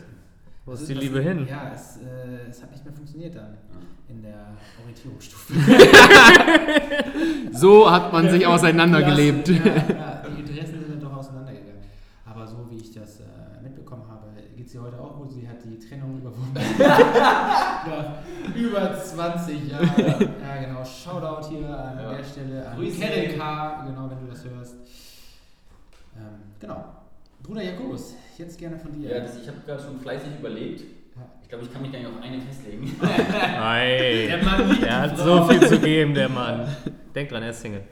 Wo 0.67 0.73
ist 0.73 0.89
die 0.89 0.95
Liebe 0.95 1.21
hin? 1.21 1.47
Ja, 1.49 1.71
es, 1.73 1.99
äh, 1.99 2.49
es 2.51 2.61
hat 2.63 2.73
nicht 2.73 2.85
mehr 2.85 2.93
funktioniert 2.93 3.37
dann 3.37 3.57
in 4.09 4.21
der 4.23 4.49
Orientierungsstufe. 4.83 5.55
So 7.53 7.91
hat 7.91 8.13
man 8.13 8.29
sich 8.29 8.47
auseinandergelebt. 8.47 9.49
Ja, 9.49 9.55
ja, 9.65 10.23
die 10.29 10.41
Interessen 10.41 10.79
sind 10.81 10.91
dann 10.91 11.01
doch 11.01 11.17
auseinandergegangen. 11.17 11.81
Aber 12.27 12.47
so 12.47 12.67
wie 12.71 12.77
ich 12.77 12.93
das 12.93 13.21
äh, 13.21 13.63
mitbekommen 13.63 14.03
habe, 14.11 14.27
geht 14.57 14.69
sie 14.69 14.79
heute 14.79 15.01
auch 15.01 15.17
gut. 15.17 15.33
Sie 15.33 15.49
hat 15.49 15.57
die 15.65 15.79
Trennung 15.79 16.19
überwunden. 16.19 16.55
Über 18.55 18.95
20 18.99 19.71
Jahren. 19.71 19.91
Ja, 19.97 20.57
genau. 20.67 20.85
Shoutout 20.85 21.49
hier 21.49 21.69
an 21.79 21.99
Ja. 21.99 22.13
der 22.15 22.25
Stelle 22.25 22.69
an 22.69 22.77
Grüße. 22.77 23.01
Kennel 23.01 23.39
K, 23.39 23.85
genau, 23.87 24.11
wenn 24.11 24.21
du 24.21 24.27
das 24.31 24.45
hörst. 24.45 24.75
Ähm, 26.17 26.23
genau. 26.61 26.85
Bruder 27.42 27.62
Jakobus, 27.62 28.14
jetzt 28.38 28.59
gerne 28.59 28.79
von 28.79 28.92
dir. 28.92 29.11
Ja, 29.11 29.20
das, 29.20 29.40
ich 29.40 29.49
habe 29.49 29.59
gerade 29.64 29.83
schon 29.83 30.01
fleißig 30.01 30.31
überlegt. 30.38 30.83
Ich 31.42 31.49
glaube, 31.49 31.64
ich 31.64 31.72
kann 31.72 31.83
mich 31.83 31.92
gar 31.92 32.01
nicht 32.01 32.09
auf 32.09 32.20
eine 32.20 32.40
festlegen. 32.40 32.96
Ei, 33.01 34.27
Der 34.29 34.42
Mann 34.42 34.68
liebt 34.68 34.83
er 34.83 35.01
hat 35.03 35.16
so 35.16 35.44
viel 35.44 35.61
zu 35.66 35.79
geben, 35.79 36.12
der 36.12 36.29
Mann. 36.29 36.66
Denk 37.14 37.29
dran, 37.29 37.42
er 37.42 37.51
ist 37.51 37.61
Single. 37.62 37.83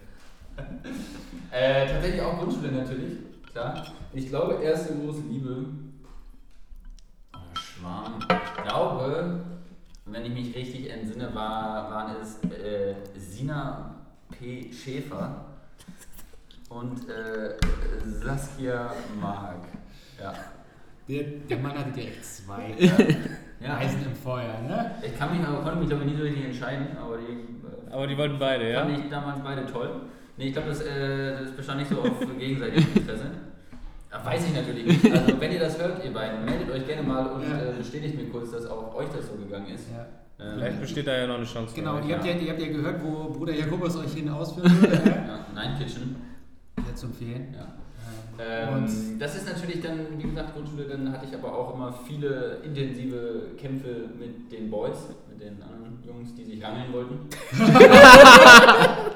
Äh, 1.52 1.86
tatsächlich 1.86 2.20
auch 2.20 2.38
Grundschule 2.38 2.72
natürlich, 2.72 3.18
klar. 3.52 3.86
Ich 4.12 4.28
glaube, 4.28 4.60
erste 4.62 4.94
große 4.96 5.22
Liebe. 5.30 5.66
Oh, 7.32 7.38
Schwarm. 7.56 8.18
Ich 8.28 8.62
glaube, 8.64 9.40
wenn 10.06 10.24
ich 10.24 10.32
mich 10.32 10.56
richtig 10.56 10.90
entsinne, 10.90 11.32
war, 11.32 11.90
waren 11.90 12.16
es 12.20 12.38
äh, 12.50 12.94
Sina 13.16 13.94
P. 14.30 14.72
Schäfer 14.72 15.44
und 16.74 17.08
äh, 17.08 17.54
Saskia 18.04 18.92
Mark. 19.20 19.62
Ja. 20.20 20.32
Der, 21.08 21.22
der 21.48 21.58
Mann 21.58 21.78
hatte 21.78 21.90
direkt 21.92 22.24
zwei. 22.24 22.74
ja. 23.60 23.76
Eisen 23.76 24.04
im 24.06 24.14
Feuer, 24.14 24.60
ne? 24.66 24.92
Ich 25.02 25.16
kann 25.18 25.36
mich 25.36 25.46
aber 25.46 25.62
konnte 25.62 25.78
mich 25.78 25.88
glaube 25.88 26.04
ich 26.04 26.12
nie 26.12 26.16
so 26.16 26.24
richtig 26.24 26.44
entscheiden, 26.46 26.88
aber 27.00 27.18
die 27.18 27.32
äh, 27.32 27.92
Aber 27.92 28.06
die 28.06 28.16
wollten 28.16 28.38
beide, 28.38 28.72
ja? 28.72 28.84
Fand 28.84 28.98
ich 28.98 29.10
damals 29.10 29.40
beide 29.42 29.66
toll. 29.66 29.90
Nee, 30.36 30.48
ich 30.48 30.52
glaube, 30.52 30.68
das, 30.68 30.80
äh, 30.80 31.40
das 31.40 31.52
bestand 31.52 31.80
nicht 31.80 31.90
so 31.90 32.00
auf 32.00 32.20
gegenseitigem 32.38 32.86
Interesse. 32.94 33.30
Ja, 34.10 34.24
weiß 34.24 34.46
ich 34.46 34.54
natürlich 34.54 34.86
nicht. 34.86 35.12
Also, 35.14 35.40
wenn 35.40 35.52
ihr 35.52 35.60
das 35.60 35.78
hört, 35.78 36.04
ihr 36.04 36.12
beiden, 36.12 36.44
meldet 36.44 36.70
euch 36.70 36.86
gerne 36.86 37.02
mal 37.02 37.26
und 37.26 37.42
Ja. 37.42 37.70
äh, 37.70 37.72
bestätigt 37.78 38.16
mir 38.16 38.28
kurz, 38.30 38.50
dass 38.50 38.66
auch 38.66 38.94
euch 38.94 39.08
das 39.14 39.28
so 39.28 39.34
gegangen 39.36 39.68
ist. 39.68 39.86
Ja. 39.92 40.06
Ähm, 40.44 40.54
Vielleicht 40.58 40.80
besteht 40.80 41.06
da 41.06 41.16
ja 41.16 41.26
noch 41.26 41.36
eine 41.36 41.44
Chance. 41.44 41.74
Genau, 41.74 42.00
ihr 42.00 42.16
habt, 42.16 42.26
ja, 42.26 42.32
ihr 42.32 42.50
habt 42.50 42.60
ja 42.60 42.68
gehört, 42.68 43.02
wo 43.04 43.30
Bruder 43.30 43.54
Jakobus 43.54 43.96
euch 43.96 44.12
hin 44.14 44.26
ja? 44.26 44.32
ja, 44.34 45.46
Nein 45.54 45.78
Kitchen. 45.78 46.33
Sehr 46.82 46.94
zu 46.94 47.06
empfehlen. 47.06 47.54
Ja. 47.56 47.66
Ähm, 48.36 48.74
und 48.84 49.18
das 49.20 49.36
ist 49.36 49.46
natürlich 49.48 49.80
dann, 49.80 50.00
wie 50.18 50.22
gesagt, 50.28 50.54
Grundschule, 50.54 50.84
dann 50.84 51.12
hatte 51.12 51.26
ich 51.26 51.34
aber 51.34 51.56
auch 51.56 51.74
immer 51.74 51.92
viele 52.06 52.58
intensive 52.64 53.52
Kämpfe 53.56 54.08
mit 54.18 54.50
den 54.50 54.70
Boys, 54.70 54.98
mit 55.30 55.40
den 55.40 55.62
anderen 55.62 56.02
Jungs, 56.04 56.34
die 56.34 56.44
sich 56.44 56.62
rangeln 56.64 56.92
wollten. 56.92 57.18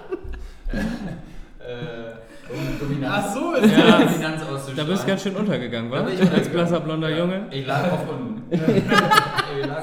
äh, 1.59 2.53
um 2.53 2.79
Dominanz, 2.79 3.25
Ach 3.29 3.35
so, 3.35 3.53
ist 3.55 3.73
ja. 3.77 3.99
Dominanz. 3.99 4.43
Da 4.77 4.85
bist 4.85 5.03
du 5.03 5.07
ganz 5.09 5.23
schön 5.23 5.37
untergegangen, 5.37 5.91
wa? 5.91 6.07
Ich 6.09 6.21
Als 6.31 6.49
blasser 6.49 6.81
blonder 6.81 7.11
Ja. 7.11 7.19
Junge. 7.19 7.47
Ich 7.51 7.67
lag 7.67 7.91
auf 7.93 8.09
unten. 8.09 8.43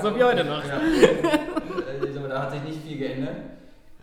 So 0.01 0.09
auf- 0.09 0.15
wie 0.17 0.23
heute 0.23 0.43
noch. 0.45 0.63
Ja. 0.65 0.79
Also, 2.01 2.27
da 2.27 2.41
hat 2.43 2.51
sich 2.51 2.63
nicht 2.63 2.81
viel 2.83 2.97
geändert. 2.97 3.35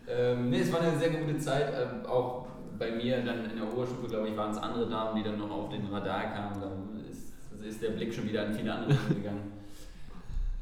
Ähm, 0.09 0.51
nee, 0.51 0.61
es 0.61 0.73
war 0.73 0.81
eine 0.81 0.99
sehr 0.99 1.11
gute 1.11 1.39
Zeit. 1.39 1.73
Ähm, 1.73 2.05
auch 2.07 2.47
bei 2.79 2.91
mir 2.93 3.23
dann 3.25 3.45
in 3.51 3.57
der 3.57 3.73
Oberstufe, 3.73 4.07
glaube 4.09 4.29
ich, 4.29 4.37
waren 4.37 4.51
es 4.53 4.59
andere 4.59 4.89
Damen, 4.89 5.16
die 5.16 5.23
dann 5.23 5.39
noch 5.39 5.51
auf 5.51 5.68
den 5.70 5.87
Radar 5.87 6.25
kamen. 6.35 6.61
Dann 6.61 7.01
ist, 7.11 7.33
ist 7.66 7.83
der 7.83 7.91
Blick 7.91 8.12
schon 8.12 8.29
wieder 8.29 8.47
an 8.47 8.55
viele 8.55 8.73
andere 8.75 8.97
gegangen. 9.14 9.53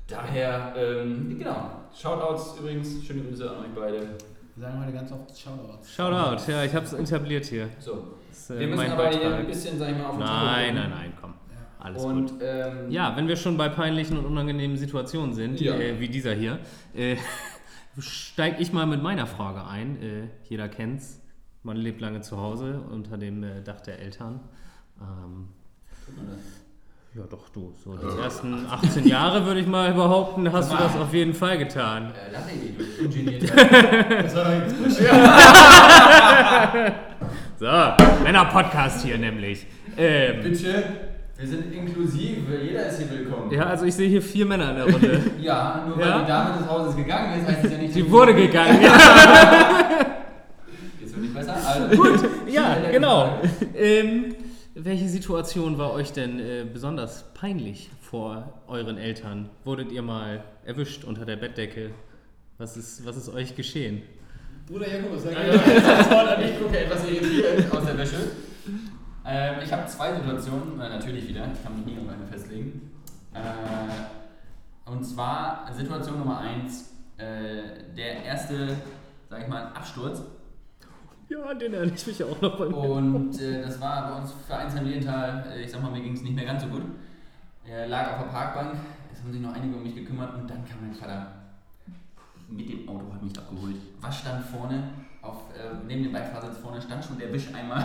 Daher, 0.08 0.74
ähm, 0.76 1.36
genau. 1.38 1.70
Shoutouts 1.94 2.56
übrigens, 2.58 3.04
schöne 3.04 3.22
Grüße 3.22 3.48
an 3.48 3.58
euch 3.64 3.70
beide. 3.74 4.00
Wir 4.56 4.66
sagen 4.66 4.82
heute 4.82 4.92
ganz 4.92 5.12
oft 5.12 5.38
Shoutouts. 5.38 5.94
Shoutout, 5.94 6.50
ja, 6.50 6.64
ich 6.64 6.74
hab's 6.74 6.92
etabliert 6.92 7.44
hier. 7.46 7.68
So, 7.78 8.08
Das 8.28 8.38
ist, 8.38 8.50
äh, 8.50 8.58
wir 8.60 8.66
müssen 8.66 8.78
mein 8.82 8.92
aber 8.92 9.08
hier 9.10 9.20
Beitrag. 9.20 9.38
ein 9.40 9.46
bisschen, 9.46 9.78
sag 9.78 9.90
ich 9.90 9.96
mal, 9.98 10.06
auf 10.06 10.16
den 10.16 10.20
Nein, 10.24 10.74
nein, 10.74 10.90
nein, 10.90 11.12
komm. 11.20 11.34
Alles 11.78 12.02
Und, 12.04 12.30
gut. 12.32 12.40
ähm, 12.42 12.90
Ja, 12.90 13.16
wenn 13.16 13.26
wir 13.28 13.36
schon 13.36 13.56
bei 13.56 13.68
peinlichen 13.68 14.18
und 14.18 14.26
unangenehmen 14.26 14.76
Situationen 14.76 15.32
sind, 15.32 15.60
Ja. 15.60 15.74
äh, 15.76 15.98
wie 16.00 16.08
dieser 16.08 16.34
hier, 16.34 16.58
äh, 16.94 17.16
steige 17.98 18.60
ich 18.60 18.72
mal 18.72 18.86
mit 18.86 19.02
meiner 19.02 19.26
Frage 19.26 19.64
ein. 19.64 20.02
Äh, 20.02 20.28
jeder 20.48 20.68
kennt's. 20.68 21.19
Man 21.62 21.76
lebt 21.76 22.00
lange 22.00 22.22
zu 22.22 22.38
Hause 22.38 22.80
unter 22.90 23.18
dem 23.18 23.42
äh, 23.44 23.60
Dach 23.62 23.80
der 23.80 23.98
Eltern. 23.98 24.40
Ähm, 25.00 25.48
ja, 27.14 27.22
doch, 27.28 27.48
du. 27.50 27.74
So 27.84 27.96
die 27.96 28.06
ersten 28.22 28.64
18 28.66 29.06
Jahre, 29.06 29.44
würde 29.44 29.60
ich 29.60 29.66
mal 29.66 29.92
behaupten, 29.92 30.50
hast 30.52 30.72
du 30.72 30.76
das 30.76 30.96
auf 30.96 31.12
jeden 31.12 31.34
Fall 31.34 31.58
getan. 31.58 32.12
Äh, 32.14 32.32
Larry, 32.32 32.74
du 32.78 32.84
ungeniert. 33.04 33.42
Das 34.24 34.34
war 34.36 34.44
doch 34.44 34.52
jetzt 34.52 34.76
frisch. 34.76 34.94
So, 37.58 37.66
Männer-Podcast 38.24 39.04
hier 39.04 39.18
nämlich. 39.18 39.66
Ähm, 39.98 40.42
Bitte, 40.42 40.82
wir 41.36 41.46
sind 41.46 41.70
inklusiv, 41.74 42.38
jeder 42.62 42.86
ist 42.86 42.98
hier 43.00 43.10
willkommen. 43.10 43.52
ja, 43.52 43.64
also 43.64 43.84
ich 43.84 43.94
sehe 43.94 44.08
hier 44.08 44.22
vier 44.22 44.46
Männer 44.46 44.70
in 44.70 44.76
der 44.76 44.84
Runde. 44.90 45.20
Ja, 45.42 45.84
nur 45.86 45.98
weil 45.98 46.08
Ja? 46.08 46.20
die 46.22 46.26
Dame 46.26 46.56
des 46.58 46.66
Hauses 46.66 46.96
gegangen 46.96 47.38
ist, 47.38 47.46
heißt 47.48 47.64
es 47.66 47.72
ja 47.72 47.76
nicht, 47.76 47.92
Sie 47.92 48.00
dass- 48.02 48.10
wurde 48.10 48.34
gegangen. 48.34 48.78
Nicht. 48.80 48.90
Also, 51.70 51.96
Gut, 52.02 52.28
Ja, 52.48 52.90
genau. 52.90 53.40
Ähm, 53.74 54.34
welche 54.74 55.08
Situation 55.08 55.78
war 55.78 55.92
euch 55.92 56.12
denn 56.12 56.38
äh, 56.38 56.64
besonders 56.70 57.24
peinlich 57.34 57.90
vor 58.00 58.62
euren 58.66 58.98
Eltern? 58.98 59.50
Wurdet 59.64 59.92
ihr 59.92 60.02
mal 60.02 60.44
erwischt 60.64 61.04
unter 61.04 61.24
der 61.24 61.36
Bettdecke? 61.36 61.90
Was 62.58 62.76
ist, 62.76 63.04
was 63.06 63.16
ist 63.16 63.28
euch 63.32 63.56
geschehen? 63.56 64.02
Bruder 64.66 64.88
Jakobus, 64.88 65.24
sag 65.24 65.32
Ich 65.32 66.60
gucke 66.60 66.78
etwas 66.78 67.04
irritiert 67.04 67.72
aus 67.72 67.84
der 67.84 67.98
Wäsche. 67.98 68.16
Ähm, 69.26 69.54
ich 69.64 69.72
habe 69.72 69.86
zwei 69.86 70.14
Situationen, 70.14 70.80
äh, 70.80 70.88
natürlich 70.88 71.28
wieder, 71.28 71.48
ich 71.52 71.62
kann 71.62 71.76
mich 71.76 71.86
nie 71.86 72.00
auf 72.00 72.08
eine 72.08 72.26
festlegen. 72.26 72.90
Äh, 73.34 74.90
und 74.90 75.04
zwar 75.04 75.68
Situation 75.76 76.18
Nummer 76.18 76.38
eins, 76.38 76.92
äh, 77.16 77.94
der 77.96 78.24
erste, 78.24 78.76
sag 79.28 79.42
ich 79.42 79.48
mal, 79.48 79.72
Absturz. 79.74 80.22
Ja, 81.30 81.54
den 81.54 81.72
erinnere 81.72 81.94
ich 81.94 82.06
mich 82.08 82.24
auch 82.24 82.40
noch 82.40 82.58
bei 82.58 82.66
mir. 82.66 82.76
Und 82.76 83.40
äh, 83.40 83.62
das 83.62 83.80
war 83.80 84.10
bei 84.10 84.20
uns 84.20 84.32
Vereinsheim 84.48 84.84
Lilienthal, 84.84 85.44
äh, 85.54 85.62
ich 85.62 85.70
sag 85.70 85.80
mal, 85.80 85.92
mir 85.92 86.00
ging 86.00 86.12
es 86.14 86.22
nicht 86.22 86.34
mehr 86.34 86.44
ganz 86.44 86.62
so 86.64 86.68
gut. 86.68 86.82
Er 87.64 87.86
lag 87.86 88.12
auf 88.12 88.24
der 88.24 88.32
Parkbank, 88.32 88.74
es 89.12 89.20
haben 89.22 89.32
sich 89.32 89.40
noch 89.40 89.54
einige 89.54 89.76
um 89.76 89.82
mich 89.84 89.94
gekümmert 89.94 90.34
und 90.34 90.50
dann 90.50 90.64
kam 90.64 90.80
mein 90.80 90.92
Vater 90.92 91.28
mit 92.48 92.68
dem 92.68 92.88
Auto, 92.88 93.12
hat 93.12 93.22
mich 93.22 93.38
abgeholt. 93.38 93.76
Was 94.00 94.18
stand 94.18 94.44
vorne? 94.44 94.82
Auf, 95.22 95.36
äh, 95.56 95.76
neben 95.86 96.02
dem 96.02 96.12
Beifahrersitz 96.12 96.58
vorne 96.58 96.82
stand 96.82 97.04
schon 97.04 97.18
der 97.18 97.32
Wischeimer. 97.32 97.76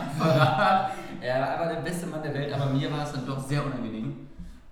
er 1.22 1.60
war 1.60 1.68
der 1.72 1.82
beste 1.82 2.08
Mann 2.08 2.24
der 2.24 2.34
Welt, 2.34 2.52
aber 2.52 2.74
mir 2.74 2.92
war 2.92 3.04
es 3.04 3.12
dann 3.12 3.28
doch 3.28 3.40
sehr 3.40 3.64
unangenehm. 3.64 4.28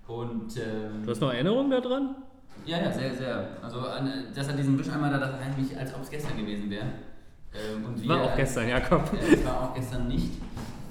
Und 0.08 0.56
ähm, 0.56 1.04
Du 1.04 1.10
hast 1.12 1.20
noch 1.20 1.32
Erinnerungen 1.32 1.70
daran? 1.70 2.16
ja, 2.66 2.78
ja, 2.78 2.90
sehr, 2.90 3.14
sehr. 3.14 3.46
Also, 3.62 3.80
an, 3.80 4.10
dass 4.34 4.48
er 4.48 4.54
diesen 4.54 4.76
Wischeimer 4.78 5.10
da, 5.10 5.18
das 5.18 5.38
eigentlich, 5.38 5.78
als 5.78 5.94
ob 5.94 6.02
es 6.02 6.10
gestern 6.10 6.36
gewesen 6.36 6.68
wäre. 6.70 6.86
Ähm, 7.54 7.84
und 7.84 8.08
War 8.08 8.16
wir- 8.18 8.24
auch 8.24 8.36
gestern, 8.36 8.68
Jakob. 8.68 9.12
äh, 9.14 9.36
Das 9.36 9.44
war 9.44 9.60
auch 9.62 9.74
gestern 9.74 10.08
nicht. 10.08 10.30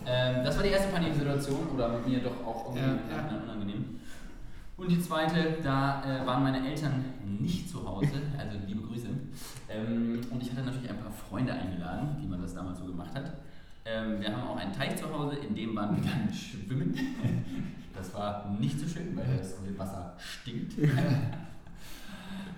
Ähm, 0.06 0.44
das 0.44 0.56
war 0.58 0.64
die 0.64 0.70
erste 0.70 0.92
Paniersituation 0.92 1.68
oder 1.76 1.90
mit 1.90 2.08
mir 2.08 2.20
doch 2.20 2.46
auch 2.46 2.76
irgendwie 2.76 3.12
Ja, 3.12 3.42
unangenehm. 3.44 4.00
Und 4.76 4.90
die 4.92 5.00
zweite, 5.00 5.58
da 5.64 6.04
äh, 6.04 6.26
waren 6.26 6.44
meine 6.44 6.68
Eltern 6.68 7.06
nicht 7.40 7.70
zu 7.70 7.88
Hause, 7.88 8.10
also 8.38 8.58
liebe 8.68 8.82
Grüße. 8.82 9.08
Ähm, 9.70 10.20
und 10.30 10.42
ich 10.42 10.52
hatte 10.52 10.64
natürlich 10.64 10.90
ein 10.90 10.98
paar 10.98 11.12
Freunde 11.12 11.54
eingeladen, 11.54 12.18
wie 12.20 12.28
man 12.28 12.42
das 12.42 12.54
damals 12.56 12.80
so 12.80 12.86
gemacht 12.86 13.14
hat. 13.16 13.34
Ähm, 13.86 14.20
wir 14.20 14.32
haben 14.36 14.48
auch 14.48 14.56
einen 14.58 14.72
Teich 14.74 14.96
zu 14.96 15.14
Hause, 15.14 15.36
in 15.38 15.54
dem 15.56 15.76
waren 15.76 15.96
wir 15.96 16.04
dann 16.10 16.34
schwimmen. 16.34 16.96
Das 17.96 18.12
war 18.16 18.50
nicht 18.60 18.78
so 18.80 18.88
schön, 18.88 19.16
weil 19.16 19.38
das 19.38 19.54
Wasser 19.78 20.16
stinkt. 20.18 20.74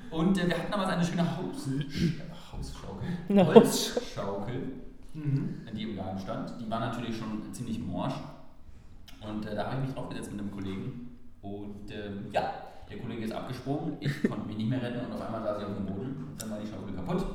Und 0.10 0.38
äh, 0.38 0.48
wir 0.48 0.58
hatten 0.58 0.74
aber 0.74 0.88
eine 0.88 1.04
schöne 1.04 1.24
Haus 1.38 1.68
Hausschaukel. 2.58 3.46
Holzschaukel, 3.56 4.62
die 5.14 5.84
im 5.84 5.96
Garten 5.96 6.20
stand. 6.20 6.54
Die 6.60 6.70
war 6.70 6.80
natürlich 6.80 7.18
schon 7.18 7.54
ziemlich 7.54 7.80
morsch. 7.80 8.16
Und 9.22 9.46
äh, 9.46 9.56
da 9.56 9.66
habe 9.66 9.78
ich 9.78 9.88
mich 9.88 9.96
draufgesetzt 9.96 10.32
mit 10.32 10.42
einem 10.42 10.52
Kollegen. 10.52 11.18
Und 11.42 11.92
ähm, 11.92 12.28
ja, 12.32 12.54
der 12.90 12.98
Kollege 12.98 13.26
ist 13.26 13.34
abgesprungen. 13.34 13.98
Ich 14.00 14.24
konnte 14.24 14.48
mich 14.48 14.58
nicht 14.58 14.70
mehr 14.70 14.82
retten 14.82 15.06
und 15.06 15.14
auf 15.14 15.22
einmal 15.22 15.44
saß 15.44 15.60
ich 15.60 15.68
auf 15.68 15.76
dem 15.76 15.86
Boden. 15.86 16.28
Dann 16.38 16.52
war 16.52 16.60
die 16.60 16.68
Schaukel 16.68 16.94
kaputt. 16.94 17.26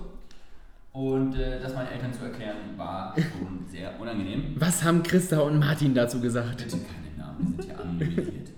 Und 0.93 1.37
äh, 1.37 1.61
das 1.61 1.75
meinen 1.75 1.89
Eltern 1.89 2.13
zu 2.13 2.25
erklären, 2.25 2.57
war 2.77 3.15
schon 3.17 3.65
sehr 3.69 3.99
unangenehm. 4.01 4.57
Was 4.57 4.83
haben 4.83 5.03
Christa 5.03 5.41
und 5.41 5.59
Martin 5.59 5.95
dazu 5.95 6.21
gesagt? 6.21 6.59
Bitte 6.59 6.79
keine 6.79 7.17
Namen, 7.17 7.39
die 7.41 7.63
sind 7.63 7.65
hier 7.65 7.81
anonymisiert. 7.81 8.51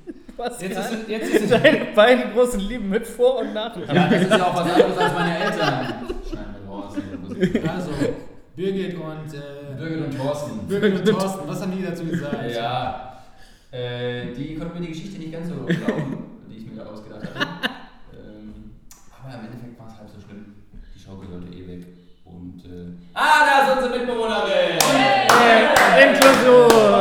Was 0.42 0.60
Jetzt 0.60 0.76
ist, 0.76 1.08
jetzt 1.08 1.30
ist 1.34 1.52
deine 1.52 1.84
beiden 1.94 2.32
großen 2.32 2.58
Lieben 2.58 2.88
mit 2.88 3.06
Vor- 3.06 3.38
und 3.38 3.54
Nachnamen? 3.54 3.94
Ja, 3.94 4.08
das 4.08 4.22
ist 4.22 4.30
ja 4.30 4.44
auch 4.44 4.56
was 4.56 4.72
anderes 4.72 4.98
als 4.98 5.14
meine 5.14 5.38
Eltern. 5.38 5.94
Schneiden. 6.28 7.68
Also, 7.68 7.90
Birgit 8.56 8.94
und, 8.96 9.34
äh, 9.34 9.76
Birgit 9.78 10.04
und 10.04 10.16
Thorsten. 10.18 10.66
Birgit 10.66 10.98
und 10.98 11.08
Thorsten, 11.08 11.48
was 11.48 11.62
haben 11.62 11.70
die 11.76 11.84
dazu 11.84 12.04
gesagt? 12.04 12.50
Ja, 12.52 13.18
äh, 13.70 14.32
die 14.36 14.56
konnten 14.56 14.80
mir 14.80 14.86
die 14.86 14.92
Geschichte 14.92 15.20
nicht 15.20 15.32
ganz 15.32 15.46
so 15.48 15.54
glauben, 15.54 16.24
die 16.50 16.56
ich 16.56 16.66
mir 16.66 16.82
da 16.82 16.90
ausgedacht 16.90 17.22
hatte. 17.22 17.46
ähm, 18.12 18.72
aber 19.22 19.34
im 19.38 19.44
Endeffekt 19.46 19.78
war 19.78 19.86
es 19.86 19.96
halb 19.96 20.08
so 20.08 20.20
schlimm. 20.20 20.56
Die 20.92 20.98
Schaukel 20.98 21.28
sollte 21.28 21.54
eh 21.54 21.68
weg. 21.68 21.86
Und, 22.24 22.64
äh, 22.64 22.90
ah, 23.14 23.46
da 23.46 23.70
ist 23.70 23.76
unsere 23.76 23.96
Mitbewohnerin! 23.96 24.78
Inklusion! 26.02 27.00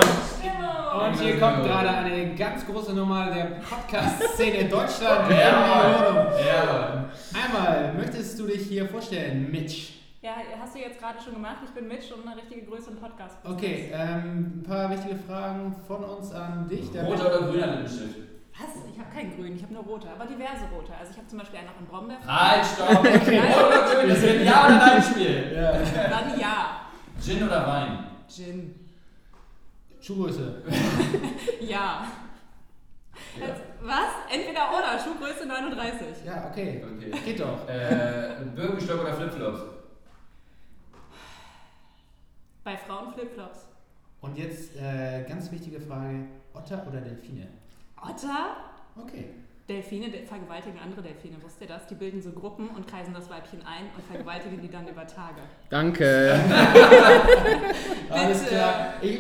Und 0.94 1.20
hier 1.20 1.40
kommt 1.40 1.64
gerade 1.64 1.90
eine 1.90 2.21
ganz 2.42 2.66
große 2.66 2.94
Nummer 2.96 3.30
der 3.30 3.62
Podcast-Szene 3.70 4.58
in 4.62 4.70
Deutschland. 4.70 5.30
Ja, 5.30 5.38
Ja. 5.38 6.38
Ja, 6.44 7.10
Einmal, 7.36 7.94
möchtest 7.94 8.40
du 8.40 8.48
dich 8.48 8.64
hier 8.64 8.90
vorstellen, 8.90 9.52
Mitch? 9.52 9.94
Ja, 10.24 10.32
hast 10.60 10.74
du 10.74 10.80
jetzt 10.80 11.00
gerade 11.00 11.22
schon 11.22 11.36
gemacht. 11.36 11.58
Ich 11.64 11.70
bin 11.70 11.88
Mitch 11.88 12.12
und 12.12 12.28
eine 12.28 12.42
richtige 12.42 12.66
Größe 12.66 12.90
im 12.90 12.98
Podcast. 12.98 13.38
Okay, 13.44 13.92
ähm, 13.94 14.56
ein 14.58 14.64
paar 14.64 14.90
wichtige 14.90 15.18
Fragen 15.18 15.76
von 15.86 16.04
uns 16.04 16.32
an 16.34 16.68
dich. 16.68 16.90
Roter 16.90 17.28
oder 17.28 17.48
grüner 17.52 17.68
Lippenstift? 17.68 18.16
Was? 18.58 18.92
Ich 18.92 19.00
habe 19.00 19.10
keinen 19.14 19.36
grün, 19.36 19.56
ich 19.56 19.62
habe 19.62 19.74
nur 19.76 19.84
rote, 19.84 20.08
aber 20.10 20.26
diverse 20.26 20.66
rote. 20.76 20.94
Also 21.00 21.12
ich 21.12 21.18
habe 21.18 21.28
zum 21.28 21.38
Beispiel 21.38 21.60
einen 21.60 21.68
noch 21.68 21.80
in 21.80 21.86
Brombeer. 21.86 22.18
Halt, 22.26 22.66
stopp! 22.66 22.90
Rot 23.06 23.68
oder 23.68 23.96
grün, 23.96 24.10
das 24.10 24.22
wird 24.24 24.40
ein 24.40 24.46
Ja 24.46 24.66
oder 24.66 24.78
Nein 24.78 25.04
Spiel. 25.04 25.52
Ja. 25.56 25.72
Dann 26.10 26.40
ja. 26.40 26.82
Gin 27.24 27.44
oder 27.44 27.68
Wein? 27.68 28.00
Gin. 28.28 28.76
Schuhgröße. 30.02 30.64
Ja. 31.62 32.04
Also, 33.42 33.62
was? 33.82 34.14
Entweder 34.32 34.70
oder. 34.72 35.00
Schuhgröße 35.00 35.46
39. 35.48 36.08
Ja, 36.26 36.48
okay. 36.50 36.84
Okay. 36.98 37.12
Geht 37.26 37.40
doch. 37.40 37.68
Äh, 37.68 38.36
Birkenstock 38.56 39.02
oder 39.02 39.14
Flipflops? 39.14 39.60
Bei 42.64 42.78
Frauen 42.78 43.14
Flipflops. 43.14 43.68
Und 44.22 44.38
jetzt 44.38 44.76
äh, 44.76 45.24
ganz 45.28 45.52
wichtige 45.52 45.80
Frage: 45.82 46.26
Otter 46.54 46.86
oder 46.88 47.02
Delfine? 47.02 47.48
Otter? 48.02 48.58
Okay. 49.02 49.30
Delfine 49.68 50.10
de- 50.10 50.26
vergewaltigen 50.26 50.78
andere 50.84 51.02
Delfine. 51.02 51.42
Wusst 51.42 51.62
ihr 51.62 51.68
das? 51.68 51.88
Die 51.88 51.96
bilden 51.96 52.22
so 52.22 52.32
Gruppen 52.32 52.70
und 52.70 52.88
kreisen 52.88 53.14
das 53.14 53.30
Weibchen 53.30 53.62
ein 53.66 53.86
und 53.96 54.04
vergewaltigen 54.06 54.62
die 54.62 54.70
dann 54.70 54.88
über 54.88 55.08
Tage. 55.08 55.42
Danke. 55.70 56.34
Alles 58.10 58.46
klar. 58.48 58.94
Ich, 59.02 59.20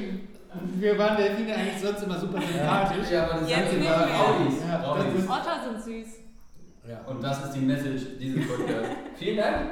wir 0.79 0.97
waren 0.97 1.17
Delfine 1.17 1.55
eigentlich 1.55 1.81
sonst 1.81 2.03
immer 2.03 2.19
super 2.19 2.41
sympathisch. 2.41 3.09
Ja, 3.11 3.23
aber 3.29 3.39
das 3.41 3.49
Jetzt 3.49 3.69
sind 3.71 3.79
nicht 3.79 3.87
immer. 3.89 4.03
Audis. 4.03 4.53
Ja, 4.67 4.83
Audis. 4.83 5.23
Otter 5.29 5.59
sind 5.63 5.83
süß. 5.83 6.07
Ja. 6.89 7.01
Und 7.07 7.23
das 7.23 7.45
ist 7.45 7.53
die 7.53 7.59
Message 7.61 8.01
dieses 8.19 8.47
Podcasts. 8.47 8.89
Vielen 9.15 9.37
Dank. 9.37 9.69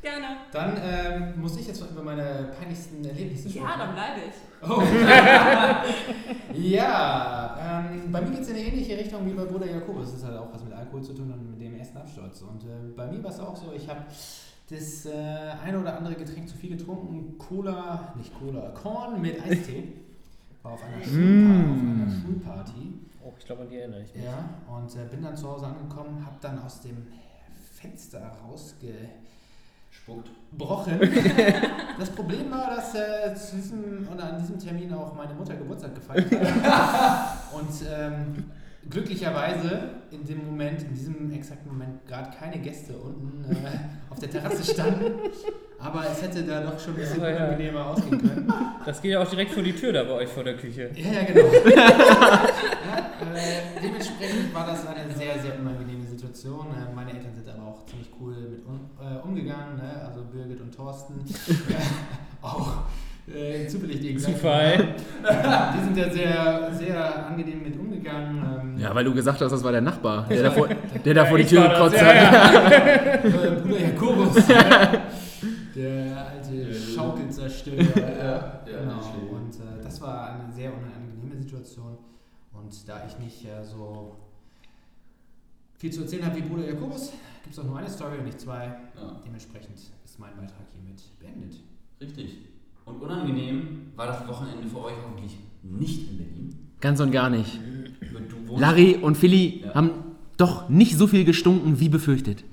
Gerne. 0.00 0.26
Dann 0.50 0.76
ähm, 0.82 1.40
muss 1.40 1.56
ich 1.58 1.66
jetzt 1.68 1.80
noch 1.80 1.90
über 1.92 2.02
meine 2.02 2.50
peinlichsten 2.58 3.04
Erlebnisse 3.04 3.48
Ja, 3.50 3.62
sprechen. 3.62 3.78
dann 3.78 3.94
bleibe 3.94 4.20
ich. 4.26 4.34
Oh. 4.68 4.82
ja, 6.54 7.84
ähm, 7.92 8.10
bei 8.10 8.20
mir 8.20 8.30
geht 8.30 8.40
es 8.40 8.48
in 8.48 8.56
eine 8.56 8.64
ähnliche 8.64 8.98
Richtung 8.98 9.24
wie 9.26 9.32
bei 9.32 9.44
Bruder 9.44 9.66
Jakobus. 9.70 10.12
Es 10.12 10.24
hat 10.24 10.36
auch 10.36 10.52
was 10.52 10.64
mit 10.64 10.72
Alkohol 10.72 11.02
zu 11.02 11.14
tun 11.14 11.32
und 11.32 11.50
mit 11.52 11.60
dem 11.60 11.76
ersten 11.76 11.98
Absturz. 11.98 12.42
Und 12.42 12.64
äh, 12.64 12.92
bei 12.96 13.06
mir 13.06 13.22
war 13.22 13.30
es 13.30 13.38
auch 13.38 13.54
so, 13.54 13.72
ich 13.76 13.88
habe 13.88 14.00
das 14.70 15.06
äh, 15.06 15.12
eine 15.64 15.78
oder 15.78 15.96
andere 15.96 16.14
Getränk 16.14 16.48
zu 16.48 16.56
viel 16.56 16.76
getrunken. 16.76 17.38
Cola, 17.38 18.12
nicht 18.16 18.32
Cola, 18.38 18.70
Korn 18.70 19.20
mit 19.20 19.40
Eistee. 19.44 19.92
War 20.62 20.72
auf 20.72 20.84
einer, 20.84 21.02
Schulpa 21.02 21.72
auf 21.72 21.78
einer 21.78 22.10
Schulparty. 22.10 22.94
Oh, 23.24 23.32
ich 23.38 23.46
glaube, 23.46 23.62
an 23.62 23.68
die 23.68 23.76
erinnere 23.78 24.02
ich 24.02 24.14
mich. 24.14 24.24
Ja, 24.24 24.48
und 24.68 24.94
äh, 24.94 25.04
bin 25.10 25.22
dann 25.22 25.36
zu 25.36 25.48
Hause 25.48 25.66
angekommen, 25.66 26.24
habe 26.24 26.36
dann 26.40 26.58
aus 26.60 26.80
dem 26.80 27.06
Fenster 27.74 28.20
rausgebrochen. 28.44 29.10
Spuckt. 29.90 30.30
das 31.98 32.10
Problem 32.10 32.50
war, 32.50 32.76
dass 32.76 32.94
äh, 32.94 33.34
zu 33.34 33.56
diesem, 33.56 34.08
oder 34.12 34.32
an 34.32 34.38
diesem 34.38 34.58
Termin 34.58 34.92
auch 34.94 35.14
meine 35.14 35.34
Mutter 35.34 35.54
Geburtstag 35.54 35.94
gefeiert 35.94 36.30
hat. 36.30 37.38
Und 37.52 37.86
ähm, 37.88 38.50
glücklicherweise 38.90 39.90
in 40.10 40.24
dem 40.24 40.44
Moment, 40.44 40.82
in 40.82 40.94
diesem 40.94 41.32
exakten 41.32 41.70
Moment, 41.70 42.06
gerade 42.06 42.30
keine 42.36 42.58
Gäste 42.58 42.94
unten 42.94 43.44
äh, 43.50 43.56
auf 44.10 44.18
der 44.18 44.30
Terrasse 44.30 44.72
standen. 44.72 45.12
Aber 45.78 46.04
es 46.10 46.22
hätte 46.22 46.44
da 46.44 46.60
doch 46.60 46.78
schon 46.78 46.94
ein 46.94 47.00
bisschen 47.00 47.20
Ja, 47.20 47.30
ja. 47.30 47.36
unangenehmer 47.36 47.86
ausgehen 47.86 48.20
können. 48.20 48.52
Das 48.84 49.02
geht 49.02 49.12
ja 49.12 49.22
auch 49.22 49.28
direkt 49.28 49.50
vor 49.52 49.62
die 49.62 49.72
Tür 49.72 49.92
da 49.92 50.04
bei 50.04 50.12
euch 50.12 50.28
vor 50.28 50.44
der 50.44 50.56
Küche. 50.56 50.90
Ja, 50.94 51.12
ja, 51.12 51.24
genau. 51.24 51.52
ja, 51.76 52.44
äh, 53.34 53.80
dementsprechend 53.82 54.54
war 54.54 54.66
das 54.66 54.86
eine 54.86 55.12
sehr, 55.12 55.38
sehr 55.40 55.58
unangenehme 55.58 56.04
Situation. 56.06 56.66
Äh, 56.68 56.94
meine 56.94 57.10
Eltern 57.12 57.34
sind 57.34 57.48
aber 57.48 57.68
auch 57.68 57.86
ziemlich 57.86 58.10
cool 58.20 58.34
mit 58.34 58.64
um, 58.64 58.90
äh, 59.00 59.18
umgegangen, 59.22 59.76
ne? 59.76 60.04
also 60.06 60.24
Birgit 60.24 60.60
und 60.60 60.74
Thorsten. 60.74 61.14
äh, 61.68 62.44
auch 62.44 62.82
äh, 63.32 63.66
zufällig 63.66 64.00
die. 64.00 64.16
Zufall. 64.16 64.94
Die 65.22 65.84
sind 65.84 65.96
ja 65.96 66.10
sehr, 66.10 66.72
sehr 66.72 67.26
angenehm 67.26 67.62
mit 67.62 67.78
umgegangen. 67.78 68.42
Ja, 68.82 68.92
weil 68.94 69.04
du 69.04 69.14
gesagt 69.14 69.40
hast, 69.40 69.52
das 69.52 69.62
war 69.62 69.70
der 69.70 69.80
Nachbar, 69.80 70.26
der 70.28 70.42
da 70.42 70.50
vor, 70.50 70.68
der 71.04 71.14
da 71.14 71.24
vor 71.24 71.38
die 71.38 71.44
Tür 71.44 71.68
gekotzt 71.68 71.96
ja, 71.96 72.04
hat. 72.04 73.24
äh, 73.24 73.60
Bruder 73.62 73.78
Jakobus. 73.80 74.34
der 75.76 76.26
alte 76.26 76.74
Schaukelzerstörer. 76.74 78.24
ja, 78.24 78.60
genau. 78.64 79.36
Und 79.36 79.54
äh, 79.54 79.82
das 79.82 80.00
war 80.00 80.32
eine 80.32 80.52
sehr 80.52 80.72
unangenehme 80.72 81.40
Situation. 81.40 81.96
Und 82.52 82.88
da 82.88 83.04
ich 83.06 83.18
nicht 83.18 83.44
äh, 83.44 83.64
so 83.64 84.16
viel 85.78 85.92
zu 85.92 86.02
erzählen 86.02 86.26
habe 86.26 86.36
wie 86.36 86.42
Bruder 86.42 86.66
Jakobus, 86.66 87.12
gibt 87.42 87.54
es 87.54 87.58
auch 87.60 87.64
nur 87.64 87.78
eine 87.78 87.88
Story 87.88 88.18
und 88.18 88.24
nicht 88.24 88.40
zwei. 88.40 88.64
Ja, 88.64 89.20
Dementsprechend 89.24 89.78
ist 89.78 90.18
mein 90.18 90.34
Beitrag 90.36 90.66
hiermit 90.72 91.02
beendet. 91.20 91.60
richtig. 92.00 92.38
Und 92.84 93.00
unangenehm 93.00 93.92
war 93.94 94.08
das 94.08 94.26
Wochenende 94.26 94.66
für 94.66 94.82
euch 94.82 94.94
hoffentlich 95.04 95.38
nicht 95.62 96.10
in 96.10 96.18
Berlin. 96.18 96.58
Ganz 96.80 96.98
und 96.98 97.12
gar 97.12 97.30
nicht. 97.30 97.60
Du 98.52 98.58
wohnst 98.60 98.60
Larry 98.62 98.98
und 99.00 99.16
Philly 99.16 99.62
Ja. 99.64 99.74
haben 99.74 99.90
doch 100.36 100.68
nicht 100.68 100.96
so 100.98 101.06
viel 101.06 101.24
gestunken 101.24 101.80
wie 101.80 101.88
befürchtet. 101.88 102.44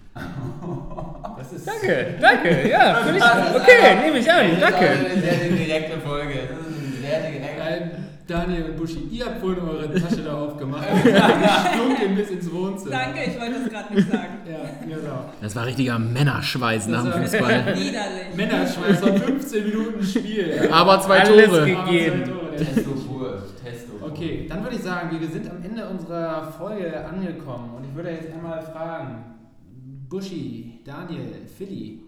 Das 1.37 1.51
ist 1.53 1.67
Danke, 1.67 2.15
danke, 2.21 2.69
ja. 2.69 2.99
Ich, 3.15 3.21
okay, 3.55 3.95
nehme 4.05 4.19
ich 4.19 4.31
an, 4.31 4.45
danke. 4.59 4.89
eine 4.89 5.21
sehr 5.21 5.49
direkte 5.49 5.97
Folge. 5.99 6.33
Das 6.49 6.59
ist 6.59 7.01
eine 7.01 7.07
sehr 7.07 7.31
direkte 7.31 7.49
Äh, 7.59 7.89
Daniel 8.27 8.65
und 8.65 8.77
Buschi, 8.77 8.99
ihr 9.11 9.25
habt 9.25 9.39
vorhin 9.39 9.63
eure 9.63 9.91
Tasche 9.93 10.21
da 10.23 10.35
aufgemacht. 10.35 10.85
Gestunken 11.03 12.15
bis 12.15 12.29
ins 12.29 12.51
Wohnzimmer. 12.51 12.91
Danke, 12.91 13.19
ich 13.27 13.39
wollte 13.41 13.55
es 13.65 13.69
gerade 13.71 13.93
nicht 13.95 14.07
sagen. 14.11 14.27
Ja, 14.47 14.57
genau. 14.87 15.25
Das 15.41 15.55
war 15.55 15.65
richtiger 15.65 15.97
Männerschweiß 15.97 16.87
nach 16.89 17.03
dem 17.03 17.13
war- 17.13 17.21
Fußball. 17.21 17.65
Widerlich. 17.75 18.35
Männerschweiß 18.35 19.01
war 19.01 19.13
15 19.17 19.63
Minuten 19.69 20.03
Spiel. 20.05 20.69
Aber 20.71 21.01
zwei 21.01 21.21
Alles 21.21 21.45
Tore. 21.49 21.65
ge- 21.65 21.75
Aber 21.75 21.85
zwei 21.85 21.91
gegeben. 21.91 22.23
Tore, 22.25 23.08
Okay, 24.19 24.45
dann 24.49 24.63
würde 24.63 24.75
ich 24.75 24.81
sagen, 24.81 25.17
wir 25.17 25.27
sind 25.27 25.49
am 25.49 25.63
Ende 25.63 25.87
unserer 25.87 26.51
Folge 26.51 27.05
angekommen 27.05 27.75
und 27.77 27.85
ich 27.85 27.95
würde 27.95 28.11
jetzt 28.11 28.33
einmal 28.33 28.61
fragen, 28.61 29.23
Buschi, 30.09 30.81
Daniel, 30.83 31.45
Philly, 31.57 32.01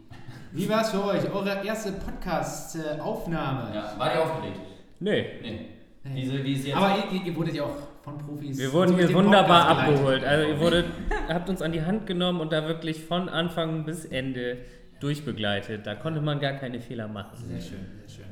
wie 0.52 0.68
war 0.68 0.82
es 0.82 0.90
für 0.90 1.06
euch, 1.06 1.32
eure 1.34 1.66
erste 1.66 1.94
Podcast-Aufnahme? 1.94 3.74
Ja, 3.74 3.94
war 3.98 4.14
ihr 4.14 4.22
aufgeregt? 4.24 4.60
Nee. 5.00 5.26
Nee. 5.42 5.66
Diese, 6.04 6.44
wie 6.44 6.56
es 6.56 6.66
jetzt. 6.68 6.76
Aber 6.76 6.98
ihr, 7.12 7.22
ihr 7.26 7.36
wurdet 7.36 7.56
ja 7.56 7.64
auch 7.64 7.78
von 8.04 8.18
Profis. 8.18 8.58
Wir 8.58 8.74
wurden 8.74 8.98
hier 8.98 9.14
wunderbar 9.14 9.68
Podcast 9.68 9.86
geleitet. 9.88 10.00
abgeholt. 10.00 10.24
Also 10.26 10.50
ihr 10.50 10.60
wurdet, 10.60 10.86
habt 11.30 11.50
uns 11.50 11.62
an 11.62 11.72
die 11.72 11.84
Hand 11.84 12.08
genommen 12.08 12.42
und 12.42 12.52
da 12.52 12.68
wirklich 12.68 13.04
von 13.04 13.30
Anfang 13.30 13.86
bis 13.86 14.04
Ende 14.04 14.58
durchbegleitet. 15.00 15.86
Da 15.88 15.96
konnte 15.96 16.20
man 16.20 16.40
gar 16.40 16.54
keine 16.54 16.82
Fehler 16.82 17.08
machen. 17.08 17.38
Sehr 17.48 17.62
schön, 17.62 17.86
sehr 18.00 18.10
schön. 18.10 18.26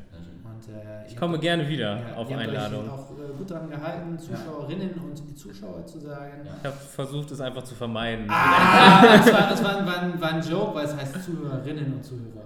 Und, 0.43 0.73
äh, 0.73 1.07
Ich 1.07 1.15
komme 1.15 1.39
gerne 1.39 1.67
wieder 1.69 1.99
ja, 1.99 2.15
auf 2.15 2.31
Einladung. 2.31 2.85
Euch 2.85 2.89
auch 2.91 3.11
gut 3.39 3.49
dran 3.49 3.69
gehalten, 3.69 4.19
Zuschauerinnen 4.19 4.91
und 4.91 5.37
Zuschauer 5.37 5.85
zu 5.87 5.99
sagen. 5.99 6.33
Ja. 6.45 6.51
Ich 6.59 6.65
habe 6.65 6.75
versucht, 6.77 7.31
es 7.31 7.41
einfach 7.41 7.63
zu 7.63 7.73
vermeiden. 7.75 8.25
Ah, 8.29 9.01
das, 9.17 9.33
war, 9.33 9.49
das 9.49 9.63
war, 9.63 9.85
war, 9.85 10.01
ein- 10.01 10.21
war 10.21 10.33
ein 10.33 10.41
Joke, 10.47 10.75
weil 10.75 10.85
es 10.85 10.95
heißt 10.95 11.23
Zuhörerinnen 11.23 11.93
und 11.93 12.03
Zuhörer. 12.05 12.45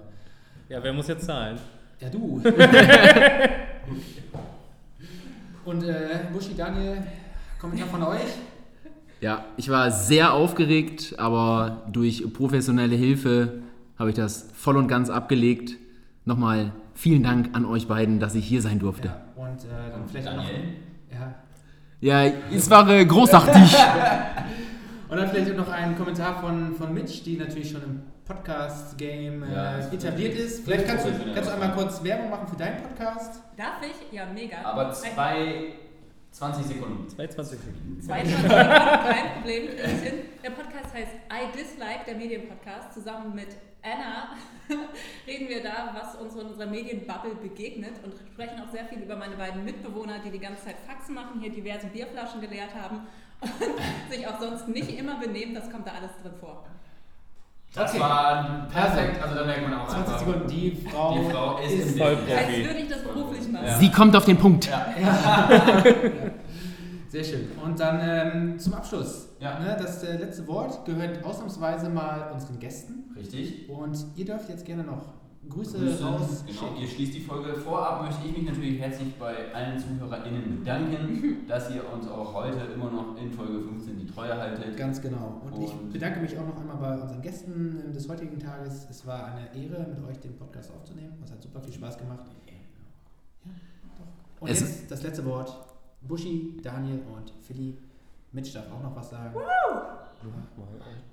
Ja, 0.69 0.81
wer 0.81 0.93
muss 0.93 1.07
jetzt 1.07 1.25
zahlen? 1.25 1.57
Ja, 1.99 2.09
du. 2.09 2.41
Und 5.65 5.83
äh, 5.83 6.19
Buschi, 6.33 6.55
Daniel, 6.55 6.97
Kommentar 7.59 7.87
von 7.87 8.03
euch? 8.03 8.19
Ja, 9.21 9.45
ich 9.55 9.69
war 9.69 9.89
sehr 9.91 10.33
aufgeregt, 10.33 11.15
aber 11.17 11.83
durch 11.91 12.25
professionelle 12.33 12.95
Hilfe 12.95 13.61
habe 13.97 14.09
ich 14.09 14.15
das 14.17 14.49
voll 14.53 14.75
und 14.75 14.87
ganz 14.89 15.09
abgelegt. 15.09 15.75
Nochmal 16.25 16.73
vielen 16.93 17.23
Dank 17.23 17.51
an 17.55 17.63
euch 17.65 17.87
beiden, 17.87 18.19
dass 18.19 18.35
ich 18.35 18.45
hier 18.45 18.61
sein 18.61 18.79
durfte. 18.79 19.07
Ja, 19.07 19.21
und 19.41 19.59
äh, 19.63 19.91
dann 19.91 20.05
vielleicht 20.07 20.27
auch 20.27 20.35
noch. 20.35 20.43
Ja. 22.03 22.25
Es 22.53 22.69
war 22.69 22.89
äh, 22.89 23.05
großartig. 23.05 23.55
Und 25.09 25.17
dann 25.17 25.29
vielleicht 25.29 25.55
noch 25.55 25.69
ein 25.69 25.95
Kommentar 25.97 26.41
von, 26.41 26.75
von 26.75 26.93
Mitch, 26.93 27.23
die 27.23 27.37
natürlich 27.37 27.71
schon 27.71 27.81
im 27.83 28.01
Podcast-Game 28.25 29.43
äh, 29.43 29.53
Ja, 29.53 29.77
das- 29.77 29.93
etabliert 29.93 30.35
ist. 30.35 30.65
Vielleicht 30.65 30.85
kannst 30.85 31.05
du, 31.05 31.11
kannst 31.33 31.49
du 31.49 31.53
einmal 31.53 31.71
kurz 31.73 32.03
Werbung 32.03 32.29
machen 32.29 32.47
für 32.47 32.57
deinen 32.57 32.81
Podcast. 32.83 33.41
Darf 33.55 33.77
ich? 33.81 34.11
Ja, 34.15 34.25
mega. 34.25 34.57
Aber 34.65 34.91
zwei, 34.91 35.75
20 36.31 36.65
Sekunden. 36.65 37.07
22 37.09 37.57
Sekunden. 37.59 38.01
Zwei 38.01 38.25
Stunden, 38.25 38.49
kein 38.49 39.33
Problem. 39.35 39.63
Der 40.43 40.49
Podcast 40.49 40.93
heißt 40.93 41.11
I 41.31 41.57
Dislike, 41.57 42.03
der 42.05 42.15
Medienpodcast. 42.15 42.93
Zusammen 42.93 43.33
mit 43.33 43.47
Anna 43.83 44.29
reden 45.27 45.49
wir 45.49 45.61
da, 45.61 45.93
was 45.93 46.15
uns 46.15 46.35
in 46.35 46.47
unserer 46.47 46.67
Medienbubble 46.67 47.35
begegnet 47.35 47.95
und 48.03 48.13
sprechen 48.31 48.61
auch 48.65 48.71
sehr 48.71 48.85
viel 48.85 48.99
über 48.99 49.15
meine 49.17 49.35
beiden 49.35 49.65
Mitbewohner, 49.65 50.19
die 50.25 50.31
die 50.31 50.39
ganze 50.39 50.63
Zeit 50.65 50.77
Faxen 50.87 51.15
machen, 51.15 51.41
hier 51.41 51.51
diverse 51.51 51.87
Bierflaschen 51.87 52.39
geleert 52.41 52.73
haben 52.73 53.01
und 53.41 53.51
sich 54.11 54.25
auch 54.25 54.39
sonst 54.39 54.69
nicht 54.69 54.97
immer 54.97 55.19
benehmen. 55.19 55.53
Das 55.53 55.69
kommt 55.69 55.85
da 55.85 55.91
alles 55.91 56.11
drin 56.21 56.31
vor. 56.39 56.63
Das 57.75 57.91
Okay. 57.91 57.99
war 57.99 58.67
perfekt. 58.71 59.21
Also 59.21 59.35
da 59.35 59.45
merkt 59.45 59.63
man 59.67 59.73
auch 59.79 59.87
20 59.89 59.97
einfach. 60.13 60.19
Sekunden. 60.19 60.47
Die 60.47 60.71
Frau, 60.89 61.17
Die 61.17 61.29
Frau 61.31 61.57
ist, 61.57 61.71
ist 61.73 61.91
im 61.93 61.97
voll 61.97 62.15
Bild. 62.17 62.37
Als 62.37 62.47
würde 62.57 62.79
ich 62.79 62.87
das 62.87 63.03
beruflich 63.03 63.47
machen. 63.51 63.65
Ja. 63.65 63.77
Sie 63.79 63.91
kommt 63.91 64.15
auf 64.15 64.25
den 64.25 64.37
Punkt. 64.37 64.65
Sehr 67.09 67.23
schön. 67.23 67.51
Und 67.63 67.79
dann 67.79 67.99
ähm, 68.01 68.59
zum 68.59 68.73
Abschluss. 68.75 69.27
Ja. 69.43 69.59
Ne, 69.59 69.75
das 69.79 70.03
äh, 70.03 70.17
letzte 70.17 70.47
Wort 70.47 70.85
gehört 70.85 71.23
ausnahmsweise 71.23 71.89
mal 71.89 72.31
unseren 72.31 72.59
Gästen. 72.59 73.11
Richtig. 73.15 73.69
Und 73.69 73.97
ihr 74.15 74.25
dürft 74.25 74.49
jetzt 74.49 74.65
gerne 74.65 74.83
noch 74.83 75.13
Grüße, 75.49 75.77
Grüße, 75.77 76.05
raus. 76.05 76.45
genau, 76.47 76.79
ihr 76.79 76.87
schließt 76.87 77.15
die 77.15 77.19
Folge. 77.19 77.53
Vorab 77.53 78.01
möchte 78.03 78.25
ich 78.25 78.37
mich 78.37 78.45
natürlich 78.49 78.79
herzlich 78.79 79.13
bei 79.19 79.53
allen 79.53 79.77
ZuhörerInnen 79.77 80.59
bedanken, 80.59 81.45
dass 81.49 81.69
ihr 81.75 81.81
uns 81.91 82.07
auch 82.07 82.33
heute 82.33 82.59
immer 82.73 82.89
noch 82.89 83.17
in 83.21 83.29
Folge 83.29 83.59
15 83.59 83.97
die 83.99 84.05
Treue 84.07 84.37
haltet. 84.37 84.77
Ganz 84.77 85.01
genau. 85.01 85.41
Und, 85.45 85.61
ich 85.61 85.69
Und- 85.73 85.91
bedanke 85.91 86.21
mich 86.21 86.37
auch 86.37 86.47
noch 86.47 86.57
einmal 86.61 86.77
bei 86.77 87.01
unseren 87.01 87.21
Gästen 87.21 87.81
ähm, 87.85 87.91
des 87.93 88.07
heutigen 88.07 88.39
Tages. 88.39 88.87
Es 88.89 89.05
war 89.05 89.25
eine 89.25 89.47
Ehre, 89.53 89.85
mit 89.89 90.01
euch 90.09 90.17
den 90.21 90.37
Podcast 90.37 90.71
aufzunehmen. 90.73 91.15
Es 91.21 91.31
hat 91.33 91.43
super 91.43 91.59
viel 91.59 91.73
Spaß 91.73 91.97
gemacht. 91.97 92.23
Ja, 92.47 93.51
doch. 93.97 94.41
Und 94.41 94.49
Es- 94.49 94.61
jetzt 94.61 94.89
das 94.91 95.03
letzte 95.03 95.25
Wort. 95.25 95.53
Buschi, 96.01 96.57
Daniel 96.63 96.99
und 97.13 97.31
Philly. 97.45 97.77
Mitch 98.33 98.51
darf 98.51 98.63
auch 98.71 98.81
noch 98.81 98.95
was 98.95 99.11
sagen. 99.11 99.31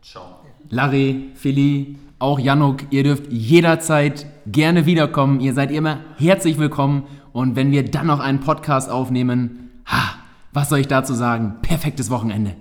Ciao. 0.01 0.41
Larry, 0.71 1.33
Philly, 1.35 1.99
auch 2.19 2.39
Januk, 2.39 2.91
ihr 2.91 3.03
dürft 3.03 3.31
jederzeit 3.31 4.25
gerne 4.47 4.87
wiederkommen. 4.87 5.41
Ihr 5.41 5.53
seid 5.53 5.71
immer 5.71 5.99
herzlich 6.17 6.57
willkommen. 6.59 7.05
Und 7.33 7.57
wenn 7.57 7.73
wir 7.73 7.85
dann 7.85 8.07
noch 8.07 8.21
einen 8.21 8.41
Podcast 8.41 8.89
aufnehmen, 8.89 9.71
ha, 9.85 10.15
was 10.55 10.71
soll 10.71 10.79
ich 10.79 10.89
dazu 10.89 11.13
sagen? 11.13 11.57
Perfektes 11.61 12.09
Wochenende. 12.09 12.57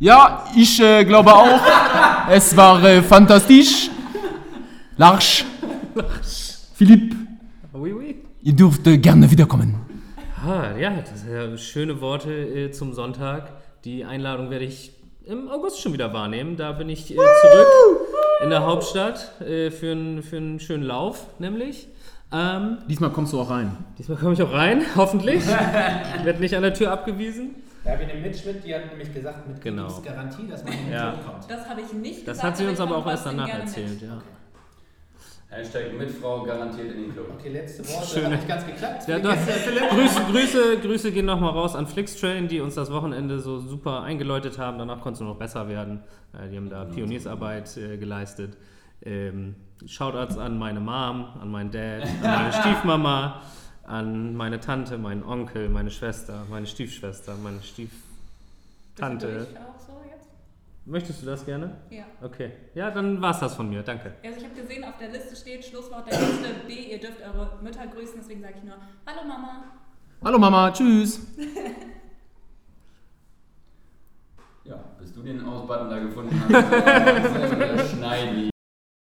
Ja, 0.00 0.44
ich 0.56 0.80
äh, 0.80 1.04
glaube 1.04 1.32
auch. 1.32 1.60
Es 2.30 2.54
war 2.56 2.82
äh, 2.84 3.02
fantastisch. 3.02 3.88
Lars, 4.96 5.44
Philipp, 6.74 7.14
Oui, 7.72 7.92
oui. 7.92 8.16
ihr 8.42 8.52
dürft 8.52 8.86
äh, 8.88 8.98
gerne 8.98 9.30
wiederkommen. 9.30 9.87
Ah, 10.44 10.76
ja, 10.78 10.90
das 11.00 11.20
sind 11.22 11.32
ja 11.32 11.56
schöne 11.56 12.00
Worte 12.00 12.32
äh, 12.32 12.70
zum 12.70 12.92
Sonntag. 12.92 13.50
Die 13.84 14.04
Einladung 14.04 14.50
werde 14.50 14.64
ich 14.64 14.92
im 15.24 15.48
August 15.48 15.80
schon 15.80 15.92
wieder 15.92 16.12
wahrnehmen. 16.12 16.56
Da 16.56 16.72
bin 16.72 16.88
ich 16.88 17.10
äh, 17.10 17.16
zurück 17.16 17.66
in 18.42 18.50
der 18.50 18.64
Hauptstadt 18.64 19.40
äh, 19.40 19.70
für, 19.70 19.92
einen- 19.92 20.22
für 20.22 20.36
einen 20.36 20.60
schönen 20.60 20.84
Lauf, 20.84 21.26
nämlich. 21.38 21.88
Ähm, 22.32 22.78
Diesmal 22.88 23.10
kommst 23.10 23.32
du 23.32 23.40
auch 23.40 23.50
rein. 23.50 23.74
diesmal 23.98 24.18
komme 24.18 24.34
ich 24.34 24.42
auch 24.42 24.52
rein, 24.52 24.82
hoffentlich. 24.96 25.42
Ich 25.44 26.24
werde 26.24 26.40
nicht 26.40 26.54
an 26.54 26.62
der 26.62 26.74
Tür 26.74 26.92
abgewiesen. 26.92 27.54
Da 27.84 27.92
habe 27.92 28.02
ich 28.02 28.10
eine 28.12 28.20
Mitch 28.20 28.46
mit, 28.46 28.64
die 28.64 28.74
hat 28.74 28.86
nämlich 28.90 29.12
gesagt, 29.14 29.48
mit 29.48 29.60
Genau. 29.62 29.88
Garantie, 30.04 30.46
dass 30.46 30.62
man 30.62 30.74
in 30.74 30.84
den 30.84 30.92
Ja. 30.92 31.14
Kommt. 31.24 31.50
Das 31.50 31.66
habe 31.68 31.80
ich 31.80 31.92
nicht 31.94 32.28
Das 32.28 32.36
gesagt. 32.36 32.42
hat 32.44 32.56
sie 32.58 32.66
uns 32.66 32.80
aber 32.80 32.96
auch 32.98 33.06
erst 33.06 33.24
danach 33.26 33.46
gerne 33.46 33.64
mit. 33.64 33.68
erzählt, 33.76 34.02
ja. 34.02 34.20
Hashtag 35.50 35.92
mit 35.96 36.10
Frau 36.10 36.42
garantiert 36.42 36.92
in 36.92 37.02
den 37.04 37.12
Club. 37.12 37.30
Okay, 37.38 37.48
letzte 37.50 37.86
Worte. 37.88 38.06
Schöne- 38.06 38.24
Hat 38.26 38.32
nicht 38.32 38.48
ganz 38.48 38.66
geklappt. 38.66 39.08
Ja? 39.08 39.18
Grüße, 39.18 40.20
Grüße, 40.30 40.78
Grüße 40.80 41.12
gehen 41.12 41.24
nochmal 41.26 41.52
raus 41.52 41.74
an 41.74 41.86
Flixtrain, 41.86 42.48
die 42.48 42.60
uns 42.60 42.74
das 42.74 42.92
Wochenende 42.92 43.40
so 43.40 43.58
super 43.58 44.02
eingeläutet 44.02 44.58
haben. 44.58 44.78
Danach 44.78 45.00
konnte 45.00 45.14
es 45.14 45.20
nur 45.20 45.30
noch 45.30 45.38
besser 45.38 45.68
werden. 45.68 46.00
Äh, 46.34 46.48
Die 46.50 46.56
haben 46.58 46.68
da 46.68 46.84
Pioniersarbeit 46.84 47.74
äh, 47.78 47.96
geleistet. 47.96 48.56
Ähm, 49.02 49.54
Shoutouts 49.86 50.36
an 50.36 50.58
meine 50.58 50.80
Mom, 50.80 51.24
an 51.40 51.50
meinen 51.50 51.70
Dad, 51.70 52.02
an 52.02 52.20
meine 52.22 52.52
Stiefmama, 52.52 53.40
an 53.84 54.34
meine 54.34 54.60
Tante, 54.60 54.98
meinen 54.98 55.22
Onkel, 55.22 55.68
meine 55.70 55.90
Schwester, 55.90 56.44
meine 56.50 56.66
Stiefschwester, 56.66 57.36
meine 57.42 57.62
Stieftante. 57.62 59.26
durch 59.28 59.56
auch 59.56 59.78
so 59.78 60.02
jetzt? 60.10 60.28
Möchtest 60.88 61.20
du 61.20 61.26
das 61.26 61.44
gerne? 61.44 61.76
Ja. 61.90 62.04
Okay. 62.22 62.50
Ja, 62.74 62.90
dann 62.90 63.20
war's 63.20 63.40
das 63.40 63.54
von 63.54 63.68
mir. 63.68 63.82
Danke. 63.82 64.14
Also 64.24 64.38
ich 64.38 64.44
habe 64.44 64.58
gesehen, 64.58 64.84
auf 64.84 64.96
der 64.96 65.10
Liste 65.10 65.36
steht 65.36 65.62
Schlusswort 65.62 66.10
der 66.10 66.18
Liste 66.18 66.48
B. 66.66 66.72
Ihr 66.92 66.98
dürft 66.98 67.20
eure 67.20 67.58
Mütter 67.62 67.86
grüßen, 67.86 68.14
deswegen 68.16 68.40
sage 68.40 68.54
ich 68.56 68.64
nur 68.64 68.76
Hallo 69.06 69.28
Mama. 69.28 69.64
Hallo 70.24 70.38
Mama, 70.38 70.70
tschüss. 70.72 71.20
Ja, 74.64 74.76
bis 75.00 75.14
du 75.14 75.22
den 75.22 75.42
Ausbutton 75.46 75.88
da 75.88 75.98
gefunden 75.98 76.42
hast, 76.46 77.90
schneiden 77.96 78.50